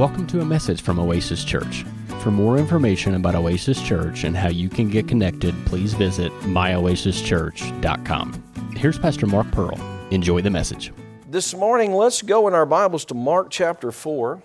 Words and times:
Welcome 0.00 0.24
to 0.28 0.40
a 0.40 0.44
message 0.46 0.80
from 0.80 0.98
Oasis 0.98 1.44
Church. 1.44 1.84
For 2.22 2.30
more 2.30 2.56
information 2.56 3.16
about 3.16 3.34
Oasis 3.34 3.82
Church 3.82 4.24
and 4.24 4.34
how 4.34 4.48
you 4.48 4.70
can 4.70 4.88
get 4.88 5.06
connected, 5.06 5.54
please 5.66 5.92
visit 5.92 6.32
myoasischurch.com. 6.40 8.72
Here's 8.76 8.98
Pastor 8.98 9.26
Mark 9.26 9.50
Pearl. 9.50 9.78
Enjoy 10.10 10.40
the 10.40 10.48
message. 10.48 10.90
This 11.28 11.54
morning, 11.54 11.92
let's 11.92 12.22
go 12.22 12.48
in 12.48 12.54
our 12.54 12.64
Bibles 12.64 13.04
to 13.04 13.14
Mark 13.14 13.48
chapter 13.50 13.92
4. 13.92 14.42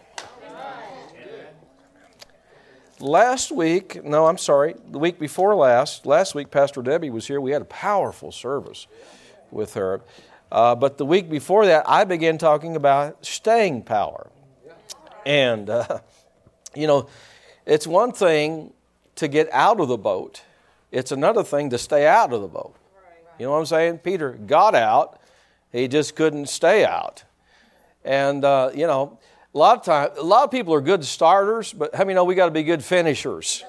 Last 3.00 3.50
week, 3.50 4.04
no, 4.04 4.28
I'm 4.28 4.38
sorry, 4.38 4.76
the 4.92 5.00
week 5.00 5.18
before 5.18 5.56
last, 5.56 6.06
last 6.06 6.36
week, 6.36 6.52
Pastor 6.52 6.82
Debbie 6.82 7.12
was 7.12 7.28
here. 7.28 7.40
We 7.40 7.52
had 7.52 7.62
a 7.62 7.66
powerful 7.66 8.34
service 8.34 8.88
with 9.52 9.76
her. 9.76 10.02
Uh, 10.52 10.76
but 10.76 10.98
the 10.98 11.06
week 11.06 11.30
before 11.30 11.66
that, 11.66 11.86
I 11.88 12.04
began 12.04 12.38
talking 12.38 12.76
about 12.76 13.26
staying 13.26 13.84
power. 13.84 14.32
And, 15.26 15.70
uh, 15.70 16.00
you 16.75 16.88
know, 16.88 17.10
it's 17.65 17.88
one 17.88 18.11
thing 18.11 18.74
to 19.15 19.28
get 19.28 19.50
out 19.51 19.79
of 19.79 19.88
the 19.88 19.98
boat, 19.98 20.43
it's 20.92 21.11
another 21.11 21.43
thing 21.43 21.70
to 21.71 21.78
stay 21.78 22.06
out 22.06 22.34
of 22.34 22.42
the 22.42 22.48
boat. 22.48 22.75
You 23.39 23.46
know 23.46 23.51
what 23.51 23.60
I'm 23.60 23.65
saying? 23.65 23.98
Peter 24.00 24.32
got 24.32 24.75
out, 24.75 25.20
he 25.71 25.88
just 25.88 26.15
couldn't 26.15 26.48
stay 26.48 26.86
out. 26.86 27.24
And, 28.04 28.46
uh, 28.46 28.71
you 28.74 28.88
know, 28.88 29.20
a 29.54 29.57
lot 29.57 29.78
of 29.78 29.84
time, 29.84 30.10
a 30.18 30.24
lot 30.24 30.43
of 30.43 30.51
people 30.51 30.74
are 30.74 30.82
good 30.82 31.04
starters, 31.04 31.73
but 31.73 31.96
how 31.96 32.03
many 32.03 32.14
know 32.14 32.23
we 32.23 32.36
got 32.36 32.45
to 32.45 32.52
be 32.52 32.64
good 32.64 32.84
finishers? 32.84 33.64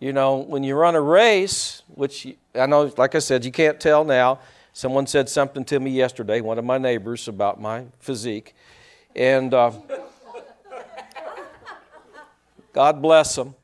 You 0.00 0.12
know, 0.12 0.36
when 0.36 0.62
you 0.62 0.76
run 0.76 0.94
a 0.94 1.00
race, 1.00 1.82
which 1.88 2.26
I 2.54 2.66
know, 2.66 2.92
like 2.96 3.16
I 3.16 3.18
said, 3.18 3.44
you 3.44 3.50
can't 3.50 3.80
tell 3.80 4.04
now. 4.04 4.38
Someone 4.72 5.08
said 5.08 5.28
something 5.28 5.64
to 5.66 5.80
me 5.80 5.90
yesterday, 5.90 6.40
one 6.40 6.56
of 6.56 6.64
my 6.64 6.78
neighbors, 6.78 7.26
about 7.26 7.60
my 7.60 7.86
physique. 7.98 8.54
And 9.16 9.52
uh, 9.52 9.72
God 12.72 13.02
bless 13.02 13.34
them. 13.34 13.54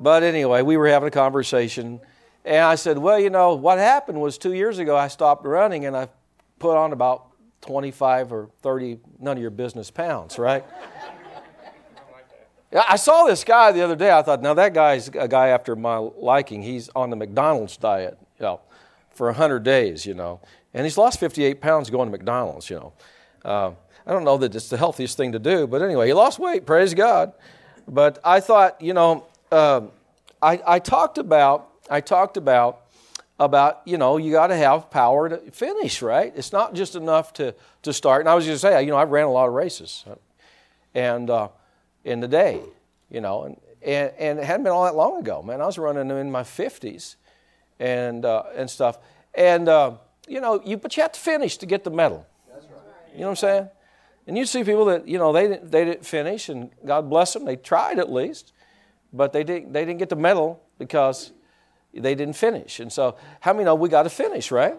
But 0.00 0.22
anyway, 0.22 0.62
we 0.62 0.76
were 0.76 0.88
having 0.88 1.08
a 1.08 1.10
conversation. 1.10 2.00
And 2.44 2.64
I 2.64 2.76
said, 2.76 2.98
Well, 2.98 3.18
you 3.18 3.30
know, 3.30 3.54
what 3.54 3.78
happened 3.78 4.20
was 4.20 4.38
two 4.38 4.52
years 4.52 4.78
ago 4.78 4.96
I 4.96 5.08
stopped 5.08 5.44
running 5.44 5.86
and 5.86 5.96
I 5.96 6.08
put 6.58 6.76
on 6.76 6.92
about 6.92 7.26
25 7.62 8.32
or 8.32 8.48
30, 8.62 8.98
none 9.18 9.36
of 9.36 9.40
your 9.40 9.50
business 9.50 9.90
pounds, 9.90 10.38
right? 10.38 10.64
I 12.72 12.96
saw 12.96 13.24
this 13.24 13.44
guy 13.44 13.72
the 13.72 13.82
other 13.82 13.96
day. 13.96 14.10
I 14.10 14.22
thought, 14.22 14.42
now 14.42 14.54
that 14.54 14.74
guy's 14.74 15.08
a 15.08 15.26
guy 15.26 15.48
after 15.48 15.74
my 15.74 15.96
liking. 15.96 16.62
He's 16.62 16.90
on 16.94 17.08
the 17.08 17.16
McDonald's 17.16 17.78
diet, 17.78 18.18
you 18.38 18.44
know, 18.44 18.60
for 19.10 19.26
100 19.28 19.62
days, 19.62 20.04
you 20.04 20.12
know. 20.12 20.40
And 20.74 20.84
he's 20.84 20.98
lost 20.98 21.18
58 21.18 21.62
pounds 21.62 21.88
going 21.88 22.08
to 22.08 22.10
McDonald's, 22.10 22.68
you 22.68 22.76
know. 22.76 22.92
Uh, 23.42 23.70
I 24.06 24.12
don't 24.12 24.24
know 24.24 24.36
that 24.38 24.54
it's 24.54 24.68
the 24.68 24.76
healthiest 24.76 25.16
thing 25.16 25.32
to 25.32 25.38
do, 25.38 25.66
but 25.66 25.80
anyway, 25.80 26.08
he 26.08 26.12
lost 26.12 26.38
weight, 26.38 26.66
praise 26.66 26.92
God. 26.92 27.32
But 27.88 28.18
I 28.22 28.40
thought, 28.40 28.80
you 28.82 28.92
know, 28.92 29.24
uh, 29.50 29.80
I, 30.42 30.60
I 30.66 30.78
talked 30.78 31.16
about, 31.16 31.70
I 31.90 32.02
talked 32.02 32.36
about, 32.36 32.82
about, 33.40 33.80
you 33.86 33.96
know, 33.96 34.18
you 34.18 34.30
got 34.30 34.48
to 34.48 34.56
have 34.56 34.90
power 34.90 35.28
to 35.28 35.38
finish, 35.52 36.02
right? 36.02 36.32
It's 36.36 36.52
not 36.52 36.74
just 36.74 36.96
enough 36.96 37.32
to, 37.34 37.54
to 37.82 37.92
start. 37.92 38.20
And 38.20 38.28
I 38.28 38.34
was 38.34 38.44
going 38.44 38.56
to 38.56 38.58
say, 38.58 38.82
you 38.82 38.90
know, 38.90 38.98
I've 38.98 39.10
ran 39.10 39.24
a 39.24 39.30
lot 39.30 39.48
of 39.48 39.54
races. 39.54 40.04
And 40.94 41.30
uh, 41.30 41.48
in 42.04 42.20
the 42.20 42.28
day, 42.28 42.60
you 43.10 43.20
know, 43.20 43.44
and, 43.44 43.60
and, 43.80 44.12
and, 44.18 44.38
it 44.38 44.44
hadn't 44.44 44.64
been 44.64 44.72
all 44.72 44.84
that 44.84 44.96
long 44.96 45.20
ago, 45.20 45.42
man. 45.42 45.60
I 45.62 45.66
was 45.66 45.78
running 45.78 46.08
them 46.08 46.18
in 46.18 46.30
my 46.30 46.42
50s 46.42 47.16
and, 47.78 48.24
uh, 48.24 48.42
and 48.54 48.68
stuff. 48.68 48.98
And, 49.34 49.68
uh, 49.68 49.92
you 50.26 50.40
know, 50.40 50.60
you, 50.64 50.76
but 50.76 50.96
you 50.96 51.02
have 51.02 51.12
to 51.12 51.20
finish 51.20 51.56
to 51.58 51.66
get 51.66 51.84
the 51.84 51.90
medal. 51.90 52.26
Right. 52.52 52.62
You 53.14 53.20
know 53.20 53.26
what 53.26 53.30
I'm 53.30 53.36
saying? 53.36 53.68
And 54.28 54.36
you 54.36 54.44
see 54.44 54.62
people 54.62 54.84
that, 54.84 55.08
you 55.08 55.16
know, 55.16 55.32
they 55.32 55.48
didn't, 55.48 55.72
they 55.72 55.86
didn't 55.86 56.04
finish, 56.04 56.50
and 56.50 56.70
God 56.84 57.08
bless 57.08 57.32
them, 57.32 57.46
they 57.46 57.56
tried 57.56 57.98
at 57.98 58.12
least, 58.12 58.52
but 59.10 59.32
they 59.32 59.42
didn't, 59.42 59.72
they 59.72 59.86
didn't 59.86 59.98
get 59.98 60.10
the 60.10 60.16
medal 60.16 60.62
because 60.78 61.32
they 61.94 62.14
didn't 62.14 62.36
finish. 62.36 62.78
And 62.78 62.92
so, 62.92 63.16
how 63.40 63.54
many 63.54 63.64
know 63.64 63.74
we 63.74 63.88
got 63.88 64.02
to 64.02 64.10
finish, 64.10 64.50
right? 64.50 64.76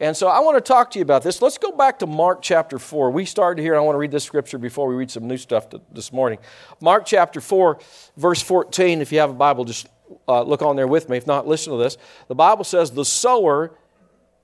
And 0.00 0.16
so 0.16 0.26
I 0.26 0.40
want 0.40 0.56
to 0.56 0.60
talk 0.60 0.90
to 0.90 0.98
you 0.98 1.04
about 1.04 1.22
this. 1.22 1.40
Let's 1.40 1.56
go 1.56 1.70
back 1.70 2.00
to 2.00 2.06
Mark 2.08 2.42
chapter 2.42 2.80
4. 2.80 3.12
We 3.12 3.24
started 3.24 3.62
here, 3.62 3.76
I 3.76 3.80
want 3.80 3.94
to 3.94 3.98
read 4.00 4.10
this 4.10 4.24
scripture 4.24 4.58
before 4.58 4.88
we 4.88 4.96
read 4.96 5.08
some 5.08 5.28
new 5.28 5.36
stuff 5.36 5.68
to, 5.70 5.80
this 5.92 6.12
morning. 6.12 6.40
Mark 6.80 7.06
chapter 7.06 7.40
4, 7.40 7.78
verse 8.16 8.42
14. 8.42 9.00
If 9.00 9.12
you 9.12 9.20
have 9.20 9.30
a 9.30 9.34
Bible, 9.34 9.64
just 9.64 9.86
uh, 10.26 10.42
look 10.42 10.62
on 10.62 10.74
there 10.74 10.88
with 10.88 11.08
me. 11.08 11.16
If 11.16 11.28
not, 11.28 11.46
listen 11.46 11.72
to 11.72 11.78
this. 11.78 11.96
The 12.26 12.34
Bible 12.34 12.64
says, 12.64 12.90
The 12.90 13.04
sower, 13.04 13.78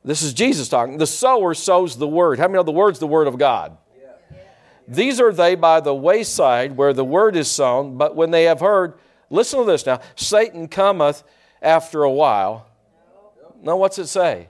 this 0.04 0.22
is 0.22 0.32
Jesus 0.32 0.68
talking, 0.68 0.98
the 0.98 1.06
sower 1.06 1.52
sows 1.52 1.98
the 1.98 2.06
word. 2.06 2.38
How 2.38 2.46
many 2.46 2.54
know 2.54 2.62
the 2.62 2.70
word's 2.70 3.00
the 3.00 3.08
word 3.08 3.26
of 3.26 3.36
God? 3.36 3.76
These 4.90 5.20
are 5.20 5.32
they 5.32 5.54
by 5.54 5.78
the 5.78 5.94
wayside 5.94 6.76
where 6.76 6.92
the 6.92 7.04
word 7.04 7.36
is 7.36 7.48
sown, 7.48 7.96
but 7.96 8.16
when 8.16 8.32
they 8.32 8.44
have 8.44 8.58
heard, 8.58 8.94
listen 9.30 9.60
to 9.60 9.64
this 9.64 9.86
now 9.86 10.00
Satan 10.16 10.66
cometh 10.66 11.22
after 11.62 12.02
a 12.02 12.10
while. 12.10 12.66
No, 13.62 13.76
what's 13.76 13.98
it 13.98 14.08
say? 14.08 14.48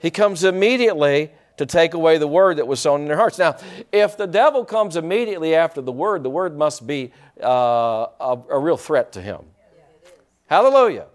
He 0.00 0.12
comes 0.12 0.44
immediately 0.44 1.32
to 1.56 1.66
take 1.66 1.94
away 1.94 2.18
the 2.18 2.28
word 2.28 2.58
that 2.58 2.68
was 2.68 2.78
sown 2.78 3.00
in 3.00 3.08
their 3.08 3.16
hearts. 3.16 3.36
Now, 3.36 3.56
if 3.90 4.16
the 4.16 4.28
devil 4.28 4.64
comes 4.64 4.94
immediately 4.94 5.56
after 5.56 5.80
the 5.80 5.90
word, 5.90 6.22
the 6.22 6.30
word 6.30 6.56
must 6.56 6.86
be 6.86 7.12
uh, 7.42 8.06
a, 8.20 8.38
a, 8.50 8.58
real 8.60 8.76
threat 8.76 9.10
to 9.12 9.20
him. 9.20 9.40
Hallelujah. 10.46 11.06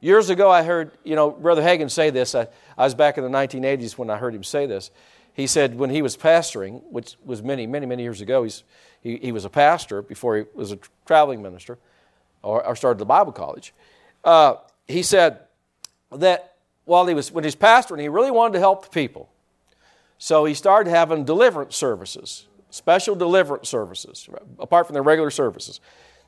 Years 0.00 0.30
ago, 0.30 0.48
I 0.48 0.62
heard, 0.62 0.92
you 1.02 1.16
know, 1.16 1.30
Brother 1.30 1.62
Hagin 1.62 1.90
say 1.90 2.10
this. 2.10 2.36
I, 2.36 2.46
I 2.78 2.84
was 2.84 2.94
back 2.94 3.18
in 3.18 3.24
the 3.24 3.30
1980s 3.30 3.98
when 3.98 4.08
I 4.08 4.18
heard 4.18 4.36
him 4.36 4.44
say 4.44 4.66
this. 4.66 4.92
He 5.36 5.46
said 5.46 5.78
when 5.78 5.90
he 5.90 6.00
was 6.00 6.16
pastoring, 6.16 6.82
which 6.90 7.16
was 7.22 7.42
many, 7.42 7.66
many, 7.66 7.84
many 7.84 8.02
years 8.02 8.22
ago, 8.22 8.42
he's, 8.42 8.64
he, 9.02 9.18
he 9.18 9.32
was 9.32 9.44
a 9.44 9.50
pastor 9.50 10.00
before 10.00 10.38
he 10.38 10.44
was 10.54 10.72
a 10.72 10.78
traveling 11.04 11.42
minister 11.42 11.76
or, 12.42 12.66
or 12.66 12.74
started 12.74 12.98
the 12.98 13.04
Bible 13.04 13.32
college. 13.32 13.74
Uh, 14.24 14.54
he 14.88 15.02
said 15.02 15.40
that 16.10 16.54
while 16.86 17.06
he 17.06 17.12
was, 17.12 17.30
when 17.30 17.44
he 17.44 17.48
was 17.48 17.56
pastoring, 17.56 18.00
he 18.00 18.08
really 18.08 18.30
wanted 18.30 18.54
to 18.54 18.60
help 18.60 18.84
the 18.84 18.90
people. 18.90 19.28
So 20.16 20.46
he 20.46 20.54
started 20.54 20.88
having 20.88 21.26
deliverance 21.26 21.76
services, 21.76 22.46
special 22.70 23.14
deliverance 23.14 23.68
services, 23.68 24.30
apart 24.58 24.86
from 24.86 24.94
the 24.94 25.02
regular 25.02 25.30
services. 25.30 25.80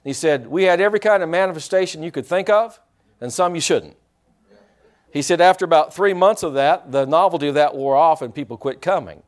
He 0.04 0.12
said, 0.12 0.48
We 0.48 0.64
had 0.64 0.82
every 0.82 1.00
kind 1.00 1.22
of 1.22 1.30
manifestation 1.30 2.02
you 2.02 2.10
could 2.10 2.26
think 2.26 2.50
of, 2.50 2.78
and 3.22 3.32
some 3.32 3.54
you 3.54 3.62
shouldn't. 3.62 3.96
He 5.10 5.22
said 5.22 5.40
after 5.40 5.64
about 5.64 5.94
three 5.94 6.14
months 6.14 6.42
of 6.42 6.54
that, 6.54 6.92
the 6.92 7.06
novelty 7.06 7.48
of 7.48 7.54
that 7.54 7.74
wore 7.74 7.96
off 7.96 8.22
and 8.22 8.34
people 8.34 8.56
quit 8.56 8.82
coming. 8.82 9.22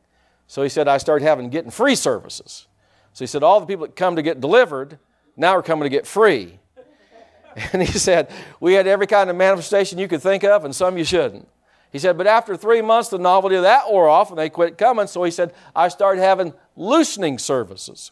So 0.47 0.63
he 0.63 0.69
said, 0.69 0.87
I 0.87 0.97
started 0.97 1.25
having 1.25 1.49
getting 1.49 1.71
free 1.71 1.95
services. 1.95 2.67
So 3.13 3.23
he 3.23 3.27
said, 3.27 3.43
all 3.43 3.59
the 3.59 3.65
people 3.65 3.85
that 3.85 3.95
come 3.95 4.15
to 4.15 4.21
get 4.21 4.39
delivered 4.39 4.99
now 5.35 5.55
are 5.55 5.63
coming 5.63 5.83
to 5.83 5.89
get 5.89 6.05
free. 6.05 6.59
And 7.73 7.81
he 7.81 7.99
said, 7.99 8.31
we 8.61 8.75
had 8.75 8.87
every 8.87 9.07
kind 9.07 9.29
of 9.29 9.35
manifestation 9.35 9.99
you 9.99 10.07
could 10.07 10.21
think 10.21 10.45
of 10.45 10.63
and 10.63 10.73
some 10.73 10.97
you 10.97 11.03
shouldn't. 11.03 11.49
He 11.91 11.99
said, 11.99 12.17
but 12.17 12.25
after 12.25 12.55
three 12.55 12.81
months, 12.81 13.09
the 13.09 13.17
novelty 13.17 13.57
of 13.57 13.63
that 13.63 13.91
wore 13.91 14.07
off 14.07 14.29
and 14.29 14.39
they 14.39 14.49
quit 14.49 14.77
coming. 14.77 15.07
So 15.07 15.23
he 15.23 15.31
said, 15.31 15.53
I 15.75 15.89
started 15.89 16.21
having 16.21 16.53
loosening 16.77 17.37
services. 17.37 18.11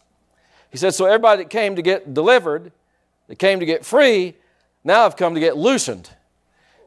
He 0.70 0.78
said, 0.78 0.94
so 0.94 1.06
everybody 1.06 1.44
that 1.44 1.50
came 1.50 1.78
to 1.78 1.82
get 1.82 2.14
delivered, 2.14 2.74
that 3.28 3.40
came 3.40 3.62
to 3.62 3.66
get 3.66 3.86
free, 3.86 4.36
now 4.84 5.04
have 5.04 5.16
come 5.16 5.34
to 5.36 5.40
get 5.40 5.56
loosened. 5.56 6.10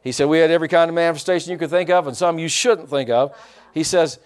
He 0.03 0.13
said, 0.13 0.29
We 0.29 0.39
had 0.39 0.51
every 0.51 0.69
kind 0.69 0.89
of 0.89 0.95
manifestation 0.95 1.53
you 1.53 1.59
could 1.59 1.71
think 1.71 1.91
of 1.91 2.07
and 2.07 2.17
some 2.17 2.39
you 2.39 2.49
shouldn't 2.49 2.89
think 2.89 3.11
of. 3.11 3.37
He 3.73 3.85
says, 3.85 4.19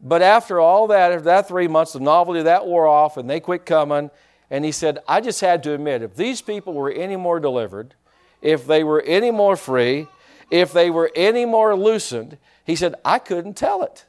But 0.00 0.22
after 0.22 0.60
all 0.60 0.86
that, 0.88 1.12
after 1.12 1.24
that 1.24 1.48
three 1.48 1.68
months, 1.68 1.92
the 1.92 2.00
novelty 2.00 2.40
of 2.40 2.44
that 2.44 2.66
wore 2.66 2.86
off 2.86 3.16
and 3.16 3.28
they 3.28 3.40
quit 3.40 3.66
coming. 3.66 4.10
And 4.50 4.64
he 4.64 4.72
said, 4.72 5.00
I 5.08 5.20
just 5.20 5.40
had 5.40 5.62
to 5.64 5.74
admit, 5.74 6.02
if 6.02 6.14
these 6.14 6.40
people 6.40 6.72
were 6.74 6.90
any 6.90 7.16
more 7.16 7.40
delivered, 7.40 7.94
if 8.40 8.66
they 8.66 8.84
were 8.84 9.02
any 9.02 9.32
more 9.32 9.56
free, 9.56 10.06
if 10.50 10.72
they 10.72 10.90
were 10.90 11.10
any 11.16 11.44
more 11.44 11.74
loosened, 11.74 12.38
he 12.64 12.76
said, 12.76 12.94
I 13.04 13.18
couldn't 13.18 13.54
tell 13.54 13.82
it. 13.82 14.04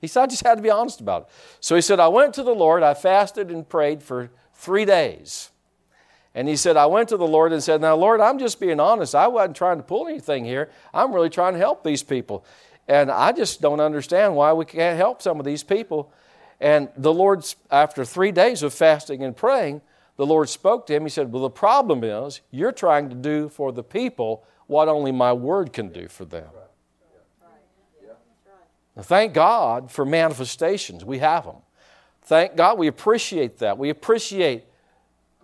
He 0.00 0.06
said, 0.06 0.22
I 0.22 0.26
just 0.26 0.44
had 0.44 0.56
to 0.56 0.62
be 0.62 0.70
honest 0.70 1.00
about 1.00 1.22
it. 1.22 1.28
So 1.60 1.76
he 1.76 1.80
said, 1.80 2.00
I 2.00 2.08
went 2.08 2.34
to 2.34 2.42
the 2.42 2.54
Lord, 2.54 2.82
I 2.82 2.94
fasted 2.94 3.50
and 3.50 3.68
prayed 3.68 4.02
for 4.02 4.30
three 4.52 4.84
days. 4.84 5.51
And 6.34 6.48
he 6.48 6.56
said, 6.56 6.76
I 6.76 6.86
went 6.86 7.10
to 7.10 7.16
the 7.16 7.26
Lord 7.26 7.52
and 7.52 7.62
said, 7.62 7.80
Now, 7.80 7.94
Lord, 7.94 8.20
I'm 8.20 8.38
just 8.38 8.58
being 8.58 8.80
honest. 8.80 9.14
I 9.14 9.26
wasn't 9.26 9.56
trying 9.56 9.76
to 9.76 9.82
pull 9.82 10.08
anything 10.08 10.44
here. 10.44 10.70
I'm 10.94 11.12
really 11.12 11.30
trying 11.30 11.52
to 11.52 11.58
help 11.58 11.84
these 11.84 12.02
people. 12.02 12.44
And 12.88 13.10
I 13.10 13.32
just 13.32 13.60
don't 13.60 13.80
understand 13.80 14.34
why 14.34 14.52
we 14.52 14.64
can't 14.64 14.96
help 14.96 15.22
some 15.22 15.38
of 15.38 15.44
these 15.44 15.62
people. 15.62 16.12
And 16.60 16.88
the 16.96 17.12
Lord, 17.12 17.44
after 17.70 18.04
three 18.04 18.32
days 18.32 18.62
of 18.62 18.72
fasting 18.72 19.22
and 19.22 19.36
praying, 19.36 19.82
the 20.16 20.26
Lord 20.26 20.48
spoke 20.48 20.86
to 20.86 20.94
him. 20.94 21.02
He 21.02 21.08
said, 21.08 21.32
Well, 21.32 21.42
the 21.42 21.50
problem 21.50 22.02
is 22.02 22.40
you're 22.50 22.72
trying 22.72 23.10
to 23.10 23.14
do 23.14 23.48
for 23.48 23.70
the 23.70 23.82
people 23.82 24.44
what 24.66 24.88
only 24.88 25.12
my 25.12 25.32
word 25.32 25.72
can 25.72 25.90
do 25.90 26.08
for 26.08 26.24
them. 26.24 26.48
Now, 28.96 29.02
thank 29.02 29.32
God 29.32 29.90
for 29.90 30.04
manifestations. 30.04 31.04
We 31.04 31.18
have 31.18 31.44
them. 31.44 31.56
Thank 32.22 32.56
God 32.56 32.78
we 32.78 32.88
appreciate 32.88 33.58
that. 33.58 33.78
We 33.78 33.88
appreciate 33.88 34.64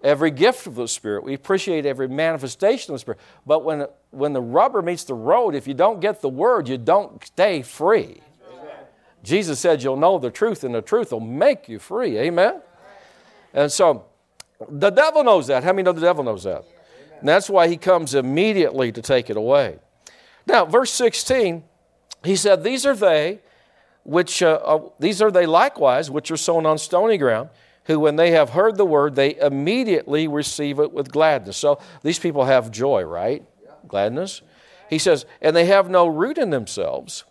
every 0.02 0.30
gift 0.30 0.66
of 0.66 0.74
the 0.74 0.88
Spirit. 0.88 1.24
We 1.24 1.34
appreciate 1.34 1.86
every 1.86 2.08
manifestation 2.08 2.92
of 2.92 2.96
the 2.96 2.98
Spirit. 3.00 3.20
But 3.46 3.64
when, 3.64 3.86
when 4.10 4.32
the 4.32 4.40
rubber 4.40 4.82
meets 4.82 5.04
the 5.04 5.14
road, 5.14 5.54
if 5.54 5.66
you 5.66 5.74
don't 5.74 6.00
get 6.00 6.20
the 6.20 6.28
word, 6.28 6.68
you 6.68 6.78
don't 6.78 7.24
stay 7.24 7.62
free. 7.62 8.20
Amen. 8.52 8.70
Jesus 9.22 9.60
said, 9.60 9.82
You'll 9.82 9.96
know 9.96 10.18
the 10.18 10.30
truth, 10.30 10.64
and 10.64 10.74
the 10.74 10.82
truth 10.82 11.12
will 11.12 11.20
make 11.20 11.68
you 11.68 11.78
free. 11.78 12.18
Amen? 12.18 12.60
And 13.54 13.70
so 13.70 14.06
the 14.68 14.90
devil 14.90 15.24
knows 15.24 15.46
that. 15.48 15.64
How 15.64 15.72
many 15.72 15.82
know 15.82 15.92
the 15.92 16.00
devil 16.00 16.24
knows 16.24 16.44
that? 16.44 16.64
And 17.20 17.28
that's 17.28 17.50
why 17.50 17.68
he 17.68 17.76
comes 17.76 18.14
immediately 18.14 18.92
to 18.92 19.02
take 19.02 19.28
it 19.30 19.36
away. 19.36 19.78
Now, 20.46 20.64
verse 20.64 20.90
16, 20.92 21.64
he 22.24 22.36
said, 22.36 22.62
These 22.62 22.86
are 22.86 22.94
they 22.94 23.40
which, 24.08 24.42
uh, 24.42 24.58
uh, 24.64 24.88
these 24.98 25.20
are 25.20 25.30
they 25.30 25.44
likewise, 25.44 26.10
which 26.10 26.30
are 26.30 26.36
sown 26.36 26.64
on 26.64 26.78
stony 26.78 27.18
ground, 27.18 27.50
who, 27.88 27.98
when 27.98 28.16
they 28.16 28.30
have 28.30 28.50
heard 28.50 28.76
the 28.76 28.84
word, 28.84 29.16
they 29.16 29.34
immediately 29.36 30.28
receive 30.28 30.78
it 30.78 30.92
with 30.92 31.10
gladness. 31.10 31.56
So 31.56 31.80
these 32.02 32.18
people 32.18 32.44
have 32.44 32.70
joy, 32.70 33.02
right? 33.02 33.44
Gladness. 33.88 34.42
He 34.88 34.98
says, 34.98 35.26
and 35.40 35.56
they 35.56 35.64
have 35.64 35.90
no 35.90 36.06
root 36.06 36.38
in 36.38 36.50
themselves, 36.50 37.24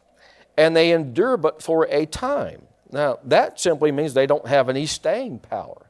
and 0.57 0.75
they 0.75 0.91
endure 0.91 1.37
but 1.37 1.61
for 1.61 1.87
a 1.89 2.05
time. 2.07 2.63
Now, 2.91 3.19
that 3.23 3.59
simply 3.59 3.91
means 3.91 4.13
they 4.13 4.25
don't 4.25 4.47
have 4.47 4.67
any 4.67 4.87
staying 4.87 5.39
power. 5.39 5.85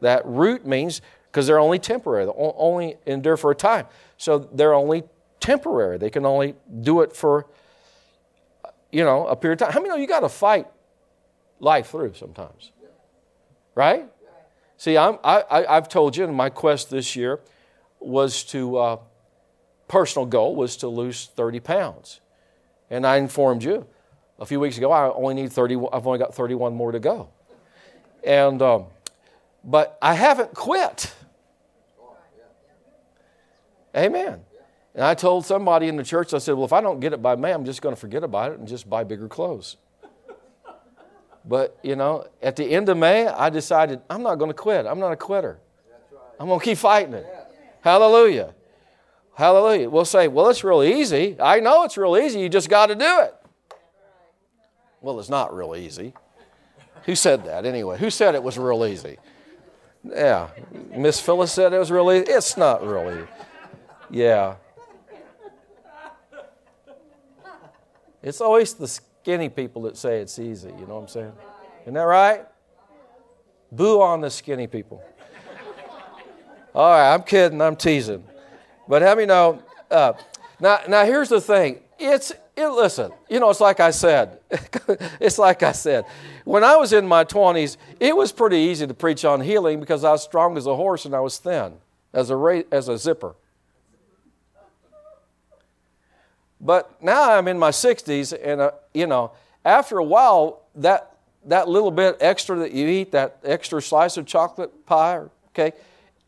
That 0.00 0.26
root 0.26 0.66
means 0.66 1.00
because 1.32 1.46
they're 1.46 1.58
only 1.58 1.78
temporary, 1.78 2.26
they 2.26 2.32
only 2.36 2.96
endure 3.06 3.38
for 3.38 3.50
a 3.50 3.54
time. 3.54 3.86
So 4.18 4.38
they're 4.38 4.74
only 4.74 5.04
temporary. 5.40 5.96
They 5.96 6.10
can 6.10 6.26
only 6.26 6.54
do 6.80 7.00
it 7.00 7.14
for, 7.14 7.46
you 8.92 9.04
know, 9.04 9.26
a 9.26 9.36
period 9.36 9.60
of 9.60 9.68
time. 9.68 9.72
How 9.72 9.80
many 9.80 9.90
know 9.90 9.96
you 9.96 10.06
got 10.06 10.20
to 10.20 10.28
fight 10.28 10.66
life 11.60 11.90
through 11.90 12.14
sometimes? 12.14 12.72
Right? 13.76 14.08
See, 14.78 14.96
I'm, 14.96 15.18
I, 15.22 15.64
have 15.68 15.88
told 15.88 16.16
you, 16.16 16.26
my 16.26 16.50
quest 16.50 16.90
this 16.90 17.14
year 17.14 17.40
was 18.00 18.42
to, 18.44 18.76
uh, 18.78 18.96
personal 19.86 20.26
goal 20.26 20.56
was 20.56 20.78
to 20.78 20.88
lose 20.88 21.26
30 21.36 21.60
pounds. 21.60 22.20
And 22.90 23.06
I 23.06 23.16
informed 23.16 23.62
you 23.62 23.86
a 24.38 24.46
few 24.46 24.58
weeks 24.60 24.78
ago, 24.78 24.90
I 24.90 25.12
only 25.12 25.34
need 25.34 25.52
30, 25.52 25.76
I've 25.92 26.06
only 26.06 26.18
got 26.18 26.34
31 26.34 26.74
more 26.74 26.92
to 26.92 26.98
go. 26.98 27.28
And, 28.24 28.60
um, 28.60 28.86
but 29.62 29.98
I 30.00 30.14
haven't 30.14 30.54
quit. 30.54 31.14
Amen. 33.96 34.40
And 34.94 35.04
I 35.04 35.14
told 35.14 35.44
somebody 35.44 35.88
in 35.88 35.96
the 35.96 36.02
church, 36.02 36.32
I 36.32 36.38
said, 36.38 36.54
well, 36.54 36.64
if 36.64 36.72
I 36.72 36.80
don't 36.80 37.00
get 37.00 37.12
it 37.12 37.20
by 37.20 37.36
May, 37.36 37.52
I'm 37.52 37.64
just 37.64 37.82
going 37.82 37.94
to 37.94 38.00
forget 38.00 38.24
about 38.24 38.52
it 38.52 38.58
and 38.58 38.66
just 38.66 38.88
buy 38.88 39.04
bigger 39.04 39.28
clothes. 39.28 39.76
But, 41.48 41.78
you 41.82 41.94
know, 41.94 42.26
at 42.42 42.56
the 42.56 42.64
end 42.64 42.88
of 42.88 42.96
May, 42.96 43.26
I 43.26 43.50
decided 43.50 44.00
I'm 44.10 44.22
not 44.22 44.36
going 44.36 44.50
to 44.50 44.54
quit. 44.54 44.84
I'm 44.84 44.98
not 44.98 45.12
a 45.12 45.16
quitter. 45.16 45.58
I'm 46.40 46.48
going 46.48 46.58
to 46.58 46.64
keep 46.64 46.78
fighting 46.78 47.14
it. 47.14 47.26
Hallelujah. 47.80 48.52
Hallelujah. 49.34 49.88
We'll 49.88 50.04
say, 50.04 50.28
well, 50.28 50.48
it's 50.48 50.64
real 50.64 50.82
easy. 50.82 51.36
I 51.40 51.60
know 51.60 51.84
it's 51.84 51.96
real 51.96 52.16
easy. 52.16 52.40
You 52.40 52.48
just 52.48 52.68
got 52.68 52.86
to 52.86 52.94
do 52.94 53.20
it. 53.20 53.34
Well, 55.00 55.20
it's 55.20 55.28
not 55.28 55.54
real 55.54 55.76
easy. 55.76 56.14
Who 57.04 57.14
said 57.14 57.44
that 57.44 57.64
anyway? 57.64 57.98
Who 57.98 58.10
said 58.10 58.34
it 58.34 58.42
was 58.42 58.58
real 58.58 58.84
easy? 58.84 59.18
Yeah. 60.04 60.48
Miss 60.96 61.20
Phyllis 61.20 61.52
said 61.52 61.72
it 61.72 61.78
was 61.78 61.92
real 61.92 62.10
easy. 62.10 62.32
It's 62.32 62.56
not 62.56 62.84
really. 62.84 63.24
Yeah. 64.10 64.56
It's 68.22 68.40
always 68.40 68.74
the 68.74 69.00
skinny 69.26 69.48
people 69.48 69.82
that 69.82 69.96
say 69.96 70.20
it's 70.20 70.38
easy. 70.38 70.68
You 70.78 70.86
know 70.86 70.94
what 70.94 71.00
I'm 71.00 71.08
saying? 71.08 71.32
Isn't 71.82 71.94
that 71.94 72.02
right? 72.02 72.46
Boo 73.72 74.00
on 74.00 74.20
the 74.20 74.30
skinny 74.30 74.68
people. 74.68 75.02
All 76.76 76.92
right, 76.92 77.12
I'm 77.12 77.24
kidding. 77.24 77.60
I'm 77.60 77.74
teasing. 77.74 78.22
But 78.86 79.02
have 79.02 79.18
you 79.18 79.26
know? 79.26 79.60
Uh, 79.90 80.12
now, 80.60 80.78
now 80.88 81.04
here's 81.04 81.28
the 81.28 81.40
thing. 81.40 81.80
It's 81.98 82.32
it, 82.56 82.68
listen, 82.68 83.10
you 83.28 83.40
know, 83.40 83.50
it's 83.50 83.58
like 83.58 83.80
I 83.80 83.90
said. 83.90 84.38
it's 85.20 85.38
like 85.38 85.64
I 85.64 85.72
said. 85.72 86.04
When 86.44 86.62
I 86.62 86.76
was 86.76 86.92
in 86.92 87.04
my 87.04 87.24
20s, 87.24 87.78
it 87.98 88.16
was 88.16 88.30
pretty 88.30 88.58
easy 88.58 88.86
to 88.86 88.94
preach 88.94 89.24
on 89.24 89.40
healing 89.40 89.80
because 89.80 90.04
I 90.04 90.12
was 90.12 90.22
strong 90.22 90.56
as 90.56 90.66
a 90.66 90.76
horse 90.76 91.04
and 91.04 91.16
I 91.16 91.20
was 91.20 91.38
thin 91.38 91.72
as 92.12 92.30
a, 92.30 92.64
as 92.70 92.88
a 92.88 92.96
zipper. 92.96 93.34
But 96.60 97.02
now 97.02 97.32
I'm 97.32 97.48
in 97.48 97.58
my 97.58 97.70
60s, 97.70 98.36
and, 98.42 98.60
uh, 98.60 98.70
you 98.94 99.06
know, 99.06 99.32
after 99.64 99.98
a 99.98 100.04
while, 100.04 100.62
that, 100.76 101.16
that 101.44 101.68
little 101.68 101.90
bit 101.90 102.16
extra 102.20 102.56
that 102.60 102.72
you 102.72 102.88
eat, 102.88 103.12
that 103.12 103.38
extra 103.44 103.82
slice 103.82 104.16
of 104.16 104.26
chocolate 104.26 104.86
pie, 104.86 105.22
okay, 105.48 105.72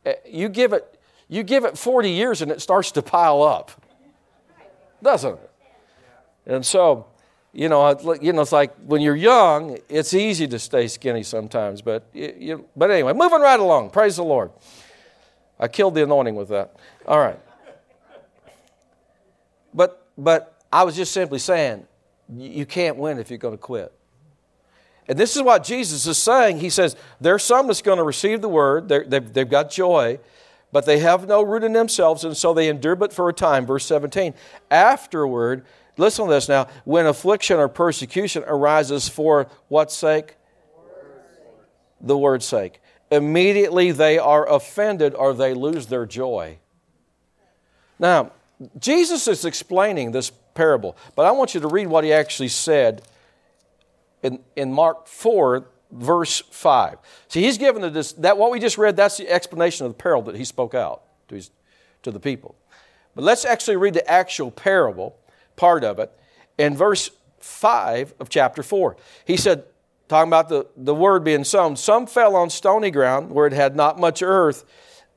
eh, 0.05 0.15
you 0.27 0.49
give 0.49 0.73
it, 0.73 0.99
you 1.29 1.43
give 1.43 1.65
it 1.65 1.79
40 1.79 2.11
years 2.11 2.43
and 2.43 2.51
it 2.51 2.61
starts 2.61 2.93
to 2.93 3.03
pile 3.03 3.43
up, 3.43 3.71
doesn't 5.03 5.35
it? 5.35 5.51
And 6.47 6.65
so, 6.65 7.07
you 7.53 7.69
know, 7.69 8.17
you 8.21 8.33
know, 8.33 8.43
it's 8.43 8.53
like 8.53 8.75
when 8.87 9.01
you're 9.01 9.17
young, 9.17 9.79
it's 9.89 10.15
easy 10.15 10.47
to 10.49 10.59
stay 10.59 10.89
skinny 10.89 11.23
sometimes. 11.23 11.83
But, 11.83 12.07
you, 12.13 12.67
but 12.77 12.91
anyway, 12.91 13.13
moving 13.13 13.41
right 13.41 13.61
along. 13.61 13.91
Praise 13.91 14.17
the 14.17 14.25
Lord. 14.25 14.51
I 15.61 15.69
killed 15.69 15.95
the 15.95 16.03
anointing 16.03 16.37
with 16.37 16.49
that. 16.49 16.77
All 17.07 17.19
right. 17.19 17.39
But, 19.75 20.08
but 20.19 20.61
I 20.71 20.83
was 20.83 20.97
just 20.97 21.13
simply 21.13 21.39
saying, 21.39 21.87
you 22.37 22.67
can't 22.67 22.97
win 22.97 23.19
if 23.19 23.31
you're 23.31 23.39
going 23.39 23.55
to 23.55 23.63
quit. 23.63 23.93
And 25.09 25.19
this 25.19 25.37
is 25.37 25.43
what 25.43 25.65
Jesus 25.65 26.07
is 26.07 26.19
saying. 26.19 26.61
He 26.61 26.69
says, 26.69 26.95
There's 27.19 27.43
some 27.43 27.67
that's 27.67 27.81
going 27.81 27.97
to 27.97 28.05
receive 28.05 28.43
the 28.43 28.49
word, 28.51 28.89
they've, 28.89 29.33
they've 29.33 29.49
got 29.49 29.71
joy, 29.71 30.19
but 30.71 30.85
they 30.85 30.99
have 30.99 31.27
no 31.27 31.41
root 31.41 31.65
in 31.65 31.73
themselves, 31.73 32.25
and 32.25 32.37
so 32.37 32.53
they 32.53 32.69
endure 32.69 32.95
but 32.95 33.15
for 33.15 33.31
a 33.31 33.33
time. 33.33 33.65
Verse 33.65 33.87
17. 33.87 34.35
Afterward, 34.71 35.65
Listen 35.99 36.27
to 36.27 36.33
this 36.33 36.49
now. 36.49 36.69
When 36.85 37.07
affliction 37.07 37.59
or 37.59 37.69
persecution 37.69 38.45
arises 38.47 39.09
for 39.09 39.49
what 39.67 39.91
sake? 39.91 40.37
The 42.01 42.17
word's 42.17 42.47
sake. 42.47 42.81
Immediately 43.11 43.91
they 43.91 44.17
are 44.17 44.49
offended 44.49 45.15
or 45.15 45.35
they 45.35 45.55
lose 45.55 45.87
their 45.87 46.07
joy. 46.07 46.59
Now, 47.99 48.31
Jesus 48.79 49.29
is 49.29 49.45
explaining 49.45 50.13
this 50.13 50.31
parable, 50.55 50.97
but 51.15 51.27
I 51.27 51.31
want 51.31 51.55
you 51.55 51.61
to 51.61 51.69
read 51.69 51.87
what 51.87 52.05
he 52.05 52.13
actually 52.13 52.49
said 52.49 53.03
in, 54.23 54.41
in 54.57 54.73
Mark 54.73 55.07
4, 55.07 55.65
verse 55.93 56.43
5. 56.51 56.99
See, 57.29 57.43
he's 57.43 57.59
given 57.59 57.83
the, 57.83 58.15
that 58.19 58.37
what 58.37 58.51
we 58.51 58.59
just 58.59 58.77
read, 58.77 58.97
that's 58.97 59.17
the 59.17 59.31
explanation 59.31 59.87
of 59.87 59.93
the 59.93 59.97
parable 59.97 60.33
that 60.33 60.37
he 60.37 60.45
spoke 60.45 60.75
out 60.75 61.03
to, 61.29 61.37
his, 61.37 61.51
to 62.03 62.11
the 62.11 62.21
people. 62.21 62.57
But 63.15 63.25
let's 63.25 63.45
actually 63.45 63.77
read 63.77 63.95
the 63.95 64.09
actual 64.11 64.51
parable 64.51 65.17
part 65.57 65.85
of 65.85 65.99
it. 65.99 66.13
In 66.57 66.77
verse 66.77 67.11
5 67.41 68.15
of 68.19 68.29
chapter 68.29 68.63
4, 68.63 68.97
he 69.25 69.37
said, 69.37 69.65
talking 70.09 70.29
about 70.29 70.49
the, 70.49 70.67
the 70.77 70.95
word 70.95 71.23
being 71.23 71.45
sown, 71.45 71.77
some 71.77 72.07
fell 72.07 72.35
on 72.35 72.51
stony 72.51 72.91
ground 72.91 73.31
where 73.31 73.47
it 73.47 73.53
had 73.53 73.77
not 73.77 74.01
much 74.01 74.23
earth, 74.23 74.65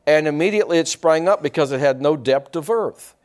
and 0.06 0.28
immediately 0.28 0.78
it 0.78 0.88
sprang 0.88 1.28
up 1.28 1.42
because 1.42 1.72
it 1.72 1.80
had 1.80 2.02
no 2.02 2.16
depth 2.16 2.56
of 2.56 2.70
earth. 2.70 3.16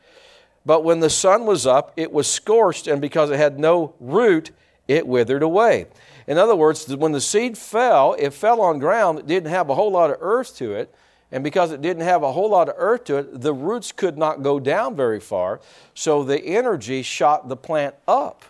But 0.67 0.83
when 0.83 0.99
the 0.99 1.09
sun 1.09 1.47
was 1.47 1.65
up, 1.65 1.93
it 1.97 2.13
was 2.13 2.29
scorched, 2.29 2.89
and 2.89 3.01
because 3.01 3.31
it 3.31 3.37
had 3.37 3.59
no 3.59 3.95
root, 4.01 4.51
it 4.89 5.07
withered 5.07 5.45
away. 5.45 5.87
In 6.27 6.39
other 6.39 6.57
words, 6.57 6.95
when 6.95 7.13
the 7.13 7.21
seed 7.21 7.57
fell, 7.57 8.15
it 8.19 8.35
fell 8.35 8.61
on 8.61 8.81
ground 8.81 9.17
that 9.17 9.29
didn't 9.29 9.51
have 9.51 9.71
a 9.71 9.77
whole 9.77 9.93
lot 9.93 10.11
of 10.11 10.17
earth 10.21 10.57
to 10.57 10.75
it, 10.75 10.93
and 11.31 11.45
because 11.45 11.71
it 11.71 11.81
didn't 11.81 12.03
have 12.03 12.25
a 12.25 12.33
whole 12.33 12.51
lot 12.51 12.69
of 12.69 12.75
earth 12.79 13.05
to 13.05 13.17
it, 13.19 13.41
the 13.41 13.55
roots 13.55 13.93
could 13.93 14.19
not 14.19 14.43
go 14.43 14.59
down 14.59 14.97
very 14.97 15.21
far. 15.21 15.61
So 15.95 16.25
the 16.25 16.41
energy 16.45 17.03
shot 17.03 17.49
the 17.49 17.57
plant 17.57 17.95
up. 18.09 18.45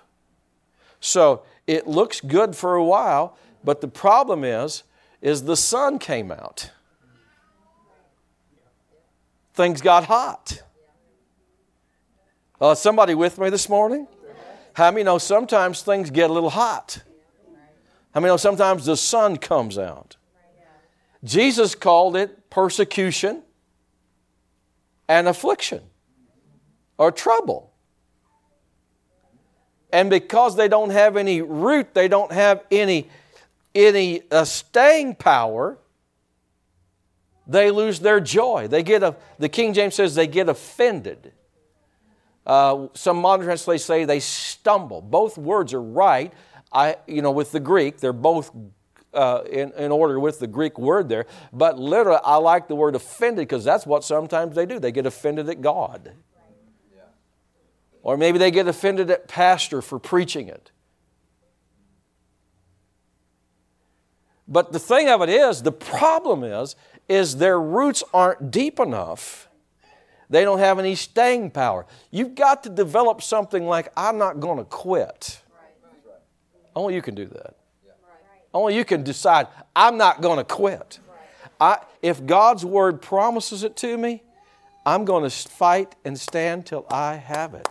So 1.00 1.42
it 1.66 1.86
looks 1.86 2.22
good 2.22 2.56
for 2.56 2.76
a 2.76 2.84
while, 2.84 3.36
but 3.62 3.82
the 3.82 3.88
problem 3.88 4.42
is, 4.42 4.84
is 5.20 5.42
the 5.42 5.56
sun 5.56 5.98
came 5.98 6.32
out. 6.32 6.70
Things 9.52 9.82
got 9.82 10.04
hot. 10.04 10.62
Uh, 12.60 12.74
somebody 12.74 13.14
with 13.14 13.38
me 13.38 13.50
this 13.50 13.68
morning? 13.68 14.06
How 14.72 14.90
many 14.90 15.04
know 15.04 15.18
sometimes 15.18 15.82
things 15.82 16.10
get 16.10 16.30
a 16.30 16.32
little 16.32 16.50
hot? 16.50 17.02
How 18.14 18.20
many 18.20 18.30
know 18.30 18.36
sometimes 18.36 18.86
the 18.86 18.96
sun 18.96 19.36
comes 19.36 19.78
out? 19.78 20.16
Jesus 21.24 21.74
called 21.74 22.16
it 22.16 22.48
persecution 22.50 23.42
and 25.08 25.28
affliction 25.28 25.82
or 26.98 27.12
trouble. 27.12 27.72
And 29.92 30.10
because 30.10 30.56
they 30.56 30.68
don't 30.68 30.90
have 30.90 31.16
any 31.16 31.42
root, 31.42 31.94
they 31.94 32.08
don't 32.08 32.32
have 32.32 32.64
any, 32.70 33.08
any 33.74 34.22
uh, 34.30 34.44
staying 34.44 35.14
power, 35.16 35.78
they 37.46 37.70
lose 37.70 38.00
their 38.00 38.20
joy. 38.20 38.66
They 38.68 38.82
get 38.82 39.02
a, 39.02 39.16
the 39.38 39.48
King 39.48 39.72
James 39.72 39.94
says 39.94 40.14
they 40.14 40.26
get 40.26 40.48
offended. 40.48 41.32
Uh, 42.46 42.86
some 42.94 43.16
modern 43.18 43.44
translations 43.44 43.84
say 43.84 44.04
they 44.04 44.20
stumble. 44.20 45.02
Both 45.02 45.36
words 45.36 45.74
are 45.74 45.82
right. 45.82 46.32
I, 46.72 46.96
you 47.06 47.20
know, 47.20 47.32
with 47.32 47.52
the 47.52 47.60
Greek, 47.60 47.98
they're 47.98 48.12
both 48.12 48.50
uh, 49.12 49.42
in, 49.50 49.72
in 49.72 49.90
order 49.90 50.20
with 50.20 50.38
the 50.38 50.46
Greek 50.46 50.78
word 50.78 51.08
there. 51.08 51.26
But 51.52 51.78
literally, 51.78 52.20
I 52.22 52.36
like 52.36 52.68
the 52.68 52.76
word 52.76 52.94
offended 52.94 53.48
because 53.48 53.64
that's 53.64 53.86
what 53.86 54.04
sometimes 54.04 54.54
they 54.54 54.66
do. 54.66 54.78
They 54.78 54.92
get 54.92 55.06
offended 55.06 55.48
at 55.48 55.60
God. 55.60 56.12
Or 58.02 58.16
maybe 58.16 58.38
they 58.38 58.52
get 58.52 58.68
offended 58.68 59.10
at 59.10 59.26
pastor 59.26 59.82
for 59.82 59.98
preaching 59.98 60.46
it. 60.46 60.70
But 64.46 64.72
the 64.72 64.78
thing 64.78 65.08
of 65.08 65.22
it 65.22 65.28
is, 65.28 65.62
the 65.62 65.72
problem 65.72 66.44
is, 66.44 66.76
is 67.08 67.38
their 67.38 67.60
roots 67.60 68.04
aren't 68.14 68.52
deep 68.52 68.78
enough. 68.78 69.48
They 70.28 70.42
don't 70.44 70.58
have 70.58 70.78
any 70.78 70.94
staying 70.94 71.50
power. 71.50 71.86
You've 72.10 72.34
got 72.34 72.62
to 72.64 72.68
develop 72.68 73.22
something 73.22 73.66
like, 73.66 73.92
I'm 73.96 74.18
not 74.18 74.40
going 74.40 74.58
to 74.58 74.64
quit. 74.64 75.40
Only 76.74 76.94
you 76.94 77.02
can 77.02 77.14
do 77.14 77.26
that. 77.26 77.54
Only 78.52 78.76
you 78.76 78.84
can 78.84 79.02
decide, 79.02 79.48
I'm 79.74 79.96
not 79.96 80.20
going 80.20 80.38
to 80.38 80.44
quit. 80.44 80.98
I, 81.60 81.78
if 82.02 82.24
God's 82.24 82.64
word 82.64 83.00
promises 83.00 83.62
it 83.62 83.76
to 83.76 83.96
me, 83.96 84.22
I'm 84.84 85.04
going 85.04 85.28
to 85.28 85.30
fight 85.30 85.94
and 86.04 86.18
stand 86.18 86.66
till 86.66 86.86
I 86.90 87.14
have 87.14 87.54
it. 87.54 87.68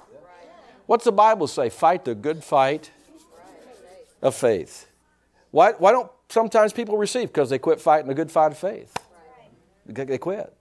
What's 0.85 1.05
the 1.05 1.11
Bible 1.11 1.47
say? 1.47 1.69
Fight 1.69 2.05
the 2.05 2.15
good 2.15 2.43
fight 2.43 2.91
of 4.21 4.35
faith. 4.35 4.87
Why, 5.51 5.71
why 5.73 5.91
don't 5.91 6.11
sometimes 6.29 6.73
people 6.73 6.97
receive? 6.97 7.29
Because 7.29 7.49
they 7.49 7.59
quit 7.59 7.79
fighting 7.79 8.07
the 8.07 8.13
good 8.13 8.31
fight 8.31 8.51
of 8.51 8.57
faith. 8.57 8.93
They 9.85 10.17
quit. 10.17 10.53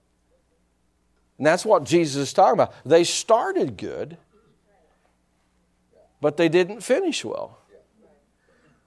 And 1.37 1.45
that's 1.45 1.65
what 1.65 1.83
Jesus 1.83 2.29
is 2.29 2.33
talking 2.33 2.53
about. 2.53 2.73
They 2.85 3.03
started 3.03 3.77
good, 3.77 4.17
but 6.21 6.37
they 6.37 6.49
didn't 6.49 6.81
finish 6.81 7.25
well. 7.25 7.59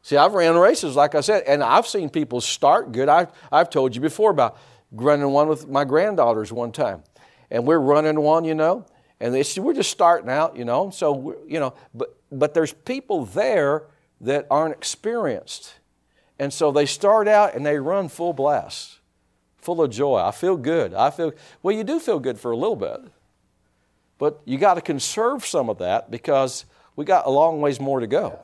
See, 0.02 0.16
I've 0.16 0.32
ran 0.32 0.56
races, 0.56 0.96
like 0.96 1.14
I 1.14 1.20
said, 1.20 1.42
and 1.46 1.62
I've 1.62 1.86
seen 1.86 2.08
people 2.08 2.40
start 2.40 2.92
good. 2.92 3.08
I've, 3.08 3.30
I've 3.52 3.68
told 3.68 3.94
you 3.94 4.00
before 4.00 4.30
about 4.30 4.56
running 4.90 5.28
one 5.30 5.48
with 5.48 5.68
my 5.68 5.84
granddaughters 5.84 6.52
one 6.52 6.72
time. 6.72 7.02
And 7.50 7.66
we're 7.66 7.78
running 7.78 8.20
one, 8.20 8.44
you 8.44 8.54
know, 8.54 8.86
and 9.20 9.34
we're 9.34 9.74
just 9.74 9.90
starting 9.90 10.30
out, 10.30 10.56
you 10.56 10.64
know. 10.64 10.90
So, 10.90 11.36
you 11.46 11.60
know, 11.60 11.74
but, 11.94 12.16
but 12.30 12.54
there's 12.54 12.72
people 12.72 13.26
there 13.26 13.84
that 14.20 14.46
aren't 14.50 14.74
experienced. 14.74 15.74
And 16.38 16.52
so 16.52 16.70
they 16.70 16.86
start 16.86 17.26
out 17.26 17.54
and 17.54 17.66
they 17.66 17.78
run 17.78 18.08
full 18.08 18.32
blast, 18.32 18.97
full 19.60 19.82
of 19.82 19.90
joy. 19.90 20.18
I 20.18 20.30
feel 20.30 20.56
good. 20.56 20.94
I 20.94 21.10
feel, 21.10 21.32
well, 21.62 21.74
you 21.74 21.84
do 21.84 21.98
feel 22.00 22.18
good 22.18 22.38
for 22.38 22.50
a 22.50 22.56
little 22.56 22.76
bit. 22.76 23.00
But 24.18 24.40
you 24.44 24.58
got 24.58 24.74
to 24.74 24.80
conserve 24.80 25.46
some 25.46 25.68
of 25.68 25.78
that 25.78 26.10
because 26.10 26.64
we 26.96 27.04
got 27.04 27.26
a 27.26 27.30
long 27.30 27.60
ways 27.60 27.78
more 27.80 28.00
to 28.00 28.06
go. 28.06 28.40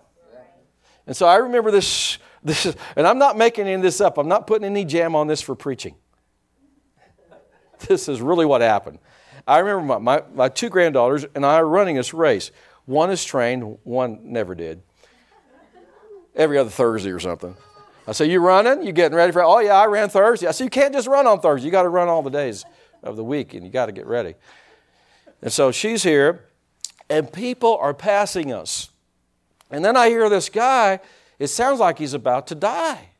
And 1.06 1.16
so 1.16 1.26
I 1.26 1.37
remember 1.37 1.71
this, 1.71 2.18
this 2.44 2.75
and 2.97 3.06
I'm 3.06 3.18
not 3.18 3.37
making 3.37 3.66
any 3.66 3.75
of 3.75 3.83
this 3.83 4.00
up. 4.00 4.18
I'm 4.18 4.28
not 4.28 4.47
putting 4.47 4.64
any 4.64 4.85
jam 4.85 5.14
on 5.14 5.26
this 5.26 5.40
for 5.40 5.54
preaching. 5.54 5.97
This 7.88 8.09
is 8.09 8.23
really 8.23 8.47
what 8.47 8.62
happened. 8.62 8.99
I 9.47 9.59
remember 9.59 9.99
my, 9.99 9.99
my, 9.99 10.23
my 10.33 10.49
two 10.49 10.71
granddaughters 10.71 11.26
and 11.35 11.44
I 11.44 11.56
are 11.56 11.66
running 11.66 11.97
this 11.97 12.14
race. 12.14 12.50
One 12.87 13.11
is 13.11 13.25
trained, 13.25 13.78
one 13.83 14.21
never 14.23 14.54
did. 14.54 14.80
Every 16.35 16.56
other 16.56 16.71
Thursday 16.71 17.11
or 17.11 17.21
something. 17.21 17.56
I 18.07 18.13
say, 18.13 18.31
You 18.31 18.41
running? 18.41 18.87
You 18.87 18.93
getting 18.93 19.17
ready 19.17 19.33
for 19.33 19.41
it? 19.41 19.47
Oh, 19.47 19.61
yeah, 19.61 19.75
I 19.75 19.87
ran 19.87 20.09
Thursday. 20.09 20.47
I 20.47 20.51
said, 20.51 20.65
You 20.65 20.71
can't 20.71 20.93
just 20.93 21.09
run 21.09 21.27
on 21.27 21.41
Thursday. 21.41 21.67
You 21.67 21.73
got 21.73 21.83
to 21.83 21.89
run 21.89 22.09
all 22.09 22.23
the 22.23 22.31
days 22.31 22.65
of 23.03 23.17
the 23.17 23.25
week 23.25 23.55
and 23.55 23.65
you 23.65 23.71
got 23.71 23.87
to 23.87 23.93
get 23.93 24.07
ready. 24.07 24.35
And 25.43 25.53
so 25.53 25.71
she's 25.71 26.03
here, 26.03 26.47
and 27.11 27.31
people 27.31 27.77
are 27.77 27.93
passing 27.93 28.53
us. 28.53 28.91
And 29.71 29.85
then 29.85 29.97
I 29.97 30.09
hear 30.09 30.29
this 30.29 30.49
guy, 30.49 31.01
it 31.39 31.49
sounds 31.49 31.81
like 31.81 31.99
he's 31.99 32.15
about 32.15 32.47
to 32.49 32.55
die. 32.55 33.11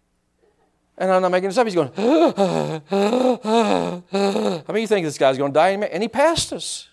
And 0.97 1.11
I'm 1.11 1.23
not 1.23 1.33
making 1.33 1.49
this 1.49 1.59
up. 1.59 1.67
He's 1.67 1.75
going, 1.75 1.91
I 1.99 2.81
mean, 4.73 4.81
you 4.81 4.87
think 4.87 5.05
this 5.05 5.19
guy's 5.19 5.37
going 5.37 5.53
to 5.53 5.55
die? 5.55 5.71
And 5.71 6.03
he 6.03 6.09
passed 6.09 6.53
us. 6.53 6.88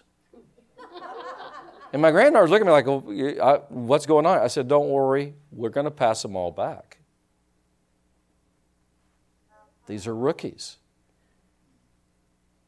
And 1.94 2.02
my 2.02 2.10
granddaughter's 2.12 2.50
looking 2.50 2.68
at 2.68 2.70
me 2.70 2.74
like, 2.74 2.88
oh, 2.88 3.04
well, 3.06 3.66
what's 3.70 4.06
going 4.06 4.26
on? 4.26 4.40
I 4.40 4.48
said, 4.48 4.68
don't 4.68 4.90
worry, 4.90 5.36
we're 5.52 5.70
going 5.70 5.86
to 5.86 5.92
pass 5.92 6.22
them 6.22 6.36
all 6.36 6.52
back. 6.52 7.00
These 9.92 10.08
are 10.08 10.16
rookies. 10.16 10.78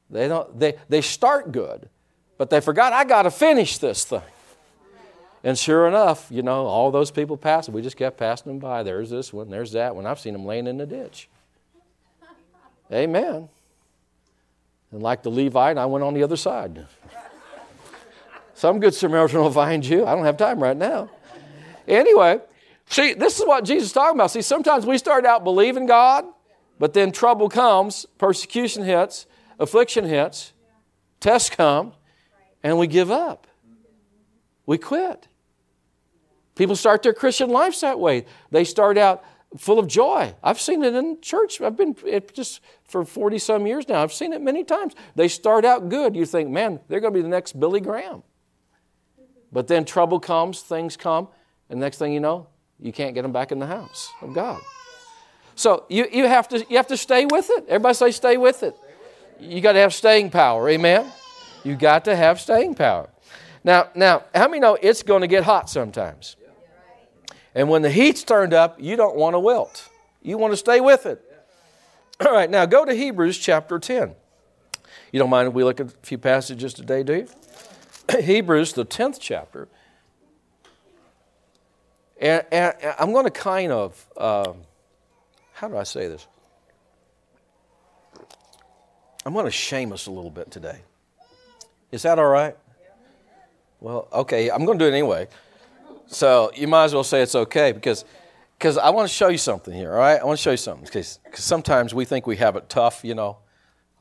They, 0.09 0.27
don't, 0.27 0.59
they, 0.59 0.75
they 0.89 0.99
start 0.99 1.53
good, 1.53 1.87
but 2.37 2.49
they 2.49 2.59
forgot, 2.59 2.91
I 2.91 3.05
got 3.05 3.21
to 3.21 3.31
finish 3.31 3.77
this 3.77 4.03
thing. 4.03 4.21
And 5.41 5.57
sure 5.57 5.87
enough, 5.87 6.27
you 6.29 6.41
know, 6.41 6.65
all 6.65 6.91
those 6.91 7.11
people 7.11 7.37
passed. 7.37 7.69
We 7.69 7.81
just 7.81 7.95
kept 7.95 8.17
passing 8.17 8.51
them 8.51 8.59
by. 8.59 8.83
There's 8.83 9.09
this 9.09 9.31
one, 9.31 9.49
there's 9.49 9.71
that 9.71 9.95
one. 9.95 10.05
I've 10.05 10.19
seen 10.19 10.33
them 10.33 10.45
laying 10.45 10.67
in 10.67 10.77
the 10.77 10.85
ditch. 10.85 11.29
Amen. 12.91 13.47
And 14.91 15.01
like 15.01 15.23
the 15.23 15.29
Levite, 15.29 15.77
I 15.77 15.85
went 15.85 16.03
on 16.03 16.13
the 16.13 16.23
other 16.23 16.35
side. 16.35 16.85
Some 18.53 18.81
good 18.81 18.93
Samaritan 18.93 19.39
will 19.39 19.49
find 19.49 19.85
you. 19.85 20.05
I 20.05 20.13
don't 20.13 20.25
have 20.25 20.35
time 20.35 20.61
right 20.61 20.75
now. 20.75 21.09
Anyway, 21.87 22.41
see, 22.89 23.13
this 23.13 23.39
is 23.39 23.45
what 23.45 23.63
Jesus 23.63 23.87
is 23.87 23.93
talking 23.93 24.17
about. 24.17 24.31
See, 24.31 24.41
sometimes 24.41 24.85
we 24.85 24.97
start 24.97 25.25
out 25.25 25.45
believing 25.45 25.85
God, 25.85 26.25
but 26.83 26.91
then 26.91 27.13
trouble 27.13 27.47
comes, 27.47 28.05
persecution 28.17 28.83
hits, 28.83 29.25
affliction 29.57 30.03
hits, 30.03 30.51
tests 31.21 31.49
come, 31.49 31.93
and 32.61 32.77
we 32.77 32.87
give 32.87 33.09
up. 33.09 33.47
We 34.65 34.77
quit. 34.77 35.29
People 36.55 36.75
start 36.75 37.01
their 37.01 37.13
Christian 37.13 37.49
lives 37.49 37.79
that 37.79 38.01
way. 38.01 38.25
They 38.51 38.65
start 38.65 38.97
out 38.97 39.23
full 39.57 39.79
of 39.79 39.87
joy. 39.87 40.35
I've 40.43 40.59
seen 40.59 40.83
it 40.83 40.93
in 40.93 41.21
church. 41.21 41.61
I've 41.61 41.77
been 41.77 41.95
it 42.05 42.33
just 42.33 42.59
for 42.83 43.05
40 43.05 43.39
some 43.39 43.65
years 43.65 43.87
now. 43.87 44.03
I've 44.03 44.11
seen 44.11 44.33
it 44.33 44.41
many 44.41 44.65
times. 44.65 44.93
They 45.15 45.29
start 45.29 45.63
out 45.63 45.87
good. 45.87 46.17
You 46.17 46.25
think, 46.25 46.49
man, 46.49 46.81
they're 46.89 46.99
going 46.99 47.13
to 47.13 47.17
be 47.17 47.23
the 47.23 47.29
next 47.29 47.57
Billy 47.57 47.79
Graham. 47.79 48.23
But 49.53 49.67
then 49.67 49.85
trouble 49.85 50.19
comes, 50.19 50.59
things 50.59 50.97
come, 50.97 51.29
and 51.69 51.79
next 51.79 51.97
thing 51.97 52.11
you 52.11 52.19
know, 52.19 52.47
you 52.77 52.91
can't 52.91 53.15
get 53.15 53.21
them 53.21 53.31
back 53.31 53.53
in 53.53 53.59
the 53.59 53.67
house 53.67 54.11
of 54.21 54.33
God. 54.33 54.59
So 55.55 55.85
you, 55.89 56.07
you, 56.11 56.27
have, 56.27 56.47
to, 56.49 56.65
you 56.69 56.77
have 56.77 56.87
to 56.87 56.97
stay 56.97 57.25
with 57.25 57.49
it. 57.49 57.65
Everybody 57.67 57.93
say, 57.93 58.11
stay 58.11 58.37
with 58.37 58.63
it. 58.63 58.75
You 59.39 59.61
got 59.61 59.73
to 59.73 59.79
have 59.79 59.93
staying 59.93 60.31
power. 60.31 60.69
Amen? 60.69 61.11
You 61.63 61.75
got 61.75 62.05
to 62.05 62.15
have 62.15 62.39
staying 62.39 62.75
power. 62.75 63.09
Now, 63.63 63.89
now, 63.95 64.23
how 64.33 64.47
many 64.47 64.59
know 64.59 64.77
it's 64.81 65.03
going 65.03 65.21
to 65.21 65.27
get 65.27 65.43
hot 65.43 65.69
sometimes? 65.69 66.35
And 67.55 67.69
when 67.69 67.81
the 67.81 67.89
heat's 67.89 68.23
turned 68.23 68.53
up, 68.53 68.81
you 68.81 68.95
don't 68.95 69.15
want 69.15 69.35
to 69.35 69.39
wilt. 69.39 69.89
You 70.21 70.37
want 70.37 70.53
to 70.53 70.57
stay 70.57 70.81
with 70.81 71.05
it. 71.05 71.21
All 72.25 72.31
right, 72.31 72.49
now 72.49 72.65
go 72.65 72.85
to 72.85 72.93
Hebrews 72.93 73.37
chapter 73.37 73.79
10. 73.79 74.15
You 75.11 75.19
don't 75.19 75.29
mind 75.29 75.47
if 75.47 75.53
we 75.53 75.63
look 75.63 75.79
at 75.79 75.87
a 75.87 75.95
few 76.01 76.17
passages 76.17 76.73
today, 76.73 77.03
do 77.03 77.15
you? 77.15 77.27
Hebrews, 78.21 78.73
the 78.73 78.85
10th 78.85 79.17
chapter. 79.19 79.67
And, 82.19 82.45
and, 82.51 82.75
I'm 82.97 83.11
going 83.11 83.25
to 83.25 83.31
kind 83.31 83.71
of, 83.71 84.07
uh, 84.15 84.53
how 85.53 85.67
do 85.67 85.77
I 85.77 85.83
say 85.83 86.07
this? 86.07 86.27
I'm 89.25 89.33
going 89.33 89.45
to 89.45 89.51
shame 89.51 89.93
us 89.93 90.07
a 90.07 90.11
little 90.11 90.31
bit 90.31 90.51
today. 90.51 90.79
Is 91.91 92.01
that 92.01 92.19
all 92.19 92.27
right? 92.27 92.57
Well, 93.79 94.07
okay, 94.11 94.49
I'm 94.49 94.65
going 94.65 94.77
to 94.79 94.85
do 94.85 94.89
it 94.89 94.93
anyway. 94.93 95.27
So 96.07 96.51
you 96.55 96.67
might 96.67 96.85
as 96.85 96.93
well 96.93 97.03
say 97.03 97.21
it's 97.21 97.35
okay 97.35 97.71
because 97.71 98.05
because 98.57 98.77
I 98.77 98.91
want 98.91 99.09
to 99.09 99.13
show 99.13 99.27
you 99.27 99.37
something 99.37 99.73
here, 99.73 99.91
all 99.91 99.97
right? 99.97 100.21
I 100.21 100.23
want 100.23 100.37
to 100.37 100.41
show 100.41 100.51
you 100.51 100.57
something 100.57 100.85
because 100.85 101.19
sometimes 101.33 101.93
we 101.93 102.05
think 102.05 102.25
we 102.25 102.37
have 102.37 102.55
it 102.55 102.69
tough, 102.69 103.03
you 103.03 103.13
know. 103.13 103.39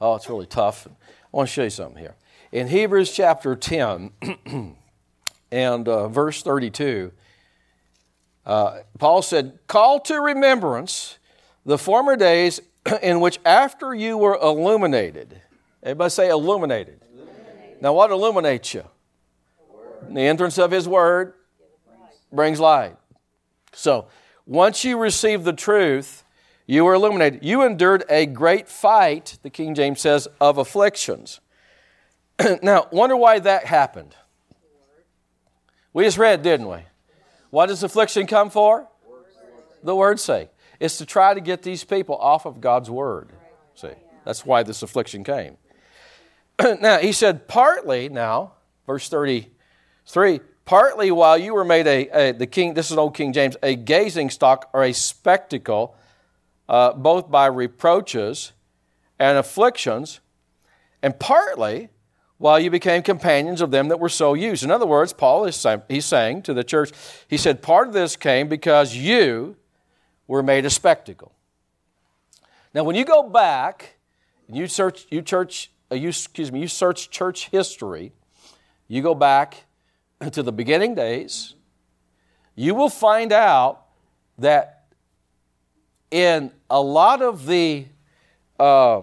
Oh, 0.01 0.15
it's 0.15 0.29
really 0.29 0.47
tough. 0.47 0.87
I 0.87 1.37
want 1.37 1.49
to 1.49 1.53
show 1.53 1.65
you 1.65 1.71
something 1.71 2.01
here. 2.01 2.15
In 2.53 2.69
Hebrews 2.69 3.11
chapter 3.13 3.57
10 3.57 4.13
and 5.51 5.89
uh, 5.89 6.07
verse 6.09 6.43
32, 6.43 7.11
uh, 8.47 8.81
Paul 8.99 9.23
said, 9.23 9.59
Call 9.67 9.99
to 10.01 10.21
remembrance 10.21 11.19
the 11.65 11.79
former 11.79 12.17
days 12.17 12.61
in 13.03 13.21
which 13.21 13.39
after 13.45 13.95
you 13.95 14.19
were 14.19 14.39
illuminated. 14.41 15.41
Everybody 15.83 16.11
say 16.11 16.29
illuminated. 16.29 17.01
illuminated. 17.13 17.83
Now, 17.83 17.93
what 17.93 18.11
illuminates 18.11 18.75
you? 18.75 18.85
The 20.09 20.21
entrance 20.21 20.59
of 20.59 20.71
His 20.71 20.89
Word 20.89 21.35
brings 22.33 22.61
light. 22.61 22.97
So, 23.73 24.07
once 24.47 24.85
you 24.85 24.99
receive 24.99 25.45
the 25.45 25.53
truth, 25.53 26.25
you 26.67 26.85
were 26.85 26.95
illuminated. 26.95 27.45
You 27.45 27.63
endured 27.63 28.05
a 28.09 28.27
great 28.27 28.69
fight, 28.69 29.39
the 29.43 29.51
King 29.51 29.75
James 29.75 30.01
says, 30.01 30.29
of 30.41 30.59
afflictions. 30.59 31.41
now, 32.63 32.89
wonder 32.91 33.17
why 33.17 33.39
that 33.39 33.67
happened. 33.67 34.17
We 35.93 36.05
just 36.05 36.19
read, 36.19 36.43
didn't 36.43 36.69
we? 36.69 36.79
What 37.51 37.67
does 37.67 37.83
affliction 37.83 38.27
come 38.27 38.51
for? 38.51 38.89
The 39.83 39.95
word's 39.95 40.23
sake. 40.23 40.49
It's 40.83 40.99
to 40.99 41.07
try 41.07 41.33
to 41.33 41.41
get 41.41 41.63
these 41.63 41.85
people 41.85 42.17
off 42.17 42.45
of 42.45 42.61
God's 42.61 42.91
word. 42.91 43.31
See, 43.77 43.93
that's 44.25 44.45
why 44.45 44.65
this 44.65 44.83
affliction 44.83 45.23
came. 45.23 45.57
now, 46.81 46.99
he 46.99 47.13
said, 47.13 47.47
partly, 47.47 48.09
now, 48.09 48.55
verse 48.85 49.09
33, 49.09 49.47
partly 50.65 51.13
while 51.13 51.39
you 51.39 51.55
were 51.55 51.65
made 51.65 51.87
a, 51.87 52.09
a, 52.09 52.33
the 52.33 52.49
king 52.49 52.75
this 52.75 52.91
is 52.91 52.97
old 52.97 53.15
king 53.15 53.33
james 53.33 53.57
a 53.63 53.75
gazing 53.75 54.31
stock 54.31 54.71
or 54.73 54.85
a 54.85 54.93
spectacle 54.93 55.97
uh, 56.69 56.93
both 56.93 57.31
by 57.31 57.47
reproaches 57.47 58.53
and 59.19 59.37
afflictions 59.37 60.21
and 61.03 61.19
partly 61.19 61.89
while 62.39 62.61
you 62.61 62.71
became 62.71 63.03
companions 63.03 63.61
of 63.61 63.71
them 63.73 63.89
that 63.89 63.99
were 63.99 64.09
so 64.09 64.35
used 64.35 64.63
in 64.63 64.71
other 64.71 64.87
words 64.87 65.13
paul 65.13 65.45
is 65.45 65.67
he's 65.89 66.07
saying 66.07 66.41
to 66.43 66.55
the 66.55 66.63
church 66.63 66.93
he 67.27 67.37
said 67.37 67.61
part 67.61 67.89
of 67.89 67.93
this 67.93 68.15
came 68.15 68.49
because 68.49 68.95
you 68.95 69.57
were 70.27 70.43
made 70.43 70.65
a 70.65 70.71
spectacle. 70.71 71.33
Now, 72.75 72.85
when 72.85 72.97
you 72.97 73.05
go 73.05 73.29
back 73.29 73.97
you 74.53 74.67
search, 74.67 75.07
you 75.11 75.23
church, 75.23 75.71
uh, 75.91 75.95
you, 75.95 76.09
excuse 76.09 76.53
me, 76.53 76.61
you 76.61 76.69
search 76.69 77.11
church 77.11 77.49
history, 77.49 78.13
you 78.87 79.03
go 79.03 79.15
back 79.15 79.65
to 80.33 80.43
the 80.43 80.53
beginning 80.53 80.95
days, 80.95 81.55
you 82.55 82.75
will 82.75 82.91
find 82.91 83.33
out 83.33 83.87
that 84.39 84.85
in 86.11 86.51
a 86.69 86.81
lot 86.81 87.23
of 87.23 87.47
the 87.47 87.87
uh, 88.61 89.01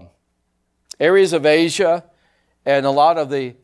areas 1.00 1.34
of 1.34 1.46
Asia 1.46 2.04
and 2.66 2.86
a 2.86 2.92
lot 2.92 3.18
of 3.18 3.30
the, 3.32 3.56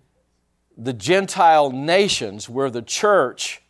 the 0.76 0.94
Gentile 0.94 1.72
nations 1.72 2.50
where 2.50 2.72
the 2.72 2.82
church 2.82 3.62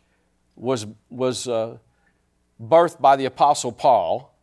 was, 0.54 0.86
was 1.10 1.46
uh, 1.46 1.76
birthed 2.62 3.00
by 3.00 3.16
the 3.16 3.24
Apostle 3.24 3.72
Paul, 3.72 4.34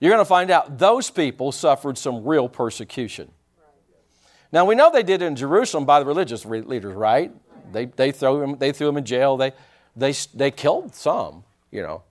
you're 0.00 0.10
going 0.10 0.20
to 0.20 0.28
find 0.28 0.50
out 0.50 0.78
those 0.78 1.10
people 1.10 1.52
suffered 1.52 1.96
some 1.96 2.24
real 2.24 2.48
persecution. 2.48 3.30
Now, 4.52 4.64
we 4.64 4.74
know 4.74 4.90
they 4.90 5.02
did 5.02 5.22
in 5.22 5.34
Jerusalem 5.34 5.84
by 5.84 5.98
the 5.98 6.06
religious 6.06 6.44
leaders, 6.44 6.94
right? 6.94 7.32
They, 7.72 7.86
they, 7.86 8.12
threw 8.12 8.40
them, 8.40 8.58
they 8.58 8.72
threw 8.72 8.86
them 8.86 8.98
in 8.98 9.04
jail, 9.04 9.36
they, 9.36 9.52
they, 9.96 10.12
they 10.34 10.50
killed 10.50 10.94
some, 10.94 11.44
you 11.70 11.82
know. 11.82 12.02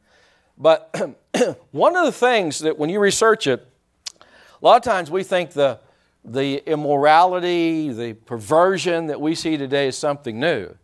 But 0.58 0.94
one 1.72 1.96
of 1.96 2.06
the 2.06 2.12
things 2.12 2.60
that 2.60 2.78
when 2.78 2.90
you 2.90 3.00
research 3.00 3.48
it, 3.48 3.66
a 4.20 4.66
lot 4.66 4.76
of 4.76 4.84
times 4.84 5.10
we 5.10 5.24
think 5.24 5.52
the, 5.52 5.80
the 6.26 6.64
immorality, 6.66 7.92
the 7.92 8.14
perversion 8.14 9.08
that 9.08 9.20
we 9.20 9.36
see 9.36 9.58
today 9.58 9.88
is 9.88 9.98
something 9.98 10.40
new. 10.40 10.76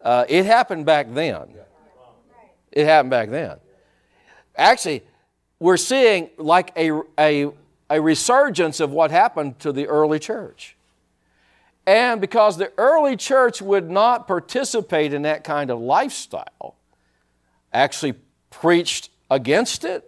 Uh, 0.00 0.24
it 0.28 0.46
happened 0.46 0.86
back 0.86 1.12
then. 1.12 1.48
It 2.76 2.84
happened 2.84 3.10
back 3.10 3.30
then. 3.30 3.56
Actually, 4.54 5.02
we're 5.58 5.78
seeing 5.78 6.28
like 6.36 6.72
a, 6.76 7.00
a, 7.18 7.50
a 7.88 8.00
resurgence 8.02 8.80
of 8.80 8.90
what 8.90 9.10
happened 9.10 9.58
to 9.60 9.72
the 9.72 9.86
early 9.86 10.18
church. 10.18 10.76
And 11.86 12.20
because 12.20 12.58
the 12.58 12.70
early 12.76 13.16
church 13.16 13.62
would 13.62 13.88
not 13.88 14.26
participate 14.26 15.14
in 15.14 15.22
that 15.22 15.42
kind 15.42 15.70
of 15.70 15.80
lifestyle, 15.80 16.76
actually 17.72 18.12
preached 18.50 19.08
against 19.30 19.82
it, 19.86 20.04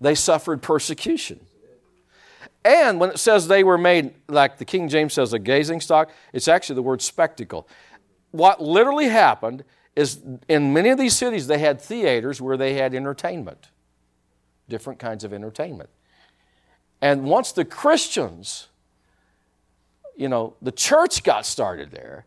they 0.00 0.16
suffered 0.16 0.62
persecution. 0.62 1.38
And 2.64 2.98
when 2.98 3.10
it 3.10 3.20
says 3.20 3.46
they 3.46 3.62
were 3.62 3.78
made, 3.78 4.14
like 4.26 4.58
the 4.58 4.64
King 4.64 4.88
James 4.88 5.12
says, 5.12 5.32
a 5.32 5.38
gazing 5.38 5.80
stock, 5.80 6.10
it's 6.32 6.48
actually 6.48 6.74
the 6.74 6.82
word 6.82 7.02
spectacle. 7.02 7.68
What 8.32 8.60
literally 8.60 9.06
happened 9.08 9.62
is 9.94 10.20
in 10.48 10.72
many 10.72 10.88
of 10.88 10.98
these 10.98 11.14
cities, 11.14 11.46
they 11.46 11.58
had 11.58 11.80
theaters 11.80 12.40
where 12.40 12.56
they 12.56 12.74
had 12.74 12.94
entertainment, 12.94 13.68
different 14.68 14.98
kinds 14.98 15.24
of 15.24 15.32
entertainment. 15.32 15.90
And 17.00 17.24
once 17.24 17.52
the 17.52 17.64
Christians, 17.64 18.68
you 20.16 20.28
know, 20.28 20.54
the 20.62 20.72
church 20.72 21.24
got 21.24 21.44
started 21.44 21.90
there, 21.90 22.26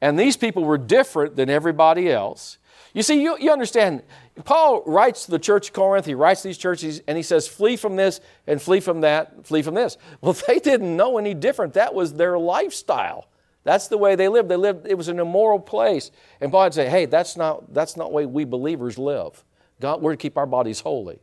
and 0.00 0.18
these 0.18 0.36
people 0.36 0.64
were 0.64 0.78
different 0.78 1.36
than 1.36 1.50
everybody 1.50 2.10
else. 2.10 2.58
You 2.92 3.02
see, 3.02 3.22
you, 3.22 3.36
you 3.38 3.52
understand, 3.52 4.02
Paul 4.44 4.82
writes 4.84 5.24
to 5.24 5.30
the 5.30 5.38
church 5.38 5.68
of 5.68 5.74
Corinth, 5.74 6.06
he 6.06 6.14
writes 6.14 6.42
these 6.42 6.58
churches, 6.58 7.02
and 7.06 7.16
he 7.16 7.22
says, 7.22 7.46
flee 7.46 7.76
from 7.76 7.96
this 7.96 8.20
and 8.46 8.60
flee 8.60 8.80
from 8.80 9.02
that, 9.02 9.46
flee 9.46 9.62
from 9.62 9.74
this. 9.74 9.96
Well, 10.20 10.36
they 10.46 10.58
didn't 10.58 10.96
know 10.96 11.18
any 11.18 11.34
different. 11.34 11.74
That 11.74 11.94
was 11.94 12.14
their 12.14 12.38
lifestyle. 12.38 13.26
That's 13.64 13.88
the 13.88 13.98
way 13.98 14.14
they 14.14 14.28
lived. 14.28 14.48
They 14.48 14.56
lived, 14.56 14.86
it 14.86 14.96
was 14.96 15.08
an 15.08 15.18
immoral 15.18 15.58
place. 15.60 16.10
And 16.40 16.50
Paul 16.50 16.64
would 16.64 16.74
say, 16.74 16.88
hey, 16.88 17.06
that's 17.06 17.36
not, 17.36 17.72
that's 17.74 17.96
not 17.96 18.08
the 18.08 18.14
way 18.14 18.26
we 18.26 18.44
believers 18.44 18.98
live. 18.98 19.44
God, 19.80 20.00
we're 20.00 20.12
to 20.12 20.16
keep 20.16 20.36
our 20.36 20.46
bodies 20.46 20.80
holy. 20.80 21.18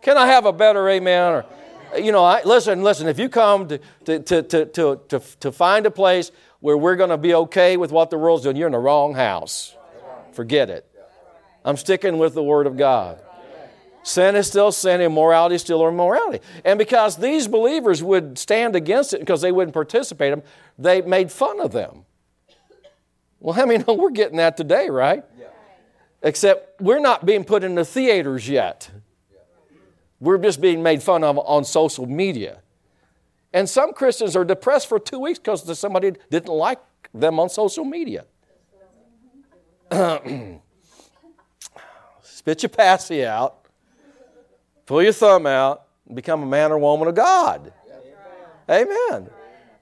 Can 0.00 0.16
I 0.16 0.26
have 0.26 0.46
a 0.46 0.52
better 0.52 0.88
amen? 0.88 1.32
Or, 1.32 1.44
you 1.96 2.10
know, 2.10 2.24
I, 2.24 2.42
listen, 2.42 2.82
listen, 2.82 3.06
if 3.06 3.18
you 3.18 3.28
come 3.28 3.68
to, 3.68 3.78
to, 4.04 4.18
to, 4.20 4.42
to, 4.42 5.00
to, 5.08 5.20
to 5.40 5.52
find 5.52 5.86
a 5.86 5.90
place 5.90 6.32
where 6.60 6.76
we're 6.76 6.96
going 6.96 7.10
to 7.10 7.18
be 7.18 7.34
okay 7.34 7.76
with 7.76 7.92
what 7.92 8.10
the 8.10 8.18
world's 8.18 8.42
doing, 8.42 8.56
you're 8.56 8.68
in 8.68 8.72
the 8.72 8.78
wrong 8.78 9.14
house. 9.14 9.76
Forget 10.32 10.70
it. 10.70 10.88
I'm 11.64 11.76
sticking 11.76 12.18
with 12.18 12.34
the 12.34 12.42
Word 12.42 12.66
of 12.66 12.76
God. 12.76 13.20
Sin 14.04 14.34
is 14.34 14.48
still 14.48 14.72
sin, 14.72 15.00
immorality 15.00 15.54
is 15.54 15.60
still 15.60 15.86
immorality. 15.86 16.44
And 16.64 16.76
because 16.76 17.16
these 17.16 17.46
believers 17.46 18.02
would 18.02 18.36
stand 18.36 18.74
against 18.74 19.14
it 19.14 19.20
because 19.20 19.42
they 19.42 19.52
wouldn't 19.52 19.74
participate 19.74 20.32
in 20.32 20.40
them, 20.40 20.48
they 20.78 21.02
made 21.02 21.30
fun 21.30 21.60
of 21.60 21.72
them. 21.72 22.04
Well, 23.40 23.54
many 23.66 23.84
know 23.84 23.94
we're 23.98 24.10
getting 24.10 24.36
that 24.36 24.56
today, 24.56 24.88
right? 24.88 25.24
Yeah. 25.38 25.46
Except 26.22 26.80
we're 26.80 27.00
not 27.00 27.26
being 27.26 27.44
put 27.44 27.64
in 27.64 27.74
the 27.74 27.84
theaters 27.84 28.48
yet. 28.48 28.90
We're 30.20 30.38
just 30.38 30.60
being 30.60 30.82
made 30.82 31.02
fun 31.02 31.24
of 31.24 31.38
on 31.38 31.64
social 31.64 32.06
media. 32.06 32.62
And 33.52 33.68
some 33.68 33.92
Christians 33.92 34.36
are 34.36 34.44
depressed 34.44 34.88
for 34.88 34.98
two 34.98 35.18
weeks 35.18 35.38
because 35.38 35.78
somebody 35.78 36.12
didn't 36.30 36.48
like 36.48 36.78
them 37.12 37.40
on 37.40 37.48
social 37.48 37.84
media. 37.84 38.24
Spit 42.22 42.62
your 42.62 42.70
passy 42.70 43.24
out 43.26 43.62
Pull 44.86 45.02
your 45.02 45.12
thumb 45.12 45.46
out 45.46 45.84
and 46.06 46.16
become 46.16 46.42
a 46.42 46.46
man 46.46 46.72
or 46.72 46.78
woman 46.78 47.08
of 47.08 47.14
God. 47.14 47.72
Amen. 48.68 49.30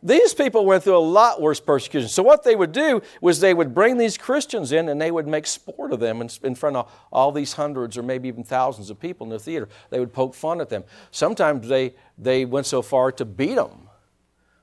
These 0.03 0.33
people 0.33 0.65
went 0.65 0.83
through 0.83 0.97
a 0.97 0.99
lot 0.99 1.43
worse 1.43 1.61
persecution. 1.61 2.09
So, 2.09 2.23
what 2.23 2.43
they 2.43 2.57
would 2.57 2.73
do 2.73 3.03
was 3.21 3.41
they 3.41 3.53
would 3.53 3.75
bring 3.75 3.99
these 3.99 4.17
Christians 4.17 4.73
in 4.73 4.89
and 4.89 4.99
they 5.01 5.11
would 5.11 5.27
make 5.27 5.47
sport 5.47 5.93
of 5.93 6.01
them 6.01 6.23
in, 6.43 6.55
front 6.55 6.77
of 6.77 6.91
all 7.13 7.33
these 7.33 7.53
hundreds 7.53 7.99
or 7.99 8.03
maybe 8.03 8.27
even 8.29 8.43
thousands 8.43 8.89
of 8.89 8.99
people 8.99 9.27
in 9.27 9.31
the 9.31 9.39
theater. 9.39 9.69
They 9.91 10.01
would 10.01 10.13
poke 10.13 10.35
fun 10.35 10.61
at 10.63 10.71
them. 10.71 10.85
Sometimes 11.11 11.69
they, 11.69 11.95
they 12.17 12.47
went 12.47 12.67
so 12.67 12.81
far 12.81 13.13
to 13.13 13.27
beat 13.27 13.57
them, 13.57 13.89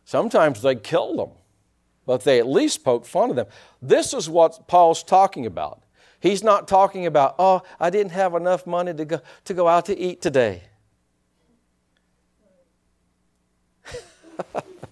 sometimes 0.05 0.63
they 0.63 0.75
killed 0.75 1.19
them, 1.19 1.31
but 2.07 2.23
they 2.23 2.39
at 2.39 2.47
least 2.47 2.83
poked 2.83 3.05
fun 3.05 3.29
of 3.29 3.35
them. 3.35 3.47
This 3.79 4.15
is 4.15 4.27
what 4.27 4.67
Paul's 4.67 5.03
talking 5.03 5.45
about. 5.45 5.83
He's 6.19 6.43
not 6.43 6.67
talking 6.67 7.05
about, 7.05 7.35
oh, 7.37 7.61
I 7.79 7.91
didn't 7.91 8.13
have 8.13 8.33
enough 8.33 8.65
money 8.65 8.91
to 8.91 9.05
go, 9.05 9.21
to 9.45 9.53
go 9.53 9.67
out 9.67 9.85
to 9.85 9.95
eat 9.95 10.19
today. 10.19 10.63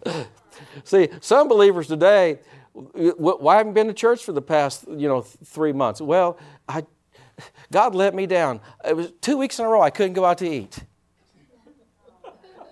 See, 0.83 1.09
some 1.21 1.47
believers 1.47 1.87
today, 1.87 2.39
why 2.73 3.57
haven't 3.57 3.73
been 3.73 3.87
to 3.87 3.93
church 3.93 4.23
for 4.23 4.33
the 4.33 4.41
past, 4.41 4.85
you 4.87 5.07
know, 5.07 5.21
three 5.21 5.73
months? 5.73 6.01
Well, 6.01 6.37
I, 6.67 6.85
God 7.71 7.95
let 7.95 8.13
me 8.13 8.25
down. 8.25 8.59
It 8.83 8.95
was 8.95 9.11
two 9.21 9.37
weeks 9.37 9.59
in 9.59 9.65
a 9.65 9.69
row 9.69 9.81
I 9.81 9.89
couldn't 9.89 10.13
go 10.13 10.25
out 10.25 10.39
to 10.39 10.49
eat. 10.49 10.79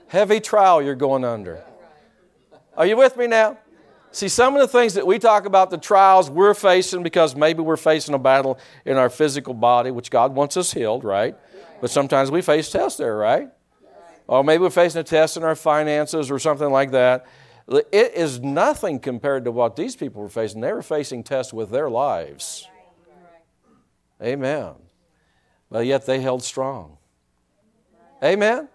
Heavy 0.07 0.39
trial 0.39 0.81
you're 0.81 0.95
going 0.95 1.23
under. 1.23 1.63
Are 2.75 2.85
you 2.85 2.97
with 2.97 3.17
me 3.17 3.27
now? 3.27 3.57
See, 4.11 4.27
some 4.27 4.53
of 4.55 4.61
the 4.61 4.67
things 4.67 4.93
that 4.93 5.07
we 5.07 5.17
talk 5.17 5.45
about, 5.45 5.71
the 5.71 5.77
trials 5.77 6.29
we're 6.29 6.53
facing 6.53 7.01
because 7.01 7.35
maybe 7.35 7.63
we're 7.63 7.77
facing 7.77 8.13
a 8.13 8.19
battle 8.19 8.59
in 8.85 8.95
our 8.97 9.09
physical 9.09 9.55
body, 9.55 9.89
which 9.89 10.11
God 10.11 10.35
wants 10.35 10.55
us 10.55 10.71
healed, 10.71 11.03
right? 11.03 11.35
But 11.81 11.89
sometimes 11.89 12.29
we 12.29 12.43
face 12.43 12.69
tests 12.69 12.99
there, 12.99 13.17
right? 13.17 13.49
Or 14.27 14.43
maybe 14.43 14.61
we're 14.61 14.69
facing 14.69 15.01
a 15.01 15.03
test 15.03 15.35
in 15.35 15.43
our 15.43 15.55
finances 15.55 16.29
or 16.29 16.37
something 16.37 16.69
like 16.69 16.91
that. 16.91 17.25
It 17.67 18.13
is 18.13 18.39
nothing 18.39 18.99
compared 18.99 19.45
to 19.45 19.51
what 19.51 19.75
these 19.75 19.95
people 19.95 20.21
were 20.21 20.29
facing. 20.29 20.61
They 20.61 20.73
were 20.73 20.81
facing 20.81 21.23
tests 21.23 21.53
with 21.53 21.69
their 21.69 21.89
lives. 21.89 22.67
Amen. 24.21 24.73
But 25.69 25.85
yet 25.85 26.05
they 26.05 26.19
held 26.19 26.43
strong. 26.43 26.97
Amen. 28.23 28.69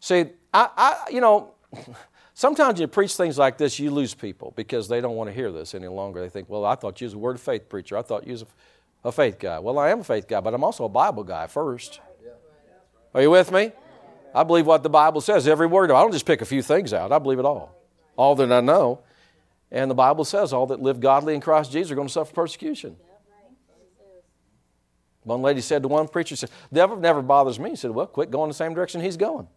See, 0.00 0.26
I, 0.52 0.68
I 0.76 1.10
you 1.10 1.20
know, 1.20 1.54
Sometimes 2.36 2.80
you 2.80 2.88
preach 2.88 3.14
things 3.14 3.38
like 3.38 3.58
this, 3.58 3.78
you 3.78 3.92
lose 3.92 4.12
people 4.12 4.52
because 4.56 4.88
they 4.88 5.00
don't 5.00 5.14
want 5.14 5.30
to 5.30 5.34
hear 5.34 5.52
this 5.52 5.72
any 5.72 5.86
longer. 5.86 6.20
They 6.20 6.28
think, 6.28 6.48
well, 6.50 6.64
I 6.64 6.74
thought 6.74 7.00
you 7.00 7.06
was 7.06 7.14
a 7.14 7.18
word 7.18 7.36
of 7.36 7.40
faith 7.40 7.68
preacher. 7.68 7.96
I 7.96 8.02
thought 8.02 8.26
you 8.26 8.32
was 8.32 8.42
a, 8.42 8.46
a 9.04 9.12
faith 9.12 9.38
guy. 9.38 9.60
Well, 9.60 9.78
I 9.78 9.90
am 9.90 10.00
a 10.00 10.04
faith 10.04 10.26
guy, 10.26 10.40
but 10.40 10.52
I'm 10.52 10.64
also 10.64 10.84
a 10.84 10.88
Bible 10.88 11.22
guy 11.22 11.46
first. 11.46 12.00
Are 13.14 13.22
you 13.22 13.30
with 13.30 13.52
me? 13.52 13.70
I 14.34 14.42
believe 14.42 14.66
what 14.66 14.82
the 14.82 14.90
Bible 14.90 15.20
says, 15.20 15.46
every 15.46 15.68
word. 15.68 15.92
I 15.92 16.02
don't 16.02 16.10
just 16.10 16.26
pick 16.26 16.42
a 16.42 16.44
few 16.44 16.60
things 16.60 16.92
out. 16.92 17.12
I 17.12 17.20
believe 17.20 17.38
it 17.38 17.44
all, 17.44 17.72
all 18.16 18.34
that 18.36 18.52
I 18.52 18.60
know. 18.60 19.00
And 19.70 19.90
the 19.90 19.94
Bible 19.94 20.24
says 20.24 20.52
all 20.52 20.66
that 20.68 20.80
live 20.80 21.00
godly 21.00 21.34
in 21.34 21.40
Christ 21.40 21.72
Jesus 21.72 21.90
are 21.90 21.94
going 21.94 22.08
to 22.08 22.12
suffer 22.12 22.32
persecution. 22.32 22.96
One 25.22 25.42
lady 25.42 25.62
said 25.62 25.82
to 25.82 25.88
one 25.88 26.06
preacher, 26.06 26.36
said, 26.36 26.50
"The 26.70 26.76
devil 26.76 26.96
never 26.98 27.22
bothers 27.22 27.58
me." 27.58 27.70
He 27.70 27.76
said, 27.76 27.90
"Well, 27.92 28.06
quit 28.06 28.30
going 28.30 28.48
the 28.48 28.54
same 28.54 28.74
direction 28.74 29.00
he's 29.00 29.16
going." 29.16 29.48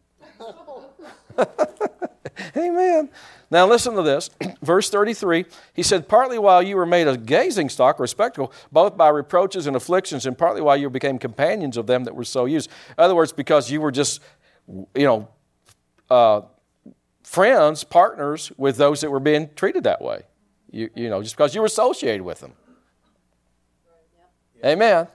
Amen. 2.56 3.10
Now 3.50 3.68
listen 3.68 3.96
to 3.96 4.02
this. 4.02 4.30
Verse 4.62 4.90
33, 4.90 5.46
he 5.74 5.84
said, 5.84 6.08
Partly 6.08 6.38
while 6.38 6.62
you 6.62 6.76
were 6.76 6.86
made 6.86 7.08
a 7.08 7.18
gazing 7.18 7.70
stock 7.70 8.00
or 8.00 8.04
a 8.04 8.08
spectacle, 8.08 8.52
both 8.72 8.98
by 8.98 9.10
reproaches 9.10 9.68
and 9.68 9.76
afflictions, 9.76 10.26
and 10.26 10.38
partly 10.38 10.62
while 10.62 10.78
you 10.78 10.90
became 10.90 11.18
companions 11.18 11.78
of 11.78 11.88
them 11.88 12.04
that 12.04 12.16
were 12.16 12.26
so 12.26 12.46
used. 12.46 12.70
In 12.98 13.04
other 13.04 13.16
words, 13.16 13.32
because 13.32 13.72
you 13.72 13.82
were 13.82 13.92
just, 13.92 14.22
you 14.68 14.86
know, 15.06 15.28
uh, 16.10 16.42
friends, 17.28 17.84
partners 17.84 18.52
with 18.58 18.78
those 18.78 19.02
that 19.02 19.12
were 19.12 19.20
being 19.20 19.50
treated 19.56 19.84
that 19.84 20.02
way. 20.02 20.22
You, 20.72 20.90
you 20.96 21.10
know, 21.10 21.22
just 21.22 21.36
because 21.36 21.54
you 21.54 21.62
were 21.62 21.68
associated 21.68 22.22
with 22.22 22.40
them. 22.40 22.54
Amen. 24.64 25.08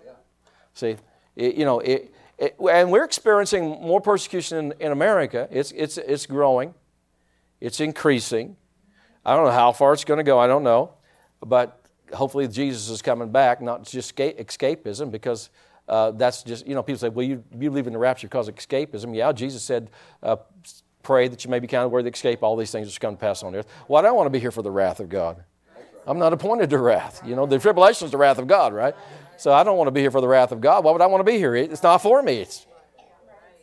See, 0.74 0.96
it, 1.36 1.54
you 1.54 1.64
know, 1.64 1.80
it, 1.80 2.14
It, 2.38 2.56
and 2.58 2.90
we're 2.90 3.04
experiencing 3.04 3.64
more 3.80 4.00
persecution 4.00 4.58
in, 4.58 4.72
in 4.80 4.92
America. 4.92 5.48
It's, 5.50 5.72
it's, 5.72 5.96
it's 5.96 6.26
growing, 6.26 6.74
it's 7.60 7.80
increasing. 7.80 8.56
I 9.24 9.34
don't 9.36 9.44
know 9.46 9.52
how 9.52 9.72
far 9.72 9.92
it's 9.92 10.04
going 10.04 10.18
to 10.18 10.24
go, 10.24 10.38
I 10.38 10.46
don't 10.46 10.64
know. 10.64 10.94
But 11.40 11.80
hopefully 12.12 12.48
Jesus 12.48 12.88
is 12.88 13.00
coming 13.02 13.30
back, 13.30 13.60
not 13.62 13.84
just 13.84 14.16
escapism, 14.16 15.10
because 15.10 15.50
uh, 15.88 16.10
that's 16.12 16.42
just, 16.42 16.66
you 16.66 16.74
know, 16.74 16.82
people 16.82 16.98
say, 16.98 17.08
well, 17.08 17.26
you, 17.26 17.42
you 17.52 17.70
believe 17.70 17.86
in 17.86 17.92
the 17.92 17.98
rapture 17.98 18.28
because 18.28 18.48
of 18.48 18.54
escapism. 18.54 19.14
Yeah, 19.14 19.32
Jesus 19.32 19.62
said, 19.62 19.90
uh, 20.22 20.36
pray 21.02 21.28
that 21.28 21.44
you 21.44 21.50
may 21.50 21.58
be 21.58 21.66
counted 21.66 21.88
worthy 21.88 22.10
to 22.10 22.14
escape 22.14 22.42
all 22.42 22.56
these 22.56 22.70
things 22.70 22.86
which 22.86 23.00
come 23.00 23.14
to 23.14 23.20
pass 23.20 23.42
on 23.42 23.54
earth. 23.54 23.66
Well, 23.88 23.98
I 23.98 24.02
don't 24.02 24.16
want 24.16 24.26
to 24.26 24.30
be 24.30 24.40
here 24.40 24.50
for 24.50 24.62
the 24.62 24.70
wrath 24.70 25.00
of 25.00 25.08
God. 25.08 25.42
I'm 26.06 26.18
not 26.18 26.32
appointed 26.32 26.70
to 26.70 26.78
wrath. 26.78 27.22
You 27.24 27.36
know, 27.36 27.46
the 27.46 27.58
tribulation 27.58 28.06
is 28.06 28.10
the 28.10 28.18
wrath 28.18 28.38
of 28.38 28.46
God, 28.46 28.72
right? 28.72 28.94
So 29.36 29.52
I 29.52 29.62
don't 29.64 29.76
want 29.76 29.88
to 29.88 29.92
be 29.92 30.00
here 30.00 30.10
for 30.10 30.20
the 30.20 30.28
wrath 30.28 30.52
of 30.52 30.60
God. 30.60 30.84
Why 30.84 30.92
would 30.92 31.00
I 31.00 31.06
want 31.06 31.20
to 31.20 31.30
be 31.30 31.38
here? 31.38 31.54
It's 31.54 31.82
not 31.82 31.98
for 31.98 32.22
me. 32.22 32.38
It's, 32.38 32.66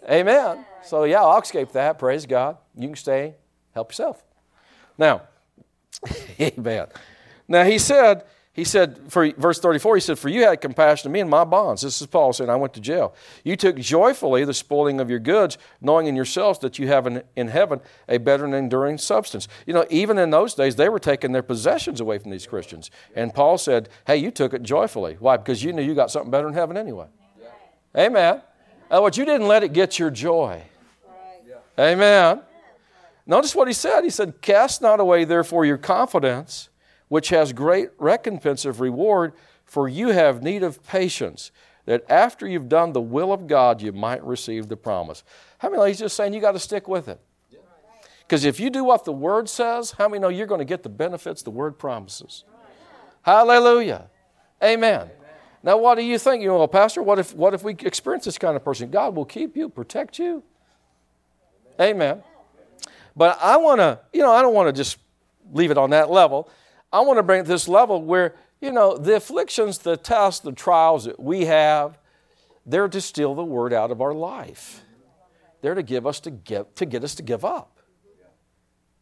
amen. 0.10 0.66
So 0.84 1.04
yeah, 1.04 1.22
I'll 1.22 1.42
escape 1.42 1.72
that. 1.74 2.00
Praise 2.00 2.26
God. 2.26 2.58
You 2.76 2.88
can 2.88 2.96
stay. 2.96 3.36
Help 3.74 3.92
yourself. 3.92 4.24
Now, 4.98 5.24
amen. 6.40 6.88
Now 7.48 7.64
he 7.64 7.78
said, 7.78 8.24
he 8.60 8.66
said, 8.66 9.00
for 9.08 9.32
verse 9.38 9.60
34, 9.60 9.96
he 9.96 10.02
said, 10.02 10.20
For 10.20 10.28
you 10.28 10.44
had 10.44 10.60
compassion 10.60 11.08
on 11.08 11.14
me 11.14 11.22
and 11.22 11.30
my 11.30 11.46
bonds. 11.46 11.82
This 11.82 12.02
is 12.02 12.08
Paul 12.08 12.34
saying, 12.34 12.50
I 12.50 12.58
went 12.58 12.74
to 12.74 12.82
jail. 12.82 13.16
You 13.44 13.56
took 13.56 13.78
joyfully 13.78 14.44
the 14.44 14.54
spoiling 14.54 15.00
of 15.00 15.10
your 15.10 15.20
goods, 15.20 15.58
knowing 15.80 16.08
in 16.08 16.16
yourselves 16.16 16.60
that 16.60 16.78
you 16.78 16.88
have 16.88 17.08
in, 17.08 17.24
in 17.38 17.48
heaven 17.48 17.80
a 18.10 18.18
better 18.18 18.44
and 18.44 18.54
enduring 18.54 18.98
substance. 18.98 19.48
You 19.66 19.74
know, 19.74 19.86
even 19.90 20.18
in 20.18 20.30
those 20.30 20.56
days, 20.56 20.76
they 20.76 20.90
were 20.90 21.00
taking 21.00 21.32
their 21.32 21.42
possessions 21.42 22.02
away 22.02 22.18
from 22.20 22.32
these 22.32 22.46
Christians. 22.46 22.92
And 23.16 23.34
Paul 23.34 23.58
said, 23.58 23.88
Hey, 24.06 24.18
you 24.18 24.30
took 24.30 24.54
it 24.54 24.62
joyfully. 24.62 25.16
Why? 25.20 25.38
Because 25.38 25.64
you 25.64 25.72
knew 25.72 25.82
you 25.82 25.96
got 25.96 26.12
something 26.12 26.30
better 26.30 26.50
in 26.50 26.54
heaven 26.54 26.76
anyway. 26.76 27.08
Yeah. 27.42 28.06
Amen. 28.06 28.42
Uh, 28.92 29.00
what 29.00 29.18
you 29.18 29.24
didn't 29.24 29.48
let 29.48 29.64
it 29.64 29.72
get 29.72 29.98
your 29.98 30.12
joy. 30.12 30.62
Right. 31.08 31.92
Amen. 31.92 32.42
Notice 33.26 33.56
what 33.56 33.68
he 33.68 33.74
said. 33.74 34.04
He 34.04 34.10
said, 34.10 34.42
Cast 34.42 34.82
not 34.82 35.00
away, 35.00 35.24
therefore, 35.24 35.64
your 35.64 35.78
confidence 35.78 36.70
which 37.10 37.30
has 37.30 37.52
great 37.52 37.90
recompense 37.98 38.64
of 38.66 38.80
reward, 38.80 39.34
for 39.66 39.90
you 39.90 40.10
have 40.10 40.42
need 40.42 40.64
of 40.64 40.82
patience, 40.88 41.52
that 41.86 42.04
after 42.10 42.48
you've 42.48 42.70
done 42.70 42.94
the 42.94 43.02
will 43.02 43.34
of 43.34 43.48
God, 43.48 43.82
you 43.82 43.92
might 43.92 44.24
receive 44.24 44.70
the 44.70 44.78
promise. 44.78 45.24
How 45.58 45.70
many 45.70 45.80
know 45.80 45.86
he's 45.86 46.00
just 46.00 46.16
saying 46.16 46.34
you 46.34 46.40
got 46.40 46.54
to 46.54 46.60
stick 46.60 46.88
with 46.88 47.08
it? 47.08 47.20
Because 48.22 48.46
if 48.46 48.60
you 48.60 48.70
do 48.70 48.84
what 48.84 49.06
the 49.06 49.12
Word 49.12 49.50
says, 49.50 49.92
how 49.98 50.08
many 50.08 50.22
know 50.22 50.30
you're 50.30 50.46
going 50.46 50.60
to 50.60 50.66
get 50.66 50.84
the 50.84 50.90
benefits 50.90 51.42
the 51.42 51.50
Word 51.50 51.80
promises? 51.80 52.44
Hallelujah. 53.24 54.08
Amen. 54.64 55.02
Amen. 55.02 55.10
Now, 55.64 55.78
what 55.78 55.96
do 55.96 56.04
you 56.04 56.20
think? 56.20 56.44
You 56.44 56.50
know, 56.50 56.60
well, 56.60 56.68
Pastor, 56.68 57.02
what 57.02 57.18
if, 57.18 57.34
what 57.34 57.56
if 57.56 57.64
we 57.64 57.74
experience 57.74 58.26
this 58.26 58.38
kind 58.38 58.56
of 58.56 58.64
person? 58.64 58.92
God 58.92 59.16
will 59.16 59.26
keep 59.26 59.58
you, 59.58 59.68
protect 59.68 60.20
you. 60.20 60.44
Amen. 61.82 62.22
But 63.16 63.40
I 63.42 63.58
want 63.58 63.80
to, 63.80 64.00
you 64.14 64.22
know, 64.22 64.32
I 64.32 64.42
don't 64.42 64.54
want 64.54 64.68
to 64.68 64.74
just 64.74 65.00
leave 65.52 65.72
it 65.72 65.78
on 65.78 65.90
that 65.90 66.12
level. 66.12 66.50
I 66.92 67.02
want 67.02 67.18
to 67.18 67.24
bring 67.24 67.42
it 67.42 67.44
to 67.44 67.50
this 67.50 67.68
level 67.68 68.02
where, 68.04 68.36
you 68.62 68.72
know, 68.72 68.98
the 68.98 69.16
afflictions, 69.16 69.80
the 69.80 69.98
tests, 69.98 70.40
the 70.40 70.52
trials 70.52 71.06
that 71.06 71.20
we 71.20 71.46
have, 71.46 71.98
they're 72.66 72.88
to 72.88 73.02
steal 73.02 73.36
the 73.36 73.44
word 73.44 73.74
out 73.74 73.92
of 73.92 74.02
our 74.02 74.14
life. 74.14 74.84
They're 75.62 75.76
to 75.76 75.84
give 75.84 76.08
us 76.08 76.20
to 76.22 76.32
get 76.32 76.76
to 76.78 76.86
get 76.86 77.04
us 77.04 77.16
to 77.16 77.24
give 77.24 77.44
up. 77.44 77.80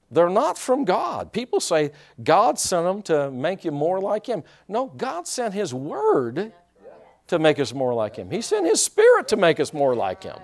They're 0.09 0.29
not 0.29 0.57
from 0.57 0.85
God. 0.85 1.33
People 1.33 1.59
say 1.59 1.91
God 2.23 2.57
sent 2.57 2.85
them 2.85 3.01
to 3.03 3.29
make 3.29 3.65
you 3.65 3.71
more 3.71 3.99
like 3.99 4.25
Him. 4.25 4.43
No, 4.67 4.87
God 4.87 5.27
sent 5.27 5.53
His 5.53 5.73
Word 5.73 6.53
to 7.27 7.39
make 7.39 7.59
us 7.59 7.73
more 7.73 7.93
like 7.93 8.15
Him. 8.15 8.31
He 8.31 8.41
sent 8.41 8.65
His 8.65 8.81
Spirit 8.81 9.27
to 9.29 9.37
make 9.37 9.59
us 9.59 9.73
more 9.73 9.95
like 9.95 10.23
Him. 10.23 10.37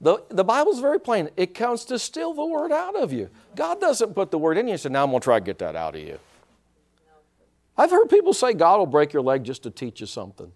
The, 0.00 0.22
the 0.30 0.44
Bible's 0.44 0.80
very 0.80 0.98
plain. 0.98 1.28
It 1.36 1.54
comes 1.54 1.84
to 1.86 1.98
steal 1.98 2.32
the 2.32 2.44
word 2.44 2.72
out 2.72 2.96
of 2.96 3.12
you. 3.12 3.28
God 3.54 3.80
doesn't 3.80 4.14
put 4.14 4.30
the 4.30 4.38
word 4.38 4.56
in 4.56 4.66
you 4.66 4.72
and 4.72 4.80
say, 4.80 4.88
now 4.88 5.04
I'm 5.04 5.10
going 5.10 5.20
to 5.20 5.24
try 5.24 5.38
to 5.38 5.44
get 5.44 5.58
that 5.58 5.76
out 5.76 5.94
of 5.94 6.00
you. 6.00 6.18
I've 7.76 7.90
heard 7.90 8.08
people 8.08 8.32
say 8.32 8.54
God 8.54 8.78
will 8.78 8.86
break 8.86 9.12
your 9.12 9.22
leg 9.22 9.44
just 9.44 9.62
to 9.64 9.70
teach 9.70 10.00
you 10.00 10.06
something. 10.06 10.50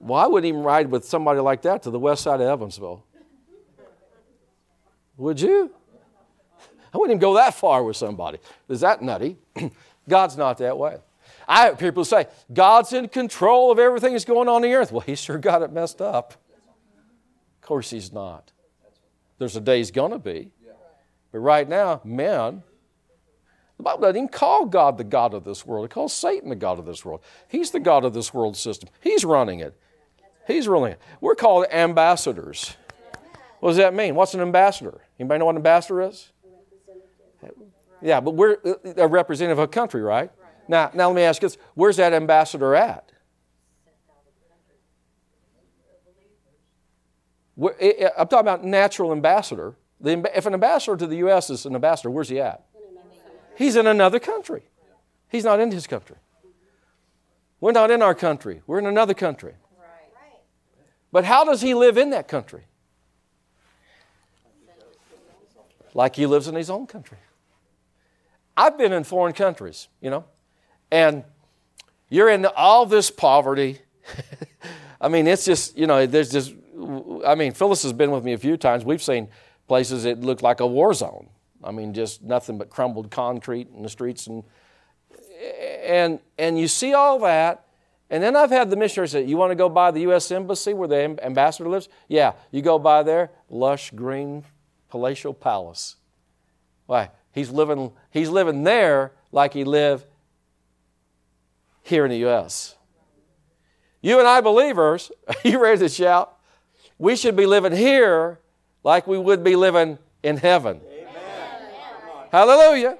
Well, 0.00 0.18
I 0.18 0.26
wouldn't 0.26 0.48
even 0.48 0.62
ride 0.62 0.90
with 0.90 1.04
somebody 1.04 1.40
like 1.40 1.62
that 1.62 1.82
to 1.84 1.90
the 1.90 1.98
west 1.98 2.22
side 2.22 2.40
of 2.40 2.46
Evansville. 2.46 3.04
Would 5.16 5.40
you? 5.40 5.72
I 6.92 6.98
wouldn't 6.98 7.12
even 7.12 7.20
go 7.20 7.34
that 7.34 7.54
far 7.54 7.82
with 7.82 7.96
somebody. 7.96 8.38
Is 8.68 8.80
that 8.80 9.02
nutty? 9.02 9.36
God's 10.08 10.36
not 10.36 10.58
that 10.58 10.78
way. 10.78 10.98
I 11.46 11.66
have 11.66 11.78
people 11.78 12.04
say, 12.04 12.26
God's 12.52 12.92
in 12.92 13.08
control 13.08 13.70
of 13.70 13.78
everything 13.78 14.12
that's 14.12 14.24
going 14.24 14.48
on, 14.48 14.62
the 14.62 14.72
earth. 14.74 14.92
Well, 14.92 15.00
he 15.00 15.14
sure 15.14 15.38
got 15.38 15.62
it 15.62 15.72
messed 15.72 16.00
up 16.00 16.34
course, 17.68 17.90
he's 17.90 18.12
not. 18.12 18.50
There's 19.38 19.54
a 19.54 19.60
day 19.60 19.76
he's 19.76 19.90
going 19.90 20.12
to 20.12 20.18
be. 20.18 20.52
But 21.30 21.40
right 21.40 21.68
now, 21.68 22.00
man, 22.02 22.62
the 23.76 23.82
Bible 23.82 24.00
doesn't 24.00 24.16
even 24.16 24.28
call 24.28 24.64
God 24.64 24.96
the 24.96 25.04
God 25.04 25.34
of 25.34 25.44
this 25.44 25.66
world. 25.66 25.84
It 25.84 25.90
calls 25.90 26.14
Satan 26.14 26.48
the 26.48 26.56
God 26.56 26.78
of 26.78 26.86
this 26.86 27.04
world. 27.04 27.20
He's 27.46 27.70
the 27.70 27.78
God 27.78 28.04
of 28.04 28.14
this 28.14 28.32
world 28.32 28.56
system. 28.56 28.88
He's 29.00 29.24
running 29.24 29.60
it. 29.60 29.78
He's 30.46 30.66
ruling 30.66 30.92
it. 30.92 31.00
We're 31.20 31.34
called 31.34 31.66
ambassadors. 31.70 32.74
What 33.60 33.70
does 33.70 33.76
that 33.76 33.92
mean? 33.92 34.14
What's 34.14 34.32
an 34.32 34.40
ambassador? 34.40 35.02
Anybody 35.20 35.40
know 35.40 35.44
what 35.44 35.50
an 35.50 35.58
ambassador 35.58 36.00
is? 36.00 36.32
Yeah, 38.00 38.20
but 38.20 38.34
we're 38.34 38.56
a 38.96 39.06
representative 39.06 39.58
of 39.58 39.64
a 39.64 39.68
country, 39.68 40.00
right? 40.00 40.30
Now, 40.68 40.90
now 40.94 41.08
let 41.08 41.16
me 41.16 41.22
ask 41.22 41.42
you 41.42 41.48
this: 41.48 41.58
Where's 41.74 41.96
that 41.96 42.14
ambassador 42.14 42.74
at? 42.74 43.12
I'm 47.60 48.28
talking 48.28 48.38
about 48.38 48.64
natural 48.64 49.12
ambassador. 49.12 49.74
If 50.04 50.46
an 50.46 50.54
ambassador 50.54 50.96
to 50.96 51.06
the 51.06 51.16
U.S. 51.16 51.50
is 51.50 51.66
an 51.66 51.74
ambassador, 51.74 52.10
where's 52.10 52.28
he 52.28 52.40
at? 52.40 52.64
He's 53.56 53.74
in 53.74 53.86
another 53.86 54.20
country. 54.20 54.62
He's 55.28 55.44
not 55.44 55.58
in 55.58 55.72
his 55.72 55.86
country. 55.86 56.16
We're 57.60 57.72
not 57.72 57.90
in 57.90 58.02
our 58.02 58.14
country. 58.14 58.62
We're 58.66 58.78
in 58.78 58.86
another 58.86 59.14
country. 59.14 59.54
But 61.10 61.24
how 61.24 61.44
does 61.44 61.60
he 61.60 61.74
live 61.74 61.98
in 61.98 62.10
that 62.10 62.28
country? 62.28 62.64
Like 65.94 66.14
he 66.14 66.26
lives 66.26 66.46
in 66.46 66.54
his 66.54 66.70
own 66.70 66.86
country. 66.86 67.18
I've 68.56 68.78
been 68.78 68.92
in 68.92 69.04
foreign 69.04 69.32
countries, 69.32 69.88
you 70.00 70.10
know, 70.10 70.24
and 70.90 71.24
you're 72.08 72.28
in 72.28 72.46
all 72.46 72.86
this 72.86 73.10
poverty. 73.10 73.80
I 75.00 75.08
mean, 75.08 75.26
it's 75.26 75.44
just, 75.44 75.76
you 75.76 75.86
know, 75.86 76.06
there's 76.06 76.30
just 76.30 76.54
I 77.26 77.34
mean, 77.34 77.52
Phyllis 77.52 77.82
has 77.82 77.92
been 77.92 78.10
with 78.10 78.24
me 78.24 78.32
a 78.32 78.38
few 78.38 78.56
times. 78.56 78.84
We've 78.84 79.02
seen 79.02 79.28
places 79.66 80.04
that 80.04 80.20
look 80.20 80.42
like 80.42 80.60
a 80.60 80.66
war 80.66 80.94
zone. 80.94 81.28
I 81.62 81.72
mean, 81.72 81.92
just 81.92 82.22
nothing 82.22 82.58
but 82.58 82.70
crumbled 82.70 83.10
concrete 83.10 83.68
in 83.74 83.82
the 83.82 83.88
streets, 83.88 84.26
and 84.26 84.44
and 85.84 86.20
and 86.38 86.58
you 86.58 86.68
see 86.68 86.94
all 86.94 87.18
that. 87.20 87.64
And 88.10 88.22
then 88.22 88.36
I've 88.36 88.50
had 88.50 88.70
the 88.70 88.76
missionary 88.76 89.08
say, 89.08 89.24
"You 89.24 89.36
want 89.36 89.50
to 89.50 89.56
go 89.56 89.68
by 89.68 89.90
the 89.90 90.00
U.S. 90.02 90.30
embassy 90.30 90.72
where 90.72 90.88
the 90.88 91.18
ambassador 91.22 91.68
lives? 91.68 91.88
Yeah, 92.06 92.32
you 92.50 92.62
go 92.62 92.78
by 92.78 93.02
there, 93.02 93.30
lush 93.50 93.90
green 93.90 94.44
palatial 94.88 95.34
palace. 95.34 95.96
Why? 96.86 97.10
He's 97.32 97.50
living. 97.50 97.92
He's 98.10 98.30
living 98.30 98.64
there 98.64 99.12
like 99.32 99.52
he 99.52 99.64
lived 99.64 100.06
here 101.82 102.04
in 102.04 102.10
the 102.10 102.18
U.S. 102.18 102.76
You 104.00 104.18
and 104.18 104.28
I 104.28 104.40
believers, 104.40 105.10
are 105.26 105.34
you 105.44 105.60
ready 105.60 105.80
to 105.80 105.88
shout? 105.88 106.37
We 106.98 107.16
should 107.16 107.36
be 107.36 107.46
living 107.46 107.72
here 107.72 108.40
like 108.84 109.06
we 109.06 109.18
would 109.18 109.44
be 109.44 109.56
living 109.56 109.98
in 110.22 110.36
heaven. 110.36 110.80
Amen. 110.90 111.10
Hallelujah. 112.30 112.98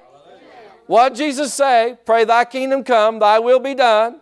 What 0.87 1.13
Jesus 1.13 1.53
say? 1.53 1.97
Pray 2.05 2.23
thy 2.23 2.45
kingdom 2.45 2.83
come, 2.83 3.19
thy 3.19 3.39
will 3.39 3.59
be 3.59 3.75
done 3.75 4.21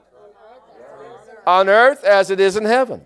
on 1.45 1.69
earth 1.69 2.03
as 2.03 2.29
it 2.29 2.39
is 2.39 2.57
in 2.57 2.65
heaven. 2.65 3.01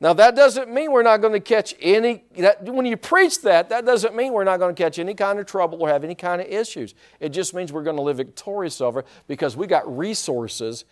Now 0.00 0.12
that 0.14 0.36
doesn't 0.36 0.72
mean 0.72 0.92
we're 0.92 1.02
not 1.02 1.20
going 1.20 1.32
to 1.32 1.40
catch 1.40 1.74
any 1.80 2.24
that, 2.36 2.64
when 2.64 2.86
you 2.86 2.96
preach 2.96 3.42
that 3.42 3.68
that 3.68 3.84
doesn't 3.84 4.14
mean 4.14 4.32
we're 4.32 4.44
not 4.44 4.58
going 4.58 4.74
to 4.74 4.82
catch 4.82 4.98
any 4.98 5.12
kind 5.12 5.38
of 5.40 5.46
trouble 5.46 5.82
or 5.82 5.88
have 5.88 6.04
any 6.04 6.14
kind 6.14 6.40
of 6.40 6.46
issues. 6.46 6.94
It 7.20 7.30
just 7.30 7.52
means 7.52 7.72
we're 7.72 7.82
going 7.82 7.96
to 7.96 8.02
live 8.02 8.18
victorious 8.18 8.80
over 8.80 9.04
because 9.26 9.56
we 9.56 9.66
got 9.66 9.98
resources 9.98 10.84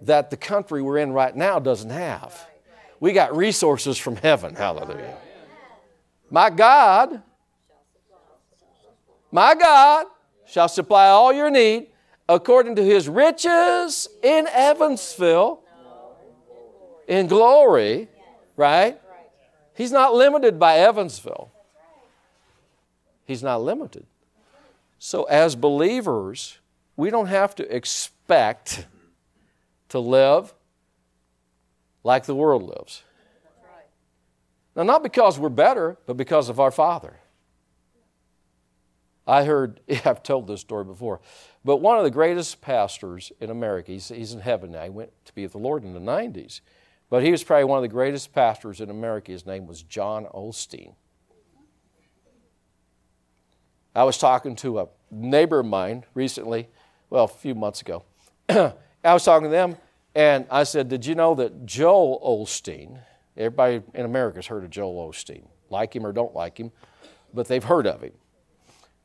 that 0.00 0.30
the 0.30 0.36
country 0.36 0.82
we're 0.82 0.98
in 0.98 1.12
right 1.12 1.36
now 1.36 1.58
doesn't 1.58 1.90
have. 1.90 2.46
We 3.00 3.12
got 3.12 3.36
resources 3.36 3.98
from 3.98 4.16
heaven. 4.16 4.54
Hallelujah. 4.54 5.16
My 6.30 6.50
God, 6.50 7.22
my 9.30 9.54
God 9.54 10.06
shall 10.46 10.68
supply 10.68 11.08
all 11.08 11.32
your 11.32 11.50
need 11.50 11.88
according 12.28 12.76
to 12.76 12.84
his 12.84 13.08
riches 13.08 14.08
in 14.22 14.46
Evansville 14.48 15.62
in 17.06 17.26
glory, 17.26 18.08
right? 18.56 19.00
He's 19.74 19.92
not 19.92 20.14
limited 20.14 20.58
by 20.58 20.78
Evansville. 20.78 21.52
He's 23.26 23.42
not 23.42 23.62
limited. 23.62 24.06
So, 24.98 25.24
as 25.24 25.54
believers, 25.54 26.58
we 26.96 27.10
don't 27.10 27.26
have 27.26 27.54
to 27.56 27.74
expect 27.76 28.86
to 29.90 29.98
live 29.98 30.54
like 32.06 32.24
the 32.24 32.36
world 32.36 32.62
lives. 32.62 33.02
Now, 34.76 34.84
not 34.84 35.02
because 35.02 35.38
we're 35.40 35.48
better, 35.48 35.96
but 36.06 36.16
because 36.16 36.48
of 36.48 36.60
our 36.60 36.70
Father. 36.70 37.16
I 39.26 39.42
heard, 39.42 39.80
I've 40.04 40.22
told 40.22 40.46
this 40.46 40.60
story 40.60 40.84
before, 40.84 41.20
but 41.64 41.78
one 41.78 41.98
of 41.98 42.04
the 42.04 42.10
greatest 42.10 42.60
pastors 42.60 43.32
in 43.40 43.50
America, 43.50 43.90
he's, 43.90 44.08
he's 44.08 44.32
in 44.32 44.40
heaven 44.40 44.70
now. 44.70 44.84
He 44.84 44.90
went 44.90 45.10
to 45.24 45.34
be 45.34 45.42
with 45.42 45.52
the 45.52 45.58
Lord 45.58 45.82
in 45.82 45.94
the 45.94 46.00
90s. 46.00 46.60
But 47.10 47.24
he 47.24 47.32
was 47.32 47.42
probably 47.42 47.64
one 47.64 47.78
of 47.78 47.82
the 47.82 47.88
greatest 47.88 48.32
pastors 48.32 48.80
in 48.80 48.88
America. 48.88 49.32
His 49.32 49.44
name 49.44 49.66
was 49.66 49.82
John 49.82 50.26
Osteen. 50.26 50.94
I 53.94 54.04
was 54.04 54.18
talking 54.18 54.54
to 54.56 54.80
a 54.80 54.88
neighbor 55.10 55.60
of 55.60 55.66
mine 55.66 56.04
recently, 56.14 56.68
well, 57.10 57.24
a 57.24 57.28
few 57.28 57.54
months 57.54 57.80
ago. 57.80 58.04
I 58.48 58.72
was 59.02 59.24
talking 59.24 59.44
to 59.44 59.50
them, 59.50 59.76
and 60.16 60.46
I 60.50 60.64
said, 60.64 60.88
Did 60.88 61.04
you 61.04 61.14
know 61.14 61.34
that 61.34 61.66
Joel 61.66 62.20
Osteen, 62.24 62.98
everybody 63.36 63.82
in 63.92 64.06
America 64.06 64.38
has 64.38 64.46
heard 64.46 64.64
of 64.64 64.70
Joel 64.70 65.12
Osteen, 65.12 65.46
like 65.68 65.94
him 65.94 66.06
or 66.06 66.12
don't 66.12 66.34
like 66.34 66.58
him, 66.58 66.72
but 67.34 67.48
they've 67.48 67.62
heard 67.62 67.86
of 67.86 68.00
him. 68.00 68.14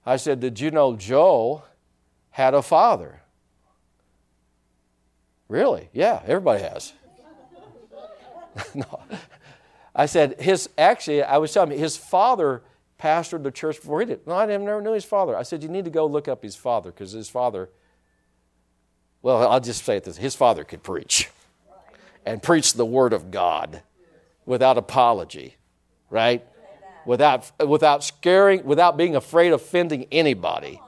I 0.05 0.15
said, 0.15 0.39
Did 0.39 0.59
you 0.59 0.71
know 0.71 0.95
Joel 0.95 1.65
had 2.29 2.53
a 2.53 2.61
father? 2.61 3.21
Really? 5.49 5.89
Yeah, 5.91 6.21
everybody 6.25 6.63
has. 6.63 6.93
no. 8.73 9.01
I 9.93 10.05
said, 10.05 10.39
his 10.39 10.69
actually, 10.77 11.23
I 11.23 11.37
was 11.39 11.51
telling 11.51 11.73
him, 11.73 11.77
his 11.77 11.97
father 11.97 12.63
pastored 12.97 13.43
the 13.43 13.51
church 13.51 13.75
before 13.75 13.99
he 13.99 14.05
did. 14.05 14.25
No, 14.25 14.35
I 14.35 14.45
never 14.45 14.81
knew 14.81 14.93
his 14.93 15.03
father. 15.03 15.35
I 15.35 15.43
said, 15.43 15.61
you 15.61 15.67
need 15.67 15.83
to 15.83 15.91
go 15.91 16.05
look 16.05 16.29
up 16.29 16.41
his 16.41 16.55
father 16.55 16.91
because 16.91 17.11
his 17.11 17.27
father, 17.27 17.69
well, 19.21 19.47
I'll 19.49 19.59
just 19.59 19.85
say 19.85 19.99
this 19.99 20.17
his 20.17 20.35
father 20.35 20.63
could 20.63 20.83
preach 20.83 21.29
and 22.25 22.41
preach 22.41 22.73
the 22.73 22.85
word 22.85 23.13
of 23.13 23.31
God 23.31 23.81
without 24.45 24.77
apology, 24.77 25.55
right? 26.09 26.45
Without, 27.05 27.51
without 27.65 28.03
scaring, 28.03 28.63
without 28.63 28.95
being 28.95 29.15
afraid 29.15 29.53
of 29.53 29.61
offending 29.61 30.05
anybody. 30.11 30.79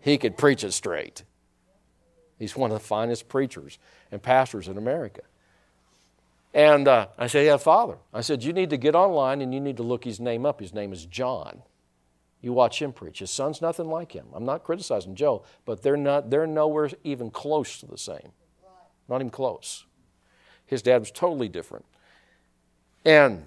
He 0.00 0.16
could 0.16 0.36
preach 0.36 0.62
it 0.62 0.72
straight. 0.72 1.24
He's 2.38 2.56
one 2.56 2.70
of 2.70 2.78
the 2.78 2.84
finest 2.84 3.28
preachers 3.28 3.78
and 4.12 4.22
pastors 4.22 4.68
in 4.68 4.78
America. 4.78 5.22
And 6.54 6.88
uh, 6.88 7.08
I 7.18 7.26
said, 7.26 7.44
Yeah, 7.44 7.56
Father. 7.56 7.98
I 8.14 8.20
said, 8.20 8.42
You 8.42 8.52
need 8.52 8.70
to 8.70 8.76
get 8.76 8.94
online 8.94 9.42
and 9.42 9.52
you 9.52 9.60
need 9.60 9.76
to 9.78 9.82
look 9.82 10.04
his 10.04 10.20
name 10.20 10.46
up. 10.46 10.60
His 10.60 10.72
name 10.72 10.92
is 10.92 11.04
John. 11.04 11.62
You 12.40 12.52
watch 12.52 12.80
him 12.80 12.92
preach. 12.92 13.18
His 13.18 13.30
son's 13.30 13.60
nothing 13.60 13.88
like 13.88 14.12
him. 14.12 14.26
I'm 14.32 14.44
not 14.44 14.62
criticizing 14.62 15.14
Joe, 15.14 15.44
but 15.64 15.82
they're, 15.82 15.96
not, 15.96 16.30
they're 16.30 16.46
nowhere 16.46 16.90
even 17.02 17.30
close 17.30 17.80
to 17.80 17.86
the 17.86 17.98
same. 17.98 18.30
Not 19.08 19.16
even 19.16 19.30
close. 19.30 19.86
His 20.66 20.82
dad 20.82 20.98
was 20.98 21.10
totally 21.10 21.48
different. 21.48 21.84
And 23.04 23.46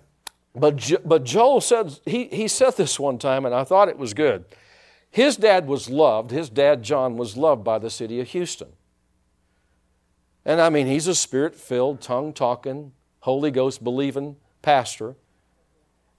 but, 0.54 0.92
but 1.06 1.24
Joel 1.24 1.62
said, 1.62 1.98
he, 2.06 2.26
he 2.26 2.48
said 2.48 2.76
this 2.76 3.00
one 3.00 3.18
time, 3.18 3.46
and 3.46 3.56
I 3.56 3.64
thought 3.64 3.88
it 3.88 3.98
was 3.98 4.14
good. 4.14 4.46
His 5.10 5.38
dad 5.38 5.68
was 5.68 5.90
loved, 5.90 6.32
his 6.32 6.50
dad, 6.50 6.84
John, 6.84 7.18
was 7.18 7.38
loved 7.38 7.64
by 7.64 7.80
the 7.80 7.90
city 7.90 8.20
of 8.20 8.28
Houston. 8.30 8.70
And 10.46 10.60
I 10.60 10.70
mean, 10.70 10.88
he's 10.88 11.08
a 11.08 11.16
spirit 11.16 11.56
filled, 11.56 12.02
tongue 12.02 12.34
talking, 12.34 12.94
Holy 13.22 13.52
Ghost 13.52 13.84
believing 13.84 14.38
pastor. 14.62 15.16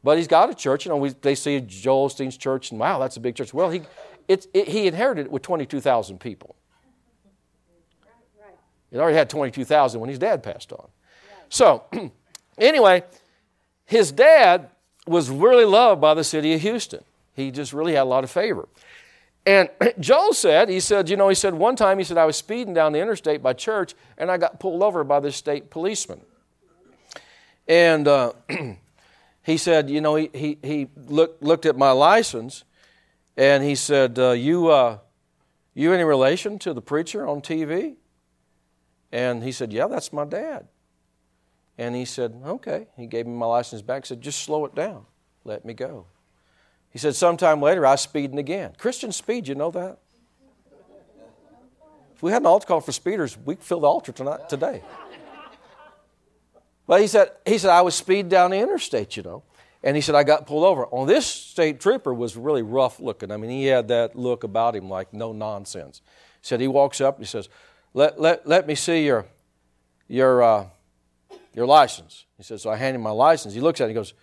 But 0.04 0.16
he's 0.18 0.26
got 0.26 0.50
a 0.50 0.54
church. 0.54 0.84
You 0.84 0.90
know, 0.90 0.96
we, 0.96 1.10
they 1.10 1.34
see 1.34 1.60
Joel 1.60 2.08
Osteen's 2.08 2.36
church, 2.36 2.70
and 2.70 2.80
wow, 2.80 2.98
that's 2.98 3.16
a 3.16 3.20
big 3.20 3.36
church. 3.36 3.54
Well, 3.54 3.70
he, 3.70 3.82
it, 4.28 4.46
he 4.52 4.86
inherited 4.86 5.26
it 5.26 5.32
with 5.32 5.42
22,000 5.42 6.18
people. 6.18 6.56
He 8.90 8.98
already 8.98 9.16
had 9.16 9.30
22,000 9.30 10.00
when 10.00 10.10
his 10.10 10.18
dad 10.18 10.42
passed 10.42 10.70
on. 10.72 10.86
So, 11.48 11.84
anyway, 12.58 13.04
his 13.86 14.12
dad 14.12 14.68
was 15.06 15.30
really 15.30 15.64
loved 15.64 16.00
by 16.00 16.14
the 16.14 16.24
city 16.24 16.52
of 16.54 16.60
Houston. 16.60 17.02
He 17.34 17.50
just 17.50 17.72
really 17.72 17.94
had 17.94 18.02
a 18.02 18.04
lot 18.04 18.22
of 18.22 18.30
favor. 18.30 18.68
And 19.46 19.70
Joel 20.00 20.34
said, 20.34 20.68
he 20.68 20.80
said, 20.80 21.08
you 21.08 21.16
know, 21.16 21.28
he 21.28 21.34
said 21.34 21.54
one 21.54 21.74
time, 21.74 21.98
he 21.98 22.04
said, 22.04 22.18
I 22.18 22.26
was 22.26 22.36
speeding 22.36 22.74
down 22.74 22.92
the 22.92 23.00
interstate 23.00 23.42
by 23.42 23.54
church 23.54 23.94
and 24.18 24.30
I 24.30 24.36
got 24.36 24.60
pulled 24.60 24.82
over 24.82 25.04
by 25.04 25.20
the 25.20 25.32
state 25.32 25.70
policeman. 25.70 26.20
And 27.66 28.06
uh, 28.06 28.32
he 29.42 29.56
said, 29.56 29.90
you 29.90 30.00
know, 30.00 30.14
he, 30.14 30.30
he, 30.32 30.58
he 30.62 30.88
looked, 30.96 31.42
looked 31.42 31.66
at 31.66 31.76
my 31.76 31.90
license 31.90 32.64
and 33.36 33.64
he 33.64 33.74
said, 33.74 34.18
uh, 34.18 34.30
you, 34.30 34.68
uh, 34.68 34.98
you 35.74 35.92
any 35.92 36.04
relation 36.04 36.58
to 36.60 36.72
the 36.72 36.82
preacher 36.82 37.26
on 37.26 37.40
TV? 37.40 37.96
And 39.10 39.42
he 39.42 39.52
said, 39.52 39.72
yeah, 39.72 39.88
that's 39.88 40.12
my 40.12 40.24
dad. 40.24 40.68
And 41.76 41.94
he 41.94 42.04
said, 42.04 42.40
okay. 42.44 42.86
He 42.96 43.06
gave 43.06 43.26
me 43.26 43.32
my 43.32 43.46
license 43.46 43.82
back. 43.82 44.04
He 44.04 44.08
said, 44.08 44.20
just 44.20 44.40
slow 44.40 44.64
it 44.64 44.74
down. 44.74 45.06
Let 45.44 45.64
me 45.64 45.74
go. 45.74 46.06
He 46.90 46.98
said, 46.98 47.14
sometime 47.14 47.60
later, 47.60 47.86
I 47.86 47.92
was 47.92 48.02
speeding 48.02 48.38
again. 48.38 48.74
Christian 48.78 49.12
speed, 49.12 49.48
you 49.48 49.54
know 49.54 49.70
that? 49.70 49.98
If 52.14 52.22
we 52.22 52.30
had 52.30 52.42
an 52.42 52.46
altar 52.46 52.66
call 52.66 52.80
for 52.80 52.92
speeders, 52.92 53.36
we 53.44 53.56
could 53.56 53.64
fill 53.64 53.80
the 53.80 53.88
altar 53.88 54.12
tonight, 54.12 54.48
today. 54.48 54.82
But 56.86 57.00
he 57.00 57.06
said, 57.06 57.30
he 57.46 57.58
said, 57.58 57.70
I 57.70 57.82
was 57.82 57.94
speeding 57.94 58.28
down 58.28 58.50
the 58.50 58.58
interstate, 58.58 59.16
you 59.16 59.22
know. 59.22 59.42
And 59.84 59.96
he 59.96 60.02
said, 60.02 60.14
I 60.14 60.22
got 60.22 60.46
pulled 60.46 60.64
over. 60.64 60.86
On 60.86 61.06
this 61.06 61.26
state 61.26 61.80
trooper 61.80 62.14
was 62.14 62.36
really 62.36 62.62
rough 62.62 63.00
looking. 63.00 63.30
I 63.30 63.36
mean, 63.36 63.50
he 63.50 63.66
had 63.66 63.88
that 63.88 64.14
look 64.14 64.44
about 64.44 64.76
him 64.76 64.88
like 64.88 65.12
no 65.12 65.32
nonsense. 65.32 66.02
He 66.40 66.46
said, 66.46 66.60
he 66.60 66.68
walks 66.68 67.00
up 67.00 67.16
and 67.16 67.24
he 67.24 67.28
says, 67.28 67.48
let, 67.94 68.20
let, 68.20 68.46
let 68.46 68.66
me 68.66 68.74
see 68.74 69.04
your, 69.04 69.26
your, 70.08 70.42
uh, 70.42 70.66
your 71.54 71.66
license. 71.66 72.26
He 72.36 72.44
says, 72.44 72.62
so 72.62 72.70
I 72.70 72.76
hand 72.76 72.94
him 72.94 73.02
my 73.02 73.10
license. 73.10 73.54
He 73.54 73.60
looks 73.60 73.80
at 73.80 73.86
it, 73.86 73.88
he 73.88 73.94
goes, 73.94 74.14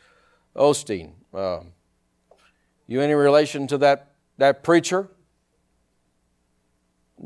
Osteen, 0.56 1.12
uh, 1.34 1.60
you 2.88 3.02
any 3.02 3.14
relation 3.14 3.68
to 3.68 3.78
that, 3.80 4.14
that 4.38 4.64
preacher? 4.64 5.10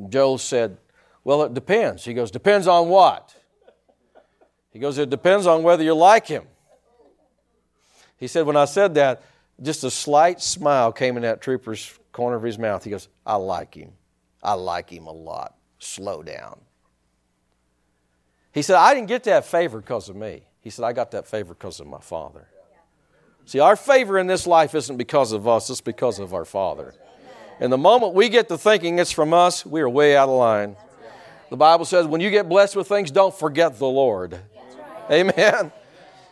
Joel 0.10 0.38
said, 0.38 0.78
Well, 1.24 1.44
it 1.44 1.54
depends. 1.54 2.04
He 2.04 2.14
goes, 2.14 2.32
Depends 2.32 2.68
on 2.68 2.90
what? 2.90 3.33
He 4.74 4.80
goes, 4.80 4.98
It 4.98 5.10
depends 5.10 5.48
on 5.48 5.64
whether 5.64 5.84
you 5.84 5.94
like 5.94 6.28
him. 6.28 6.44
He 8.18 8.28
said, 8.28 8.46
When 8.46 8.58
I 8.58 8.66
said 8.66 8.96
that, 8.96 9.24
just 9.62 9.84
a 9.84 9.92
slight 9.92 10.42
smile 10.42 10.92
came 10.92 11.16
in 11.16 11.24
that 11.24 11.40
trooper's 11.40 11.98
corner 12.12 12.36
of 12.36 12.44
his 12.44 12.58
mouth. 12.58 12.84
He 12.84 12.90
goes, 12.90 13.08
I 13.26 13.36
like 13.36 13.76
him. 13.76 13.92
I 14.42 14.54
like 14.54 14.90
him 14.90 15.08
a 15.08 15.12
lot. 15.12 15.56
Slow 15.80 16.24
down. 16.24 16.60
He 18.52 18.62
said, 18.62 18.76
I 18.76 18.94
didn't 18.94 19.08
get 19.08 19.24
that 19.24 19.46
favor 19.46 19.80
because 19.80 20.10
of 20.10 20.16
me. 20.16 20.44
He 20.60 20.70
said, 20.70 20.84
I 20.84 20.94
got 20.94 21.12
that 21.12 21.28
favor 21.28 21.54
because 21.54 21.80
of 21.80 21.88
my 21.88 22.00
father. 22.00 22.48
See, 23.46 23.60
our 23.60 23.76
favor 23.76 24.18
in 24.18 24.28
this 24.28 24.48
life 24.48 24.74
isn't 24.74 24.98
because 24.98 25.32
of 25.32 25.48
us, 25.48 25.70
it's 25.70 25.82
because 25.82 26.20
of 26.20 26.34
our 26.34 26.46
Father. 26.46 26.94
And 27.60 27.72
the 27.72 27.78
moment 27.78 28.14
we 28.14 28.30
get 28.30 28.48
to 28.48 28.58
thinking 28.58 29.00
it's 29.00 29.12
from 29.12 29.34
us, 29.34 29.66
we 29.66 29.82
are 29.82 29.90
way 29.90 30.16
out 30.16 30.30
of 30.30 30.38
line. 30.38 30.76
The 31.50 31.58
Bible 31.58 31.86
says 31.86 32.08
when 32.08 32.22
you 32.22 32.30
get 32.30 32.50
blessed 32.50 32.76
with 32.76 32.88
things, 32.88 33.12
don't 33.12 33.36
forget 33.36 33.78
the 33.78 33.88
Lord. 33.88 34.40
Amen. 35.12 35.72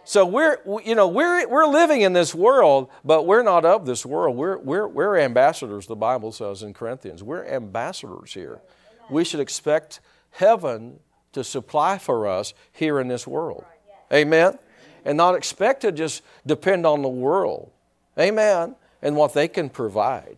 So 0.04 0.26
we're, 0.26 0.58
you 0.84 0.96
know, 0.96 1.08
we're, 1.08 1.48
we're 1.48 1.68
living 1.68 2.02
in 2.02 2.14
this 2.14 2.34
world, 2.34 2.90
but 3.06 3.26
we're 3.26 3.44
not 3.44 3.66
of 3.66 3.86
this 3.86 4.06
world. 4.06 4.36
We're, 4.36 4.58
we're, 4.58 4.88
we're 4.88 5.18
ambassadors, 5.18 5.88
the 5.88 5.96
Bible 5.96 6.32
says 6.32 6.64
in 6.64 6.74
Corinthians. 6.74 7.22
We're 7.22 7.46
ambassadors 7.46 8.34
here. 8.34 8.62
We 9.10 9.24
should 9.24 9.40
expect 9.40 10.00
heaven 10.32 11.00
to 11.34 11.44
supply 11.44 11.98
for 11.98 12.28
us 12.28 12.54
here 12.72 13.00
in 13.00 13.08
this 13.08 13.28
world. 13.28 13.64
Amen 14.12 14.58
and 15.06 15.18
not 15.18 15.36
expect 15.36 15.82
to 15.82 15.92
just 15.92 16.24
depend 16.46 16.86
on 16.86 17.02
the 17.02 17.10
world. 17.10 17.72
Amen. 18.18 18.76
And 19.02 19.16
what 19.16 19.34
they 19.34 19.48
can 19.48 19.70
provide. 19.70 20.38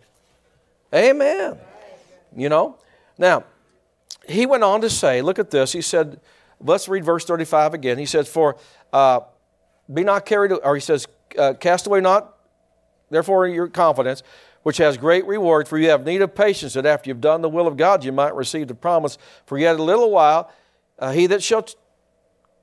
Amen. 0.93 1.57
You 2.35 2.49
know? 2.49 2.77
Now, 3.17 3.43
he 4.27 4.45
went 4.45 4.63
on 4.63 4.81
to 4.81 4.89
say, 4.89 5.21
look 5.21 5.37
at 5.37 5.51
this. 5.51 5.73
He 5.73 5.81
said, 5.81 6.19
let's 6.59 6.87
read 6.87 7.03
verse 7.03 7.25
35 7.25 7.73
again. 7.73 7.97
He 7.97 8.05
says, 8.05 8.27
For 8.27 8.57
uh, 8.91 9.21
be 9.91 10.03
not 10.03 10.25
carried, 10.25 10.51
or 10.51 10.75
he 10.75 10.81
says, 10.81 11.07
uh, 11.37 11.53
cast 11.53 11.87
away 11.87 12.01
not, 12.01 12.37
therefore, 13.09 13.47
your 13.47 13.67
confidence, 13.67 14.23
which 14.63 14.77
has 14.77 14.97
great 14.97 15.25
reward, 15.25 15.67
for 15.67 15.77
you 15.77 15.89
have 15.89 16.05
need 16.05 16.21
of 16.21 16.35
patience, 16.35 16.73
that 16.73 16.85
after 16.85 17.09
you've 17.09 17.21
done 17.21 17.41
the 17.41 17.49
will 17.49 17.67
of 17.67 17.75
God, 17.75 18.03
you 18.03 18.11
might 18.11 18.35
receive 18.35 18.67
the 18.67 18.75
promise. 18.75 19.17
For 19.45 19.57
yet 19.57 19.79
a 19.79 19.83
little 19.83 20.11
while, 20.11 20.51
uh, 20.99 21.11
he 21.11 21.27
that 21.27 21.43
shall 21.43 21.67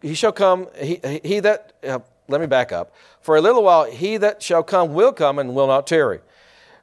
he 0.01 0.15
shall 0.15 0.33
come, 0.33 0.69
he, 0.81 1.01
he 1.23 1.41
that, 1.41 1.75
uh, 1.87 1.99
let 2.29 2.41
me 2.41 2.47
back 2.47 2.73
up. 2.73 2.95
For 3.21 3.37
a 3.37 3.41
little 3.41 3.63
while, 3.63 3.85
he 3.85 4.17
that 4.17 4.43
shall 4.43 4.63
come 4.63 4.95
will 4.95 5.13
come 5.13 5.39
and 5.39 5.55
will 5.55 5.67
not 5.67 5.87
tarry. 5.87 6.21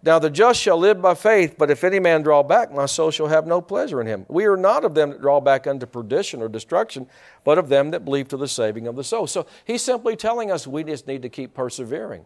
Now 0.08 0.20
the 0.20 0.30
just 0.30 0.62
shall 0.62 0.78
live 0.78 1.02
by 1.02 1.16
faith, 1.16 1.56
but 1.58 1.70
if 1.70 1.84
any 1.84 2.00
man 2.00 2.22
draw 2.22 2.42
back, 2.42 2.74
my 2.74 2.86
soul 2.86 3.12
shall 3.12 3.28
have 3.28 3.46
no 3.46 3.60
pleasure 3.60 4.00
in 4.00 4.08
him. 4.08 4.26
We 4.30 4.46
are 4.46 4.56
not 4.56 4.86
of 4.86 4.94
them 4.94 5.10
that 5.10 5.20
draw 5.20 5.42
back 5.42 5.68
unto 5.68 5.86
perdition 5.86 6.42
or 6.42 6.48
destruction, 6.48 7.08
but 7.44 7.58
of 7.58 7.68
them 7.68 7.92
that 7.92 8.06
believe 8.06 8.30
to 8.30 8.38
the 8.38 8.48
saving 8.48 8.88
of 8.88 8.96
the 8.96 9.04
soul. 9.04 9.28
So 9.28 9.46
he's 9.66 9.82
simply 9.82 10.16
telling 10.16 10.50
us 10.50 10.66
we 10.66 10.86
just 10.86 11.08
need 11.08 11.24
to 11.24 11.30
keep 11.30 11.54
persevering. 11.54 12.26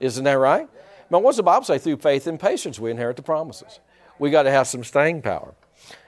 Isn't 0.00 0.24
that 0.24 0.38
right? 0.38 0.70
Now, 1.10 1.18
what 1.18 1.32
does 1.32 1.36
the 1.36 1.42
Bible 1.42 1.66
say? 1.66 1.76
Through 1.76 1.98
faith 1.98 2.26
and 2.26 2.40
patience, 2.40 2.80
we 2.80 2.90
inherit 2.90 3.16
the 3.16 3.22
promises. 3.22 3.78
We 4.18 4.30
got 4.30 4.44
to 4.44 4.50
have 4.50 4.66
some 4.66 4.82
staying 4.82 5.20
power. 5.20 5.52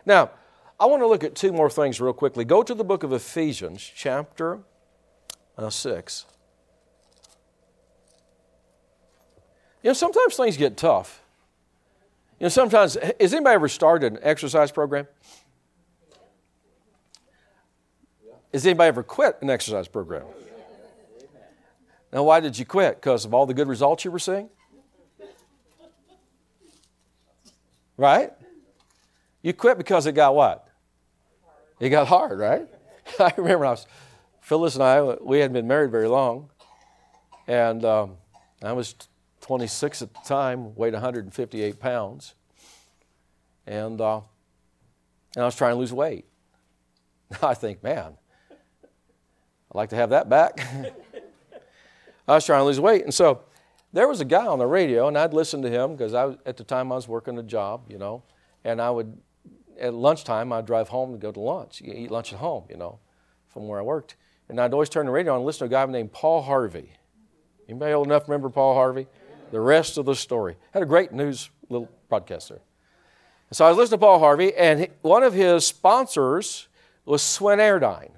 Now, 0.06 0.30
I 0.80 0.86
want 0.86 1.02
to 1.02 1.06
look 1.06 1.22
at 1.22 1.34
two 1.34 1.52
more 1.52 1.68
things 1.68 2.00
real 2.00 2.14
quickly. 2.14 2.46
Go 2.46 2.62
to 2.62 2.72
the 2.72 2.82
book 2.82 3.02
of 3.02 3.12
Ephesians, 3.12 3.82
chapter 3.94 4.60
uh, 5.58 5.68
6. 5.68 6.24
You 9.82 9.90
know, 9.90 9.94
sometimes 9.94 10.36
things 10.36 10.56
get 10.56 10.76
tough. 10.76 11.22
You 12.40 12.44
know, 12.44 12.48
sometimes, 12.48 12.96
has 13.20 13.34
anybody 13.34 13.54
ever 13.54 13.68
started 13.68 14.12
an 14.12 14.18
exercise 14.22 14.70
program? 14.70 15.06
Has 18.52 18.64
anybody 18.66 18.88
ever 18.88 19.02
quit 19.02 19.38
an 19.40 19.50
exercise 19.50 19.88
program? 19.88 20.24
Now, 22.12 22.22
why 22.22 22.40
did 22.40 22.58
you 22.58 22.64
quit? 22.64 22.96
Because 22.96 23.24
of 23.24 23.34
all 23.34 23.44
the 23.44 23.54
good 23.54 23.68
results 23.68 24.04
you 24.04 24.10
were 24.10 24.18
seeing? 24.18 24.48
Right? 27.96 28.32
You 29.42 29.52
quit 29.52 29.76
because 29.76 30.06
it 30.06 30.12
got 30.12 30.34
what? 30.34 30.68
It 31.80 31.90
got 31.90 32.08
hard, 32.08 32.38
right? 32.38 32.66
I 33.20 33.32
remember 33.36 33.66
I 33.66 33.70
was, 33.70 33.86
Phyllis 34.40 34.74
and 34.74 34.82
I, 34.82 35.02
we 35.20 35.38
hadn't 35.38 35.52
been 35.52 35.68
married 35.68 35.90
very 35.90 36.08
long. 36.08 36.50
And 37.46 37.84
um, 37.84 38.16
I 38.62 38.72
was 38.72 38.94
26 39.48 40.02
at 40.02 40.12
the 40.12 40.20
time, 40.20 40.74
weighed 40.74 40.92
158 40.92 41.80
pounds. 41.80 42.34
And, 43.66 43.98
uh, 43.98 44.20
and 45.34 45.42
I 45.42 45.46
was 45.46 45.56
trying 45.56 45.72
to 45.72 45.78
lose 45.78 45.90
weight. 45.90 46.26
I 47.42 47.54
think, 47.54 47.82
man, 47.82 48.18
I'd 48.50 49.74
like 49.74 49.88
to 49.88 49.96
have 49.96 50.10
that 50.10 50.28
back. 50.28 50.60
I 52.28 52.34
was 52.34 52.44
trying 52.44 52.60
to 52.60 52.64
lose 52.64 52.78
weight. 52.78 53.04
And 53.04 53.14
so 53.14 53.40
there 53.90 54.06
was 54.06 54.20
a 54.20 54.26
guy 54.26 54.46
on 54.46 54.58
the 54.58 54.66
radio, 54.66 55.08
and 55.08 55.16
I'd 55.16 55.32
listen 55.32 55.62
to 55.62 55.70
him 55.70 55.96
because 55.96 56.12
I, 56.12 56.36
at 56.44 56.58
the 56.58 56.64
time 56.64 56.92
I 56.92 56.96
was 56.96 57.08
working 57.08 57.38
a 57.38 57.42
job, 57.42 57.86
you 57.88 57.96
know, 57.96 58.24
and 58.64 58.82
I 58.82 58.90
would, 58.90 59.16
at 59.80 59.94
lunchtime, 59.94 60.52
I'd 60.52 60.66
drive 60.66 60.90
home 60.90 61.12
to 61.12 61.18
go 61.18 61.32
to 61.32 61.40
lunch, 61.40 61.80
eat 61.82 62.10
lunch 62.10 62.34
at 62.34 62.38
home, 62.38 62.64
you 62.68 62.76
know, 62.76 62.98
from 63.46 63.66
where 63.66 63.78
I 63.78 63.82
worked. 63.82 64.16
And 64.50 64.60
I'd 64.60 64.74
always 64.74 64.90
turn 64.90 65.06
the 65.06 65.12
radio 65.12 65.32
on 65.32 65.38
and 65.38 65.46
listen 65.46 65.60
to 65.60 65.74
a 65.74 65.86
guy 65.86 65.90
named 65.90 66.12
Paul 66.12 66.42
Harvey. 66.42 66.92
Anybody 67.66 67.94
old 67.94 68.08
enough 68.08 68.28
remember 68.28 68.50
Paul 68.50 68.74
Harvey? 68.74 69.06
The 69.50 69.60
rest 69.60 69.98
of 69.98 70.06
the 70.06 70.14
story. 70.14 70.56
Had 70.72 70.82
a 70.82 70.86
great 70.86 71.12
news 71.12 71.50
little 71.68 71.88
broadcast 72.08 72.50
there. 72.50 72.60
So 73.50 73.64
I 73.64 73.68
was 73.68 73.78
listening 73.78 74.00
to 74.00 74.06
Paul 74.06 74.18
Harvey, 74.18 74.54
and 74.54 74.88
one 75.00 75.22
of 75.22 75.32
his 75.32 75.66
sponsors 75.66 76.68
was 77.04 77.22
Schwinn 77.22 77.58
Airdyne. 77.58 78.10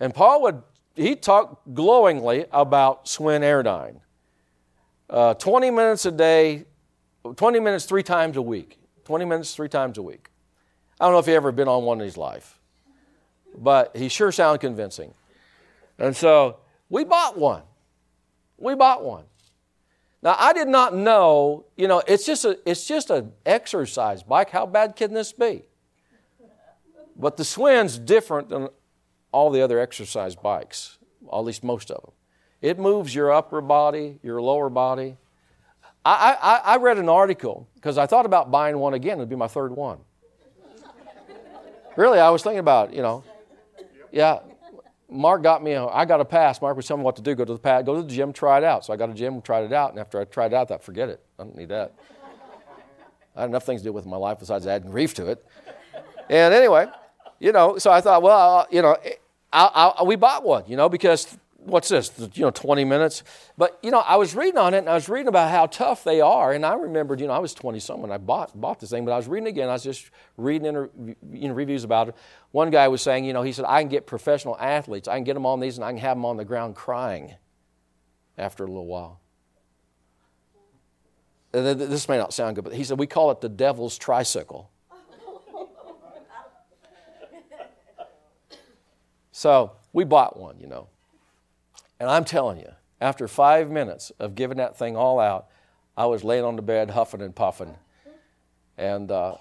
And 0.00 0.14
Paul 0.14 0.42
would 0.42 0.62
he 0.98 1.14
talked 1.14 1.74
glowingly 1.74 2.46
about 2.50 3.04
Schwinn 3.06 3.42
Airdyne. 3.42 4.00
Uh, 5.08 5.34
20 5.34 5.70
minutes 5.70 6.04
a 6.04 6.10
day, 6.10 6.64
20 7.36 7.60
minutes 7.60 7.84
three 7.84 8.02
times 8.02 8.36
a 8.36 8.42
week. 8.42 8.78
20 9.04 9.24
minutes 9.24 9.54
three 9.54 9.68
times 9.68 9.96
a 9.96 10.02
week. 10.02 10.28
I 11.00 11.04
don't 11.04 11.12
know 11.14 11.20
if 11.20 11.26
he 11.26 11.34
ever 11.34 11.52
been 11.52 11.68
on 11.68 11.84
one 11.84 12.00
in 12.00 12.04
his 12.04 12.16
life, 12.16 12.58
but 13.56 13.96
he 13.96 14.08
sure 14.08 14.32
sounded 14.32 14.60
convincing. 14.60 15.14
And 15.98 16.14
so 16.16 16.58
we 16.90 17.04
bought 17.04 17.38
one. 17.38 17.62
We 18.58 18.74
bought 18.74 19.04
one. 19.04 19.24
Now 20.22 20.34
I 20.38 20.52
did 20.52 20.68
not 20.68 20.94
know, 20.94 21.66
you 21.76 21.88
know, 21.88 22.02
it's 22.06 22.26
just 22.26 22.44
a 22.44 22.58
it's 22.66 22.86
just 22.86 23.10
an 23.10 23.32
exercise 23.46 24.22
bike. 24.22 24.50
How 24.50 24.66
bad 24.66 24.96
can 24.96 25.14
this 25.14 25.32
be? 25.32 25.62
But 27.16 27.36
the 27.36 27.42
Schwinn's 27.42 27.98
different 27.98 28.48
than 28.48 28.68
all 29.32 29.50
the 29.50 29.60
other 29.60 29.78
exercise 29.78 30.36
bikes, 30.36 30.98
at 31.32 31.38
least 31.40 31.64
most 31.64 31.90
of 31.90 32.02
them. 32.02 32.12
It 32.60 32.78
moves 32.78 33.14
your 33.14 33.32
upper 33.32 33.60
body, 33.60 34.18
your 34.22 34.40
lower 34.40 34.68
body. 34.68 35.16
I, 36.04 36.36
I, 36.40 36.74
I 36.74 36.76
read 36.78 36.98
an 36.98 37.08
article 37.08 37.68
because 37.74 37.98
I 37.98 38.06
thought 38.06 38.24
about 38.24 38.50
buying 38.50 38.78
one 38.78 38.94
again. 38.94 39.18
It'd 39.18 39.28
be 39.28 39.36
my 39.36 39.48
third 39.48 39.72
one. 39.72 39.98
really, 41.96 42.18
I 42.18 42.30
was 42.30 42.42
thinking 42.42 42.60
about, 42.60 42.94
you 42.94 43.02
know, 43.02 43.24
yeah. 44.10 44.38
Mark 45.10 45.42
got 45.42 45.62
me. 45.62 45.72
A, 45.72 45.86
I 45.86 46.04
got 46.04 46.20
a 46.20 46.24
pass. 46.24 46.60
Mark 46.60 46.76
was 46.76 46.86
telling 46.86 47.00
me 47.02 47.04
what 47.04 47.16
to 47.16 47.22
do. 47.22 47.34
Go 47.34 47.44
to 47.44 47.52
the 47.54 47.58
pad, 47.58 47.86
go 47.86 47.96
to 47.96 48.02
the 48.02 48.08
gym, 48.08 48.32
try 48.32 48.58
it 48.58 48.64
out. 48.64 48.84
So 48.84 48.92
I 48.92 48.96
got 48.96 49.10
a 49.10 49.14
gym, 49.14 49.40
tried 49.40 49.64
it 49.64 49.72
out, 49.72 49.90
and 49.90 49.98
after 49.98 50.20
I 50.20 50.24
tried 50.24 50.52
it 50.52 50.54
out, 50.54 50.62
I 50.62 50.64
thought, 50.66 50.84
forget 50.84 51.08
it. 51.08 51.20
I 51.38 51.44
don't 51.44 51.56
need 51.56 51.70
that. 51.70 51.94
I 53.34 53.42
had 53.42 53.50
enough 53.50 53.64
things 53.64 53.82
to 53.82 53.88
do 53.88 53.92
with 53.92 54.04
my 54.04 54.16
life 54.16 54.40
besides 54.40 54.66
adding 54.66 54.90
grief 54.90 55.14
to 55.14 55.28
it. 55.28 55.44
And 56.28 56.52
anyway, 56.52 56.86
you 57.38 57.52
know, 57.52 57.78
so 57.78 57.90
I 57.90 58.00
thought, 58.00 58.22
well, 58.22 58.66
you 58.70 58.82
know, 58.82 58.96
I, 59.52 59.94
I, 59.98 60.02
we 60.02 60.16
bought 60.16 60.44
one, 60.44 60.64
you 60.66 60.76
know, 60.76 60.88
because 60.88 61.38
what's 61.68 61.88
this, 61.88 62.10
you 62.34 62.42
know, 62.42 62.50
20 62.50 62.84
minutes? 62.84 63.22
But, 63.56 63.78
you 63.82 63.90
know, 63.90 64.00
I 64.00 64.16
was 64.16 64.34
reading 64.34 64.58
on 64.58 64.74
it 64.74 64.78
and 64.78 64.88
I 64.88 64.94
was 64.94 65.08
reading 65.08 65.28
about 65.28 65.50
how 65.50 65.66
tough 65.66 66.04
they 66.04 66.20
are. 66.20 66.52
And 66.52 66.64
I 66.64 66.74
remembered, 66.74 67.20
you 67.20 67.26
know, 67.26 67.32
I 67.32 67.38
was 67.38 67.54
20 67.54 67.78
something 67.80 68.02
when 68.02 68.12
I 68.12 68.18
bought, 68.18 68.58
bought 68.58 68.80
this 68.80 68.90
thing, 68.90 69.04
but 69.04 69.12
I 69.12 69.16
was 69.16 69.28
reading 69.28 69.48
again. 69.48 69.68
I 69.68 69.72
was 69.72 69.84
just 69.84 70.10
reading 70.36 70.88
reviews 71.32 71.84
about 71.84 72.08
it. 72.08 72.16
One 72.50 72.70
guy 72.70 72.88
was 72.88 73.02
saying, 73.02 73.24
you 73.24 73.32
know, 73.32 73.42
he 73.42 73.52
said, 73.52 73.64
I 73.68 73.82
can 73.82 73.88
get 73.88 74.06
professional 74.06 74.56
athletes, 74.58 75.08
I 75.08 75.16
can 75.16 75.24
get 75.24 75.34
them 75.34 75.46
on 75.46 75.60
these 75.60 75.76
and 75.76 75.84
I 75.84 75.90
can 75.90 75.98
have 75.98 76.16
them 76.16 76.24
on 76.24 76.36
the 76.36 76.44
ground 76.44 76.74
crying 76.74 77.34
after 78.36 78.64
a 78.64 78.66
little 78.66 78.86
while. 78.86 79.20
This 81.52 82.08
may 82.08 82.18
not 82.18 82.34
sound 82.34 82.56
good, 82.56 82.64
but 82.64 82.74
he 82.74 82.84
said, 82.84 82.98
we 82.98 83.06
call 83.06 83.30
it 83.30 83.40
the 83.40 83.48
devil's 83.48 83.96
tricycle. 83.98 84.70
So 89.30 89.76
we 89.92 90.02
bought 90.02 90.36
one, 90.36 90.58
you 90.58 90.66
know. 90.66 90.88
And 92.00 92.08
I'm 92.08 92.24
telling 92.24 92.60
you, 92.60 92.70
after 93.00 93.28
five 93.28 93.70
minutes 93.70 94.12
of 94.18 94.34
giving 94.34 94.58
that 94.58 94.76
thing 94.76 94.96
all 94.96 95.18
out, 95.18 95.46
I 95.96 96.06
was 96.06 96.22
laying 96.22 96.44
on 96.44 96.56
the 96.56 96.62
bed 96.62 96.90
huffing 96.90 97.22
and 97.22 97.34
puffing. 97.34 97.74
And 98.76 99.10
uh, 99.10 99.34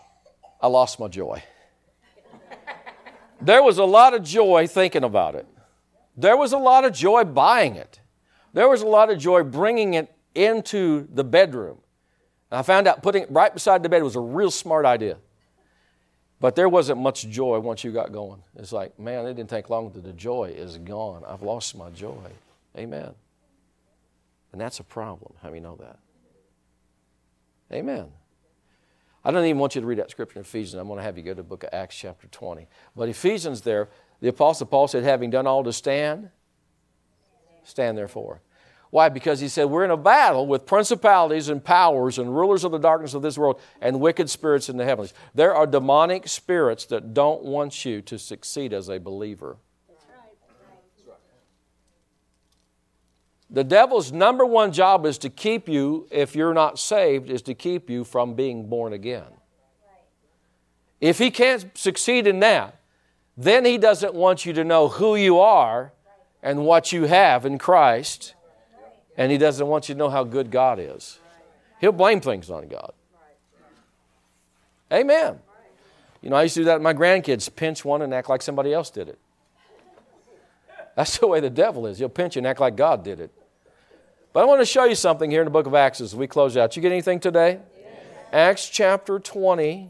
I 0.60 0.68
lost 0.68 1.00
my 1.00 1.08
joy. 1.08 1.44
there 3.42 3.62
was 3.62 3.78
a 3.78 3.86
lot 3.86 4.14
of 4.14 4.24
joy 4.24 4.68
thinking 4.68 5.04
about 5.04 5.36
it. 5.36 5.48
There 6.16 6.36
was 6.36 6.54
a 6.54 6.58
lot 6.58 6.84
of 6.84 6.94
joy 6.94 7.24
buying 7.24 7.76
it. 7.76 8.00
There 8.54 8.68
was 8.68 8.82
a 8.82 8.88
lot 8.88 9.12
of 9.12 9.20
joy 9.20 9.44
bringing 9.44 9.94
it 9.94 10.12
into 10.34 11.08
the 11.14 11.24
bedroom. 11.24 11.78
And 12.50 12.60
I 12.60 12.62
found 12.64 12.88
out 12.88 13.04
putting 13.04 13.24
it 13.24 13.32
right 13.32 13.54
beside 13.54 13.84
the 13.84 13.90
bed 13.90 14.02
was 14.02 14.16
a 14.16 14.20
real 14.20 14.50
smart 14.50 14.86
idea. 14.86 15.18
But 16.40 16.56
there 16.56 16.70
wasn't 16.70 17.00
much 17.00 17.28
joy 17.28 17.60
once 17.60 17.84
you 17.84 17.92
got 17.92 18.12
going. 18.12 18.42
It's 18.56 18.72
like, 18.72 18.98
man, 19.00 19.26
it 19.26 19.36
didn't 19.36 19.50
take 19.50 19.70
long 19.70 19.92
that 19.92 20.04
the 20.04 20.14
joy 20.14 20.54
is 20.56 20.78
gone. 20.78 21.24
I've 21.28 21.42
lost 21.42 21.76
my 21.76 21.90
joy. 21.90 22.32
Amen. 22.78 23.14
And 24.52 24.62
that's 24.62 24.80
a 24.80 24.84
problem. 24.84 25.34
How 25.42 25.50
many 25.50 25.60
know 25.60 25.76
that? 25.78 26.00
Amen. 27.72 28.08
I 29.26 29.32
don't 29.32 29.44
even 29.46 29.60
want 29.60 29.76
you 29.76 29.82
to 29.82 29.88
read 29.88 29.98
that 30.00 30.10
scripture 30.10 30.40
in 30.40 30.46
Ephesians. 30.46 30.76
I'm 30.76 30.88
going 30.88 30.98
to 30.98 31.04
have 31.04 31.18
you 31.18 31.24
go 31.24 31.32
to 31.32 31.36
the 31.36 31.44
book 31.44 31.64
of 31.64 31.70
Acts, 31.74 31.98
chapter 31.98 32.28
20. 32.28 32.68
But 32.96 33.10
Ephesians, 33.10 33.62
there, 33.62 33.90
the 34.22 34.30
Apostle 34.30 34.68
Paul 34.68 34.88
said, 34.88 35.04
having 35.04 35.30
done 35.30 35.46
all 35.46 35.64
to 35.64 35.74
stand, 35.74 36.30
stand 37.64 37.98
therefore. 37.98 38.42
Why? 38.90 39.10
Because 39.10 39.42
he 39.42 39.50
said, 39.50 39.66
We're 39.66 39.84
in 39.84 39.92
a 39.92 39.98
battle 39.98 40.48
with 40.48 40.66
principalities 40.66 41.50
and 41.50 41.62
powers 41.64 42.18
and 42.18 42.34
rulers 42.34 42.64
of 42.64 42.72
the 42.72 42.78
darkness 42.78 43.14
of 43.14 43.22
this 43.22 43.38
world 43.38 43.60
and 43.82 44.00
wicked 44.00 44.30
spirits 44.30 44.70
in 44.70 44.78
the 44.78 44.86
heavens. 44.86 45.14
There 45.36 45.54
are 45.54 45.68
demonic 45.68 46.28
spirits 46.28 46.86
that 46.86 47.14
don't 47.14 47.44
want 47.44 47.84
you 47.84 48.02
to 48.04 48.18
succeed 48.18 48.72
as 48.72 48.88
a 48.88 48.98
believer. 48.98 49.58
The 53.50 53.64
devil's 53.64 54.12
number 54.12 54.46
one 54.46 54.72
job 54.72 55.06
is 55.06 55.18
to 55.20 55.30
keep 55.30 55.70
you, 55.70 56.08
if 56.12 56.36
you're 56.36 56.54
not 56.54 56.80
saved, 56.80 57.30
is 57.30 57.42
to 57.44 57.54
keep 57.54 57.90
you 57.90 58.04
from 58.04 58.34
being 58.34 58.68
born 58.68 58.94
again. 58.94 59.32
If 61.00 61.18
he 61.18 61.32
can't 61.32 61.78
succeed 61.78 62.28
in 62.28 62.40
that, 62.42 62.80
then 63.38 63.64
he 63.64 63.78
doesn't 63.78 64.14
want 64.14 64.46
you 64.46 64.54
to 64.54 64.64
know 64.64 64.88
who 64.88 65.16
you 65.16 65.40
are 65.40 65.94
and 66.42 66.66
what 66.66 66.92
you 66.92 67.06
have 67.06 67.46
in 67.46 67.58
Christ 67.58 68.34
and 69.18 69.32
he 69.32 69.38
doesn't 69.38 69.66
want 69.68 69.90
you 69.90 69.96
to 69.96 70.00
know 70.00 70.10
how 70.10 70.24
good 70.24 70.52
God 70.52 70.80
is. 70.80 71.20
He'll 71.82 71.92
blame 71.92 72.22
things 72.22 72.50
on 72.50 72.68
God. 72.68 72.94
Amen. 74.94 75.40
You 76.22 76.30
know, 76.30 76.36
I 76.36 76.44
used 76.44 76.54
to 76.56 76.62
do 76.62 76.66
that 76.66 76.76
with 76.76 76.84
my 76.84 76.94
grandkids 76.94 77.54
pinch 77.54 77.84
one 77.84 78.02
and 78.02 78.14
act 78.14 78.30
like 78.30 78.42
somebody 78.42 78.74
else 78.74 78.90
did 78.90 79.10
it. 79.10 79.20
That's 80.96 81.18
the 81.18 81.28
way 81.28 81.40
the 81.40 81.50
devil 81.50 81.86
is. 81.88 82.00
He'll 82.00 82.10
pinch 82.10 82.36
you 82.36 82.40
and 82.40 82.48
act 82.48 82.60
like 82.60 82.76
God 82.76 83.04
did 83.04 83.20
it. 83.20 83.32
But 84.38 84.44
I 84.44 84.46
want 84.46 84.62
to 84.62 84.68
show 84.68 84.86
you 84.86 84.94
something 84.94 85.32
here 85.32 85.42
in 85.42 85.46
the 85.46 85.52
book 85.52 85.66
of 85.66 85.74
Acts 85.74 86.00
as 86.00 86.16
we 86.16 86.28
close 86.28 86.56
out. 86.58 86.76
You 86.76 86.82
get 86.84 86.92
anything 86.92 87.20
today? 87.20 87.58
Yes. 87.76 87.88
Acts 88.32 88.70
chapter 88.70 89.18
22, 89.18 89.90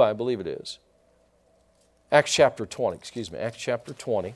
I 0.00 0.14
believe 0.14 0.40
it 0.40 0.46
is. 0.46 0.78
Acts 2.10 2.32
chapter 2.32 2.64
20, 2.64 2.96
excuse 2.96 3.30
me, 3.30 3.38
Acts 3.38 3.58
chapter 3.58 3.92
20. 3.92 4.34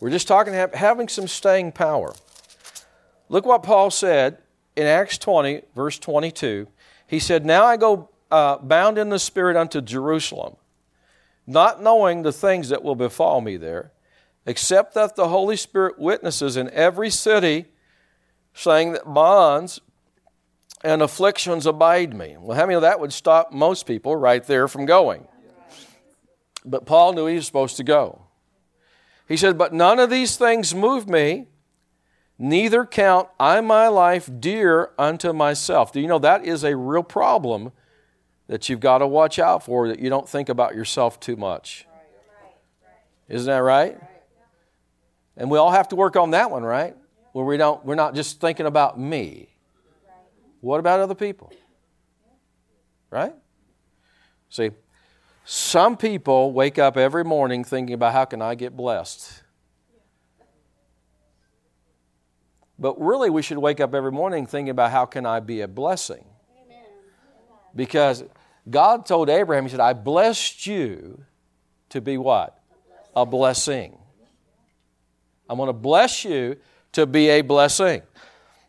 We're 0.00 0.10
just 0.10 0.26
talking 0.26 0.54
having 0.54 1.06
some 1.06 1.28
staying 1.28 1.70
power. 1.70 2.12
Look 3.28 3.46
what 3.46 3.62
Paul 3.62 3.92
said 3.92 4.38
in 4.74 4.88
Acts 4.88 5.18
20, 5.18 5.62
verse 5.76 6.00
22. 6.00 6.66
He 7.06 7.20
said, 7.20 7.46
Now 7.46 7.64
I 7.64 7.76
go 7.76 8.08
uh, 8.28 8.58
bound 8.58 8.98
in 8.98 9.10
the 9.10 9.20
Spirit 9.20 9.56
unto 9.56 9.80
Jerusalem, 9.80 10.56
not 11.46 11.80
knowing 11.80 12.22
the 12.22 12.32
things 12.32 12.70
that 12.70 12.82
will 12.82 12.96
befall 12.96 13.40
me 13.40 13.56
there, 13.56 13.92
except 14.46 14.94
that 14.94 15.16
the 15.16 15.28
Holy 15.28 15.56
Spirit 15.56 15.98
witnesses 15.98 16.56
in 16.56 16.70
every 16.70 17.10
city, 17.10 17.66
saying 18.52 18.92
that 18.92 19.12
bonds 19.12 19.80
and 20.82 21.00
afflictions 21.00 21.66
abide 21.66 22.14
me. 22.14 22.36
Well, 22.38 22.56
how 22.56 22.64
many 22.64 22.74
of 22.74 22.82
that 22.82 23.00
would 23.00 23.12
stop 23.12 23.52
most 23.52 23.86
people 23.86 24.16
right 24.16 24.44
there 24.44 24.68
from 24.68 24.84
going? 24.84 25.26
But 26.64 26.86
Paul 26.86 27.14
knew 27.14 27.26
he 27.26 27.36
was 27.36 27.46
supposed 27.46 27.76
to 27.78 27.84
go. 27.84 28.22
He 29.26 29.36
said, 29.36 29.56
But 29.56 29.72
none 29.72 29.98
of 29.98 30.10
these 30.10 30.36
things 30.36 30.74
move 30.74 31.08
me, 31.08 31.46
neither 32.38 32.84
count 32.84 33.28
I 33.40 33.60
my 33.62 33.88
life 33.88 34.28
dear 34.40 34.90
unto 34.98 35.32
myself. 35.32 35.92
Do 35.92 36.00
you 36.00 36.06
know 36.06 36.18
that 36.18 36.44
is 36.44 36.64
a 36.64 36.76
real 36.76 37.02
problem 37.02 37.72
that 38.46 38.68
you've 38.68 38.80
got 38.80 38.98
to 38.98 39.06
watch 39.06 39.38
out 39.38 39.64
for, 39.64 39.88
that 39.88 39.98
you 39.98 40.10
don't 40.10 40.28
think 40.28 40.50
about 40.50 40.74
yourself 40.74 41.18
too 41.18 41.36
much? 41.36 41.86
Isn't 43.28 43.46
that 43.46 43.58
right? 43.58 43.98
And 45.36 45.50
we 45.50 45.58
all 45.58 45.70
have 45.70 45.88
to 45.88 45.96
work 45.96 46.16
on 46.16 46.30
that 46.30 46.50
one, 46.50 46.62
right? 46.62 46.96
Where 47.32 47.44
we 47.44 47.56
don't, 47.56 47.84
we're 47.84 47.94
not 47.94 48.14
just 48.14 48.40
thinking 48.40 48.66
about 48.66 48.98
me. 48.98 49.48
What 50.60 50.78
about 50.78 51.00
other 51.00 51.14
people? 51.14 51.52
Right? 53.10 53.34
See, 54.48 54.70
some 55.44 55.96
people 55.96 56.52
wake 56.52 56.78
up 56.78 56.96
every 56.96 57.24
morning 57.24 57.64
thinking 57.64 57.94
about 57.94 58.12
how 58.12 58.24
can 58.24 58.40
I 58.40 58.54
get 58.54 58.76
blessed? 58.76 59.42
But 62.78 63.00
really, 63.00 63.30
we 63.30 63.42
should 63.42 63.58
wake 63.58 63.80
up 63.80 63.94
every 63.94 64.12
morning 64.12 64.46
thinking 64.46 64.70
about 64.70 64.90
how 64.90 65.04
can 65.04 65.26
I 65.26 65.40
be 65.40 65.60
a 65.60 65.68
blessing? 65.68 66.24
Because 67.74 68.24
God 68.68 69.06
told 69.06 69.28
Abraham, 69.28 69.64
He 69.64 69.70
said, 69.70 69.80
I 69.80 69.92
blessed 69.92 70.66
you 70.66 71.24
to 71.90 72.00
be 72.00 72.16
what? 72.16 72.58
A 73.14 73.26
blessing. 73.26 73.98
I'm 75.48 75.56
going 75.56 75.68
to 75.68 75.72
bless 75.72 76.24
you 76.24 76.56
to 76.92 77.06
be 77.06 77.28
a 77.28 77.42
blessing. 77.42 78.02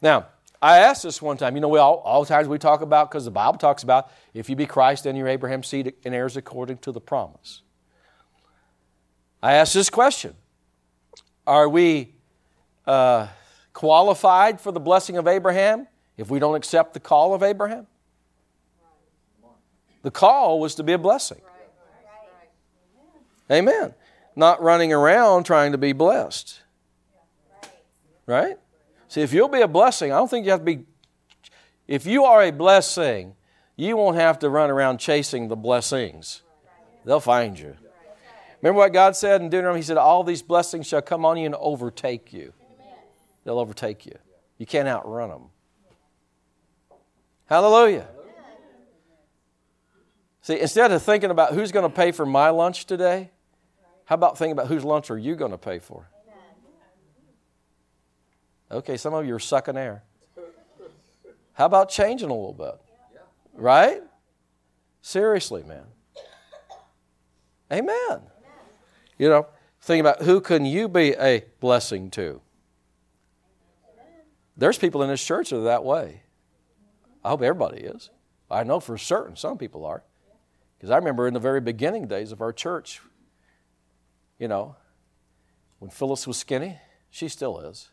Now, 0.01 0.27
I 0.61 0.79
asked 0.79 1.03
this 1.03 1.21
one 1.21 1.37
time. 1.37 1.55
You 1.55 1.61
know, 1.61 1.69
we 1.69 1.79
all, 1.79 1.97
all 1.97 2.23
the 2.23 2.27
times 2.27 2.47
we 2.47 2.57
talk 2.57 2.81
about, 2.81 3.09
because 3.09 3.25
the 3.25 3.31
Bible 3.31 3.57
talks 3.57 3.83
about, 3.83 4.11
if 4.33 4.49
you 4.49 4.55
be 4.55 4.65
Christ, 4.65 5.03
then 5.03 5.15
you're 5.15 5.27
Abraham's 5.27 5.67
seed 5.67 5.93
and 6.03 6.15
heirs 6.15 6.37
according 6.37 6.79
to 6.79 6.91
the 6.91 7.01
promise. 7.01 7.61
I 9.43 9.53
asked 9.53 9.73
this 9.73 9.89
question 9.89 10.35
Are 11.45 11.69
we 11.69 12.15
uh, 12.87 13.27
qualified 13.73 14.59
for 14.59 14.71
the 14.71 14.79
blessing 14.79 15.17
of 15.17 15.27
Abraham 15.27 15.87
if 16.17 16.29
we 16.29 16.39
don't 16.39 16.55
accept 16.55 16.93
the 16.93 16.99
call 16.99 17.33
of 17.33 17.43
Abraham? 17.43 17.85
The 20.01 20.11
call 20.11 20.59
was 20.59 20.75
to 20.75 20.83
be 20.83 20.93
a 20.93 20.97
blessing. 20.97 21.41
Amen. 23.51 23.93
Not 24.35 24.61
running 24.61 24.91
around 24.91 25.43
trying 25.43 25.71
to 25.71 25.77
be 25.77 25.93
blessed. 25.93 26.61
Right? 28.25 28.57
See, 29.07 29.21
if 29.21 29.33
you'll 29.33 29.49
be 29.49 29.61
a 29.61 29.67
blessing, 29.67 30.11
I 30.11 30.17
don't 30.17 30.29
think 30.29 30.45
you 30.45 30.51
have 30.51 30.61
to 30.61 30.65
be. 30.65 30.85
If 31.87 32.05
you 32.05 32.25
are 32.25 32.43
a 32.43 32.51
blessing, 32.51 33.35
you 33.75 33.97
won't 33.97 34.17
have 34.17 34.39
to 34.39 34.49
run 34.49 34.69
around 34.71 34.97
chasing 34.99 35.47
the 35.47 35.55
blessings. 35.55 36.41
They'll 37.03 37.19
find 37.19 37.57
you. 37.57 37.75
Remember 38.61 38.79
what 38.79 38.93
God 38.93 39.15
said 39.15 39.41
in 39.41 39.49
Deuteronomy? 39.49 39.79
He 39.79 39.83
said, 39.83 39.97
All 39.97 40.23
these 40.23 40.41
blessings 40.41 40.87
shall 40.87 41.01
come 41.01 41.23
on 41.23 41.37
you 41.37 41.45
and 41.45 41.55
overtake 41.55 42.33
you. 42.33 42.53
They'll 43.43 43.59
overtake 43.59 44.05
you. 44.07 44.17
You 44.57 44.65
can't 44.65 44.87
outrun 44.87 45.29
them. 45.29 45.43
Hallelujah. 47.45 48.07
See, 50.41 50.59
instead 50.59 50.91
of 50.91 51.03
thinking 51.03 51.29
about 51.29 51.53
who's 51.53 51.71
going 51.71 51.89
to 51.89 51.95
pay 51.95 52.11
for 52.11 52.25
my 52.25 52.49
lunch 52.49 52.85
today, 52.85 53.29
how 54.05 54.15
about 54.15 54.37
thinking 54.37 54.53
about 54.53 54.67
whose 54.67 54.83
lunch 54.83 55.11
are 55.11 55.17
you 55.17 55.35
going 55.35 55.51
to 55.51 55.57
pay 55.57 55.79
for? 55.79 56.09
Okay, 58.71 58.97
some 58.97 59.13
of 59.13 59.25
you 59.25 59.35
are 59.35 59.39
sucking 59.39 59.77
air. 59.77 60.03
How 61.53 61.65
about 61.65 61.89
changing 61.89 62.29
a 62.29 62.33
little 62.33 62.53
bit? 62.53 62.75
Right? 63.53 64.01
Seriously, 65.01 65.63
man. 65.63 65.85
Amen. 67.71 68.21
You 69.17 69.29
know, 69.29 69.47
think 69.81 70.01
about 70.01 70.23
who 70.23 70.41
can 70.41 70.65
you 70.65 70.89
be 70.89 71.13
a 71.13 71.45
blessing 71.59 72.09
to? 72.11 72.41
There's 74.57 74.77
people 74.77 75.03
in 75.03 75.09
this 75.09 75.23
church 75.23 75.49
that 75.49 75.57
are 75.57 75.63
that 75.63 75.83
way. 75.83 76.23
I 77.23 77.29
hope 77.29 77.41
everybody 77.41 77.81
is. 77.81 78.09
I 78.49 78.63
know 78.63 78.79
for 78.79 78.97
certain 78.97 79.35
some 79.35 79.57
people 79.57 79.85
are. 79.85 80.03
Because 80.77 80.91
I 80.91 80.97
remember 80.97 81.27
in 81.27 81.33
the 81.33 81.39
very 81.39 81.61
beginning 81.61 82.07
days 82.07 82.31
of 82.31 82.41
our 82.41 82.53
church, 82.53 83.01
you 84.37 84.47
know, 84.47 84.75
when 85.79 85.89
Phyllis 85.89 86.27
was 86.27 86.37
skinny, 86.37 86.77
she 87.09 87.27
still 87.27 87.59
is. 87.59 87.89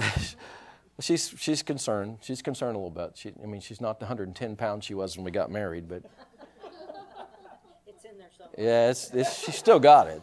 she's 1.00 1.34
she's 1.38 1.62
concerned. 1.62 2.18
She's 2.22 2.42
concerned 2.42 2.76
a 2.76 2.78
little 2.78 2.90
bit. 2.90 3.12
She, 3.16 3.32
I 3.42 3.46
mean, 3.46 3.60
she's 3.60 3.80
not 3.80 3.98
the 4.00 4.04
110 4.04 4.56
pounds 4.56 4.84
she 4.84 4.94
was 4.94 5.16
when 5.16 5.24
we 5.24 5.30
got 5.30 5.50
married, 5.50 5.88
but 5.88 6.02
it's 7.86 8.04
in 8.04 8.18
there 8.18 8.28
somewhere. 8.36 8.54
Yeah, 8.58 8.90
it's, 8.90 9.10
it's, 9.12 9.44
she's 9.44 9.56
still 9.56 9.80
got 9.80 10.08
it, 10.08 10.22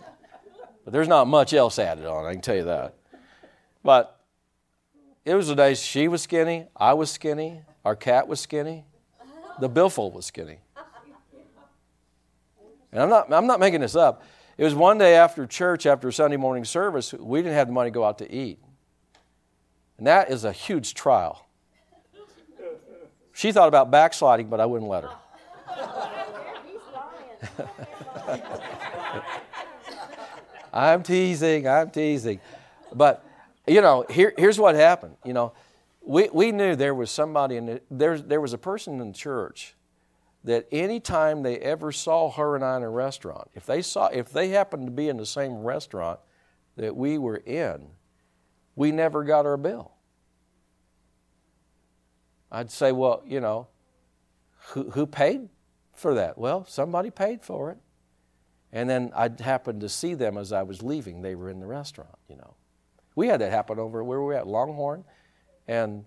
but 0.83 0.93
there's 0.93 1.07
not 1.07 1.27
much 1.27 1.53
else 1.53 1.79
added 1.79 2.05
on. 2.05 2.25
I 2.25 2.33
can 2.33 2.41
tell 2.41 2.55
you 2.55 2.65
that. 2.65 2.95
But 3.83 4.19
it 5.25 5.35
was 5.35 5.47
the 5.47 5.55
days 5.55 5.81
she 5.81 6.07
was 6.07 6.21
skinny, 6.21 6.67
I 6.75 6.93
was 6.93 7.11
skinny, 7.11 7.61
our 7.83 7.95
cat 7.95 8.27
was 8.27 8.39
skinny, 8.39 8.85
the 9.59 9.69
billfold 9.69 10.13
was 10.13 10.25
skinny. 10.25 10.59
And 12.91 13.01
I'm 13.01 13.09
not 13.09 13.31
I'm 13.31 13.47
not 13.47 13.59
making 13.59 13.81
this 13.81 13.95
up. 13.95 14.23
It 14.57 14.63
was 14.63 14.73
one 14.73 14.97
day 14.97 15.15
after 15.15 15.45
church, 15.45 15.85
after 15.85 16.11
Sunday 16.11 16.37
morning 16.37 16.65
service, 16.65 17.13
we 17.13 17.39
didn't 17.39 17.53
have 17.53 17.67
the 17.67 17.73
money 17.73 17.91
to 17.91 17.93
go 17.93 18.03
out 18.03 18.17
to 18.19 18.33
eat. 18.33 18.59
And 19.97 20.07
that 20.07 20.29
is 20.29 20.43
a 20.43 20.51
huge 20.51 20.93
trial. 20.93 21.47
She 23.33 23.51
thought 23.51 23.67
about 23.67 23.91
backsliding, 23.91 24.47
but 24.47 24.59
I 24.59 24.65
wouldn't 24.65 24.89
let 24.89 25.03
her. 25.03 25.11
I'm 30.73 31.03
teasing, 31.03 31.67
I'm 31.67 31.89
teasing. 31.89 32.39
But, 32.93 33.23
you 33.67 33.81
know, 33.81 34.05
here, 34.09 34.33
here's 34.37 34.59
what 34.59 34.75
happened. 34.75 35.17
You 35.23 35.33
know, 35.33 35.53
we, 36.01 36.29
we 36.31 36.51
knew 36.51 36.75
there 36.75 36.95
was 36.95 37.11
somebody 37.11 37.57
in 37.57 37.65
the, 37.65 37.81
there, 37.91 38.17
there 38.17 38.41
was 38.41 38.53
a 38.53 38.57
person 38.57 38.99
in 39.01 39.11
the 39.11 39.17
church 39.17 39.75
that 40.43 40.67
anytime 40.71 41.43
they 41.43 41.57
ever 41.57 41.91
saw 41.91 42.31
her 42.31 42.55
and 42.55 42.63
I 42.63 42.77
in 42.77 42.83
a 42.83 42.89
restaurant, 42.89 43.49
if 43.53 43.65
they 43.65 43.81
saw 43.81 44.07
if 44.07 44.31
they 44.31 44.49
happened 44.49 44.87
to 44.87 44.91
be 44.91 45.09
in 45.09 45.17
the 45.17 45.25
same 45.25 45.63
restaurant 45.63 46.19
that 46.77 46.95
we 46.95 47.17
were 47.17 47.37
in, 47.37 47.87
we 48.77 48.91
never 48.91 49.23
got 49.23 49.45
our 49.45 49.57
bill. 49.57 49.91
I'd 52.49 52.71
say, 52.71 52.93
well, 52.93 53.23
you 53.25 53.41
know, 53.41 53.67
who, 54.69 54.91
who 54.91 55.07
paid 55.07 55.49
for 55.93 56.13
that? 56.13 56.37
Well, 56.37 56.63
somebody 56.65 57.09
paid 57.09 57.43
for 57.43 57.71
it. 57.71 57.79
And 58.71 58.87
then 58.87 59.11
I'd 59.15 59.39
happen 59.39 59.79
to 59.79 59.89
see 59.89 60.13
them 60.13 60.37
as 60.37 60.53
I 60.53 60.61
was 60.61 60.83
leaving. 60.83 61.21
They 61.21 61.33
were 61.33 61.49
in 61.49 61.59
the 61.59 61.65
restaurant, 61.65 62.17
you 62.29 62.35
know. 62.35 62.53
We 63.15 63.27
had 63.27 63.41
that 63.41 63.51
happen 63.51 63.79
over 63.79 64.03
where 64.03 64.19
we 64.19 64.25
were 64.25 64.35
at 64.35 64.45
Longhorn. 64.45 65.03
And 65.67 66.05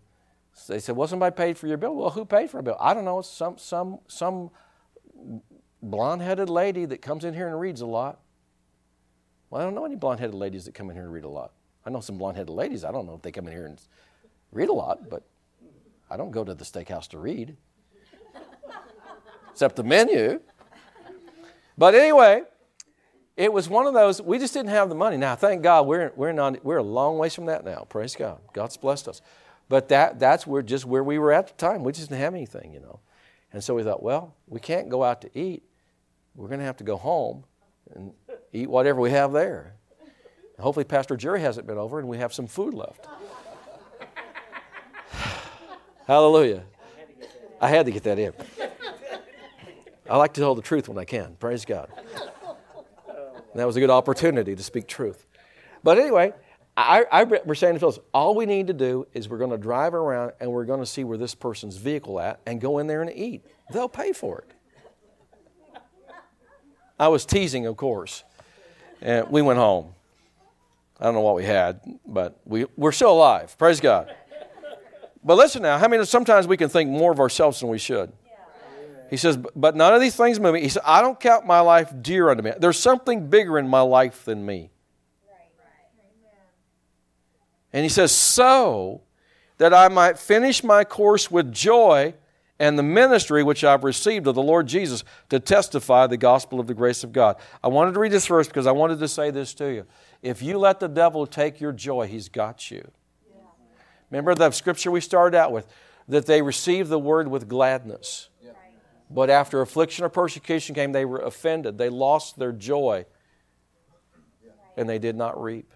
they 0.68 0.78
said, 0.78 0.94
well, 0.94 1.08
somebody 1.08 1.34
paid 1.34 1.58
for 1.58 1.66
your 1.66 1.76
bill. 1.76 1.96
Well, 1.96 2.10
who 2.10 2.24
paid 2.24 2.50
for 2.50 2.60
a 2.60 2.62
bill? 2.62 2.76
I 2.78 2.94
don't 2.94 3.04
know. 3.04 3.20
Some, 3.20 3.58
some, 3.58 3.98
some 4.06 4.50
blonde 5.82 6.22
headed 6.22 6.48
lady 6.48 6.84
that 6.84 7.02
comes 7.02 7.24
in 7.24 7.34
here 7.34 7.48
and 7.48 7.58
reads 7.58 7.80
a 7.80 7.86
lot. 7.86 8.20
Well, 9.48 9.60
I 9.60 9.64
don't 9.64 9.74
know 9.74 9.84
any 9.84 9.96
blonde 9.96 10.20
headed 10.20 10.36
ladies 10.36 10.66
that 10.66 10.74
come 10.74 10.88
in 10.88 10.94
here 10.94 11.04
and 11.04 11.12
read 11.12 11.24
a 11.24 11.28
lot. 11.28 11.50
I 11.84 11.90
know 11.90 12.00
some 12.00 12.18
blonde 12.18 12.36
headed 12.36 12.50
ladies. 12.50 12.84
I 12.84 12.92
don't 12.92 13.06
know 13.06 13.14
if 13.14 13.22
they 13.22 13.32
come 13.32 13.46
in 13.46 13.52
here 13.52 13.66
and 13.66 13.80
read 14.52 14.68
a 14.68 14.72
lot, 14.72 15.08
but 15.08 15.22
I 16.10 16.16
don't 16.16 16.30
go 16.30 16.44
to 16.44 16.54
the 16.54 16.64
steakhouse 16.64 17.08
to 17.08 17.18
read, 17.18 17.56
except 19.50 19.76
the 19.76 19.84
menu. 19.84 20.40
But 21.78 21.94
anyway, 21.94 22.42
it 23.36 23.52
was 23.52 23.68
one 23.68 23.86
of 23.86 23.94
those, 23.94 24.20
we 24.20 24.38
just 24.38 24.52
didn't 24.52 24.70
have 24.70 24.88
the 24.88 24.94
money. 24.94 25.16
Now, 25.16 25.34
thank 25.34 25.62
God, 25.62 25.86
we're, 25.86 26.12
we're, 26.16 26.32
not, 26.32 26.62
we're 26.64 26.78
a 26.78 26.82
long 26.82 27.16
ways 27.16 27.34
from 27.34 27.46
that 27.46 27.64
now. 27.64 27.86
Praise 27.88 28.14
God. 28.14 28.38
God's 28.52 28.76
blessed 28.76 29.08
us. 29.08 29.22
But 29.68 29.88
that, 29.88 30.18
that's 30.18 30.46
where, 30.46 30.62
just 30.62 30.84
where 30.84 31.04
we 31.04 31.18
were 31.18 31.32
at 31.32 31.46
the 31.46 31.54
time. 31.54 31.84
We 31.84 31.92
just 31.92 32.10
didn't 32.10 32.20
have 32.20 32.34
anything, 32.34 32.74
you 32.74 32.80
know. 32.80 33.00
And 33.52 33.62
so 33.64 33.74
we 33.74 33.82
thought, 33.82 34.02
well, 34.02 34.34
we 34.46 34.60
can't 34.60 34.88
go 34.88 35.02
out 35.04 35.22
to 35.22 35.38
eat. 35.38 35.62
We're 36.34 36.48
going 36.48 36.60
to 36.60 36.66
have 36.66 36.76
to 36.78 36.84
go 36.84 36.96
home 36.96 37.44
and 37.94 38.12
eat 38.52 38.68
whatever 38.68 39.00
we 39.00 39.10
have 39.12 39.32
there. 39.32 39.74
Hopefully, 40.60 40.84
Pastor 40.84 41.16
Jerry 41.16 41.40
hasn't 41.40 41.66
been 41.66 41.78
over 41.78 41.98
and 41.98 42.08
we 42.08 42.18
have 42.18 42.32
some 42.32 42.46
food 42.46 42.74
left. 42.74 43.06
Hallelujah. 46.06 46.64
I 47.60 47.68
had 47.68 47.86
to 47.86 47.92
get 47.92 48.04
that 48.04 48.18
in. 48.18 48.32
I 50.08 50.16
like 50.16 50.32
to 50.34 50.40
tell 50.40 50.54
the 50.54 50.62
truth 50.62 50.88
when 50.88 50.98
I 50.98 51.04
can. 51.04 51.36
Praise 51.38 51.64
God. 51.64 51.88
And 53.08 53.58
that 53.58 53.66
was 53.66 53.76
a 53.76 53.80
good 53.80 53.90
opportunity 53.90 54.54
to 54.54 54.62
speak 54.62 54.86
truth. 54.86 55.26
But 55.82 55.98
anyway, 55.98 56.32
I, 56.76 57.04
I 57.10 57.24
we're 57.24 57.54
saying 57.54 57.74
to 57.74 57.80
Phyllis, 57.80 57.98
all 58.14 58.34
we 58.34 58.46
need 58.46 58.68
to 58.68 58.72
do 58.72 59.06
is 59.12 59.28
we're 59.28 59.38
going 59.38 59.50
to 59.50 59.58
drive 59.58 59.94
around 59.94 60.32
and 60.40 60.50
we're 60.50 60.64
going 60.64 60.80
to 60.80 60.86
see 60.86 61.04
where 61.04 61.18
this 61.18 61.34
person's 61.34 61.76
vehicle 61.76 62.20
at 62.20 62.40
and 62.46 62.60
go 62.60 62.78
in 62.78 62.86
there 62.86 63.02
and 63.02 63.12
eat. 63.12 63.44
They'll 63.72 63.88
pay 63.88 64.12
for 64.12 64.38
it. 64.38 64.50
I 66.98 67.08
was 67.08 67.24
teasing, 67.24 67.66
of 67.66 67.76
course. 67.76 68.24
And 69.00 69.28
we 69.30 69.42
went 69.42 69.58
home. 69.58 69.94
I 71.00 71.04
don't 71.04 71.14
know 71.14 71.20
what 71.20 71.34
we 71.34 71.44
had, 71.44 71.80
but 72.06 72.38
we, 72.44 72.66
we're 72.76 72.92
still 72.92 73.12
alive. 73.12 73.56
Praise 73.56 73.80
God. 73.80 74.14
But 75.24 75.36
listen 75.36 75.62
now, 75.62 75.78
how 75.78 75.86
I 75.86 75.88
many 75.88 76.04
sometimes 76.04 76.46
we 76.46 76.56
can 76.56 76.68
think 76.68 76.90
more 76.90 77.10
of 77.12 77.20
ourselves 77.20 77.60
than 77.60 77.68
we 77.68 77.78
should? 77.78 78.12
He 79.08 79.16
says, 79.16 79.36
but 79.56 79.74
none 79.74 79.92
of 79.92 80.00
these 80.00 80.14
things 80.14 80.38
move 80.38 80.54
me. 80.54 80.60
He 80.60 80.68
said, 80.68 80.82
I 80.86 81.00
don't 81.00 81.18
count 81.18 81.44
my 81.46 81.60
life 81.60 81.92
dear 82.00 82.30
unto 82.30 82.42
me. 82.42 82.52
There's 82.58 82.78
something 82.78 83.28
bigger 83.28 83.58
in 83.58 83.66
my 83.66 83.80
life 83.80 84.24
than 84.24 84.46
me. 84.46 84.70
And 87.72 87.82
he 87.82 87.88
says, 87.88 88.12
so 88.12 89.02
that 89.58 89.74
I 89.74 89.88
might 89.88 90.18
finish 90.18 90.62
my 90.62 90.84
course 90.84 91.30
with 91.30 91.52
joy 91.52 92.14
and 92.58 92.78
the 92.78 92.82
ministry 92.82 93.42
which 93.42 93.64
I've 93.64 93.84
received 93.84 94.26
of 94.26 94.34
the 94.34 94.42
Lord 94.42 94.66
Jesus 94.66 95.02
to 95.30 95.40
testify 95.40 96.06
the 96.06 96.16
gospel 96.16 96.60
of 96.60 96.66
the 96.66 96.74
grace 96.74 97.02
of 97.02 97.12
God. 97.12 97.36
I 97.64 97.68
wanted 97.68 97.94
to 97.94 98.00
read 98.00 98.12
this 98.12 98.26
verse 98.26 98.46
because 98.46 98.66
I 98.66 98.72
wanted 98.72 98.98
to 99.00 99.08
say 99.08 99.30
this 99.30 99.54
to 99.54 99.66
you. 99.72 99.86
If 100.22 100.42
you 100.42 100.58
let 100.58 100.80
the 100.80 100.88
devil 100.88 101.26
take 101.26 101.60
your 101.60 101.72
joy, 101.72 102.06
he's 102.06 102.28
got 102.28 102.70
you. 102.70 102.90
Remember 104.10 104.34
the 104.34 104.50
scripture 104.50 104.90
we 104.90 105.00
started 105.00 105.36
out 105.36 105.52
with 105.52 105.66
that 106.08 106.26
they 106.26 106.42
received 106.42 106.90
the 106.90 106.98
word 106.98 107.28
with 107.28 107.48
gladness. 107.48 108.28
But 109.08 109.30
after 109.30 109.60
affliction 109.60 110.04
or 110.04 110.08
persecution 110.08 110.74
came, 110.74 110.92
they 110.92 111.04
were 111.04 111.20
offended. 111.20 111.78
They 111.78 111.88
lost 111.88 112.38
their 112.38 112.52
joy 112.52 113.06
and 114.76 114.88
they 114.88 114.98
did 114.98 115.16
not 115.16 115.40
reap. 115.40 115.72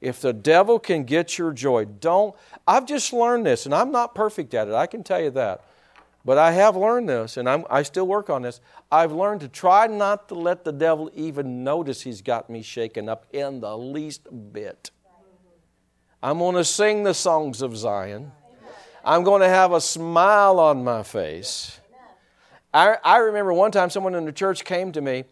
If 0.00 0.20
the 0.20 0.32
devil 0.32 0.78
can 0.78 1.04
get 1.04 1.38
your 1.38 1.52
joy, 1.52 1.86
don't. 1.86 2.34
I've 2.66 2.84
just 2.84 3.12
learned 3.12 3.46
this, 3.46 3.64
and 3.64 3.74
I'm 3.74 3.90
not 3.90 4.14
perfect 4.14 4.52
at 4.52 4.68
it, 4.68 4.74
I 4.74 4.86
can 4.86 5.02
tell 5.02 5.22
you 5.22 5.30
that. 5.30 5.64
But 6.24 6.38
I 6.38 6.52
have 6.52 6.74
learned 6.74 7.08
this, 7.08 7.36
and 7.36 7.48
I'm, 7.48 7.64
I 7.68 7.82
still 7.82 8.06
work 8.06 8.30
on 8.30 8.42
this. 8.42 8.60
I've 8.90 9.12
learned 9.12 9.42
to 9.42 9.48
try 9.48 9.86
not 9.86 10.28
to 10.28 10.34
let 10.34 10.64
the 10.64 10.72
devil 10.72 11.10
even 11.14 11.62
notice 11.62 12.00
he's 12.00 12.22
got 12.22 12.48
me 12.48 12.62
shaken 12.62 13.10
up 13.10 13.26
in 13.32 13.60
the 13.60 13.76
least 13.76 14.26
bit. 14.52 14.90
I'm 16.22 16.38
going 16.38 16.54
to 16.54 16.64
sing 16.64 17.02
the 17.02 17.12
songs 17.12 17.60
of 17.60 17.76
Zion. 17.76 18.32
I'm 19.04 19.22
going 19.22 19.42
to 19.42 19.48
have 19.48 19.72
a 19.72 19.80
smile 19.82 20.58
on 20.58 20.82
my 20.82 21.02
face. 21.02 21.78
I, 22.72 22.96
I 23.04 23.18
remember 23.18 23.52
one 23.52 23.70
time 23.70 23.90
someone 23.90 24.14
in 24.14 24.24
the 24.24 24.32
church 24.32 24.64
came 24.64 24.92
to 24.92 25.02
me. 25.02 25.24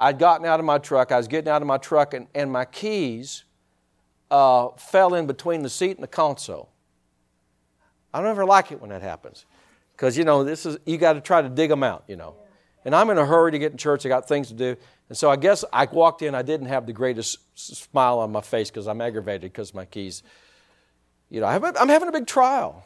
I'd 0.00 0.18
gotten 0.18 0.44
out 0.46 0.58
of 0.58 0.66
my 0.66 0.78
truck. 0.78 1.12
I 1.12 1.16
was 1.16 1.28
getting 1.28 1.48
out 1.48 1.62
of 1.62 1.68
my 1.68 1.78
truck, 1.78 2.12
and, 2.12 2.26
and 2.34 2.50
my 2.50 2.64
keys 2.64 3.44
uh, 4.32 4.70
fell 4.76 5.14
in 5.14 5.28
between 5.28 5.62
the 5.62 5.70
seat 5.70 5.92
and 5.92 6.02
the 6.02 6.08
console. 6.08 6.70
I 8.12 8.18
don't 8.18 8.28
ever 8.28 8.44
like 8.44 8.72
it 8.72 8.80
when 8.80 8.90
that 8.90 9.02
happens 9.02 9.46
because 10.00 10.16
you 10.16 10.24
know 10.24 10.44
this 10.44 10.64
is 10.64 10.78
you 10.86 10.96
got 10.96 11.12
to 11.12 11.20
try 11.20 11.42
to 11.42 11.48
dig 11.50 11.68
them 11.68 11.82
out, 11.82 12.04
you 12.08 12.16
know. 12.16 12.34
And 12.86 12.94
I'm 12.94 13.10
in 13.10 13.18
a 13.18 13.26
hurry 13.26 13.52
to 13.52 13.58
get 13.58 13.70
in 13.70 13.76
church. 13.76 14.06
I 14.06 14.08
got 14.08 14.26
things 14.26 14.48
to 14.48 14.54
do, 14.54 14.74
and 15.10 15.18
so 15.18 15.30
I 15.30 15.36
guess 15.36 15.62
I 15.74 15.84
walked 15.84 16.22
in. 16.22 16.34
I 16.34 16.40
didn't 16.40 16.68
have 16.68 16.86
the 16.86 16.94
greatest 16.94 17.38
smile 17.54 18.20
on 18.20 18.32
my 18.32 18.40
face 18.40 18.70
because 18.70 18.88
I'm 18.88 19.02
aggravated 19.02 19.52
because 19.52 19.74
my 19.74 19.84
keys. 19.84 20.22
You 21.28 21.40
know, 21.40 21.46
I'm 21.46 21.88
having 21.88 22.08
a 22.08 22.12
big 22.12 22.26
trial. 22.26 22.84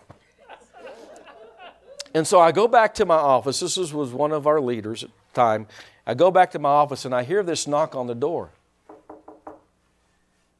And 2.14 2.26
so 2.26 2.40
I 2.40 2.52
go 2.52 2.68
back 2.68 2.94
to 2.94 3.06
my 3.06 3.16
office. 3.16 3.60
This 3.60 3.76
was 3.76 4.12
one 4.12 4.32
of 4.32 4.46
our 4.46 4.60
leaders 4.60 5.02
at 5.02 5.10
the 5.10 5.34
time. 5.34 5.66
I 6.06 6.14
go 6.14 6.30
back 6.30 6.50
to 6.50 6.58
my 6.58 6.68
office 6.68 7.04
and 7.06 7.14
I 7.14 7.22
hear 7.22 7.42
this 7.42 7.66
knock 7.66 7.94
on 7.94 8.06
the 8.06 8.14
door. 8.14 8.50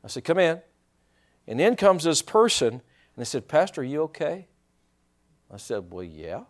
I 0.03 0.09
said, 0.09 0.25
Come 0.25 0.39
in. 0.39 0.63
And 1.47 1.61
in 1.61 1.77
comes 1.77 2.05
this 2.05 2.23
person, 2.23 2.73
and 2.73 2.81
they 3.17 3.25
said, 3.25 3.49
Pastor, 3.49 3.83
are 3.83 3.85
you 3.85 4.03
okay? 4.05 4.47
I 5.53 5.57
said, 5.57 5.91
Well, 5.91 6.05
yeah. 6.05 6.43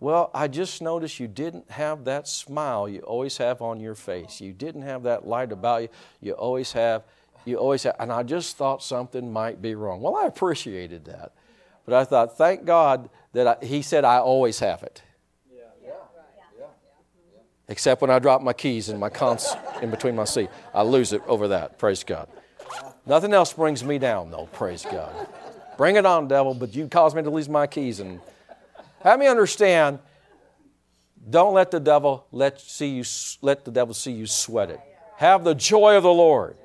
Well, 0.00 0.30
I 0.32 0.46
just 0.46 0.80
noticed 0.80 1.18
you 1.18 1.26
didn't 1.26 1.70
have 1.72 2.04
that 2.04 2.28
smile 2.28 2.88
you 2.88 3.00
always 3.00 3.36
have 3.38 3.60
on 3.60 3.80
your 3.80 3.96
face. 3.96 4.40
You 4.40 4.52
didn't 4.52 4.82
have 4.82 5.02
that 5.02 5.26
light 5.26 5.50
about 5.50 5.82
you. 5.82 5.88
You 6.20 6.32
always 6.34 6.72
have, 6.72 7.02
you 7.44 7.56
always 7.56 7.82
have, 7.82 7.96
and 7.98 8.12
I 8.12 8.22
just 8.22 8.56
thought 8.56 8.82
something 8.82 9.32
might 9.32 9.60
be 9.60 9.74
wrong. 9.74 10.00
Well, 10.00 10.14
I 10.14 10.26
appreciated 10.26 11.06
that. 11.06 11.32
But 11.84 11.94
I 11.94 12.04
thought, 12.04 12.36
thank 12.38 12.64
God 12.64 13.10
that 13.32 13.46
I, 13.46 13.64
he 13.64 13.82
said 13.82 14.04
I 14.04 14.18
always 14.18 14.60
have 14.60 14.84
it. 14.84 15.02
Yeah. 15.50 15.62
Yeah. 15.82 15.94
Yeah. 16.56 16.66
Except 17.66 18.00
when 18.00 18.10
I 18.10 18.20
drop 18.20 18.40
my 18.40 18.52
keys 18.52 18.90
in 18.90 19.00
my 19.00 19.08
cons 19.08 19.48
in 19.82 19.90
between 19.90 20.14
my 20.14 20.24
seat. 20.24 20.50
I 20.72 20.82
lose 20.82 21.12
it 21.12 21.22
over 21.26 21.48
that. 21.48 21.78
Praise 21.78 22.04
God. 22.04 22.28
Nothing 23.04 23.32
else 23.32 23.52
brings 23.52 23.82
me 23.82 23.98
down, 23.98 24.30
though. 24.30 24.48
Praise 24.52 24.84
God. 24.84 25.28
Bring 25.78 25.94
it 25.94 26.04
on, 26.04 26.26
devil, 26.26 26.54
but 26.54 26.74
you 26.74 26.88
caused 26.88 27.16
me 27.16 27.22
to 27.22 27.30
lose 27.30 27.48
my 27.48 27.68
keys. 27.68 28.00
And 28.00 28.20
have 29.00 29.20
me 29.20 29.28
understand, 29.28 30.00
don't 31.30 31.54
let 31.54 31.70
the 31.70 31.78
devil 31.78 32.26
let, 32.32 32.60
see 32.60 32.88
you, 32.88 33.04
let 33.42 33.64
the 33.64 33.70
devil 33.70 33.94
see 33.94 34.10
you 34.10 34.26
sweat 34.26 34.70
it. 34.70 34.80
Have 35.16 35.44
the 35.44 35.54
joy 35.54 35.96
of 35.96 36.02
the 36.02 36.12
Lord. 36.12 36.56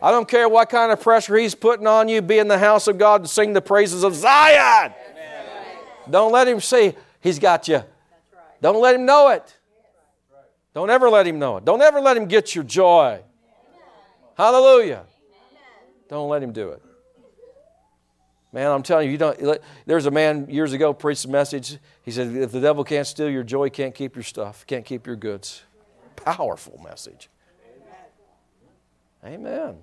I 0.00 0.10
don't 0.10 0.26
care 0.26 0.48
what 0.48 0.70
kind 0.70 0.90
of 0.90 1.00
pressure 1.00 1.36
he's 1.36 1.54
putting 1.54 1.86
on 1.86 2.08
you, 2.08 2.22
be 2.22 2.38
in 2.38 2.48
the 2.48 2.58
house 2.58 2.88
of 2.88 2.96
God 2.96 3.20
and 3.20 3.28
sing 3.28 3.52
the 3.52 3.60
praises 3.60 4.02
of 4.02 4.14
Zion. 4.14 4.94
Don't 6.08 6.32
let 6.32 6.48
him 6.48 6.60
see 6.60 6.94
he's 7.20 7.38
got 7.38 7.68
you. 7.68 7.82
Don't 8.62 8.80
let 8.80 8.94
him 8.94 9.04
know 9.04 9.28
it. 9.28 9.58
Don't 10.72 10.88
ever 10.88 11.10
let 11.10 11.26
him 11.26 11.38
know 11.38 11.58
it. 11.58 11.66
Don't 11.66 11.82
ever 11.82 12.00
let 12.00 12.16
him 12.16 12.24
get 12.24 12.54
your 12.54 12.64
joy. 12.64 13.20
Hallelujah. 14.38 15.04
Don't 16.08 16.30
let 16.30 16.42
him 16.42 16.52
do 16.52 16.70
it. 16.70 16.82
Man, 18.52 18.70
I'm 18.70 18.82
telling 18.82 19.06
you, 19.06 19.12
you 19.12 19.18
don't. 19.18 19.60
There's 19.84 20.06
a 20.06 20.10
man 20.10 20.48
years 20.48 20.72
ago 20.72 20.94
preached 20.94 21.26
a 21.26 21.28
message. 21.28 21.78
He 22.02 22.10
said, 22.10 22.34
"If 22.34 22.50
the 22.50 22.60
devil 22.60 22.82
can't 22.82 23.06
steal 23.06 23.28
your 23.28 23.42
joy, 23.42 23.68
can't 23.68 23.94
keep 23.94 24.16
your 24.16 24.22
stuff, 24.22 24.66
can't 24.66 24.86
keep 24.86 25.06
your 25.06 25.16
goods." 25.16 25.62
Powerful 26.16 26.80
message. 26.82 27.28
Amen. 29.22 29.46
Amen. 29.46 29.76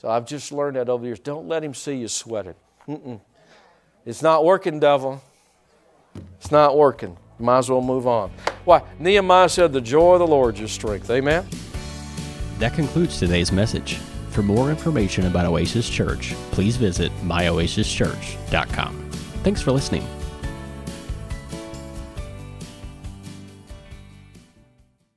So 0.00 0.08
I've 0.08 0.26
just 0.26 0.52
learned 0.52 0.76
that 0.76 0.88
over 0.88 1.02
the 1.02 1.08
years. 1.08 1.20
Don't 1.20 1.46
let 1.46 1.62
him 1.62 1.74
see 1.74 1.96
you 1.96 2.08
sweating. 2.08 2.54
Mm-mm. 2.88 3.20
It's 4.04 4.22
not 4.22 4.44
working, 4.44 4.80
devil. 4.80 5.22
It's 6.38 6.50
not 6.50 6.76
working. 6.76 7.16
Might 7.38 7.58
as 7.58 7.70
well 7.70 7.82
move 7.82 8.06
on. 8.06 8.30
Why? 8.64 8.82
Nehemiah 8.98 9.48
said, 9.48 9.72
"The 9.72 9.80
joy 9.80 10.14
of 10.14 10.20
the 10.20 10.26
Lord 10.26 10.54
is 10.54 10.60
your 10.60 10.68
strength." 10.68 11.10
Amen. 11.10 11.46
That 12.58 12.72
concludes 12.72 13.18
today's 13.18 13.52
message. 13.52 14.00
For 14.32 14.42
more 14.42 14.70
information 14.70 15.26
about 15.26 15.44
Oasis 15.44 15.88
Church, 15.90 16.34
please 16.52 16.76
visit 16.76 17.12
myoasischurch.com. 17.22 19.10
Thanks 19.42 19.60
for 19.60 19.72
listening. 19.72 20.06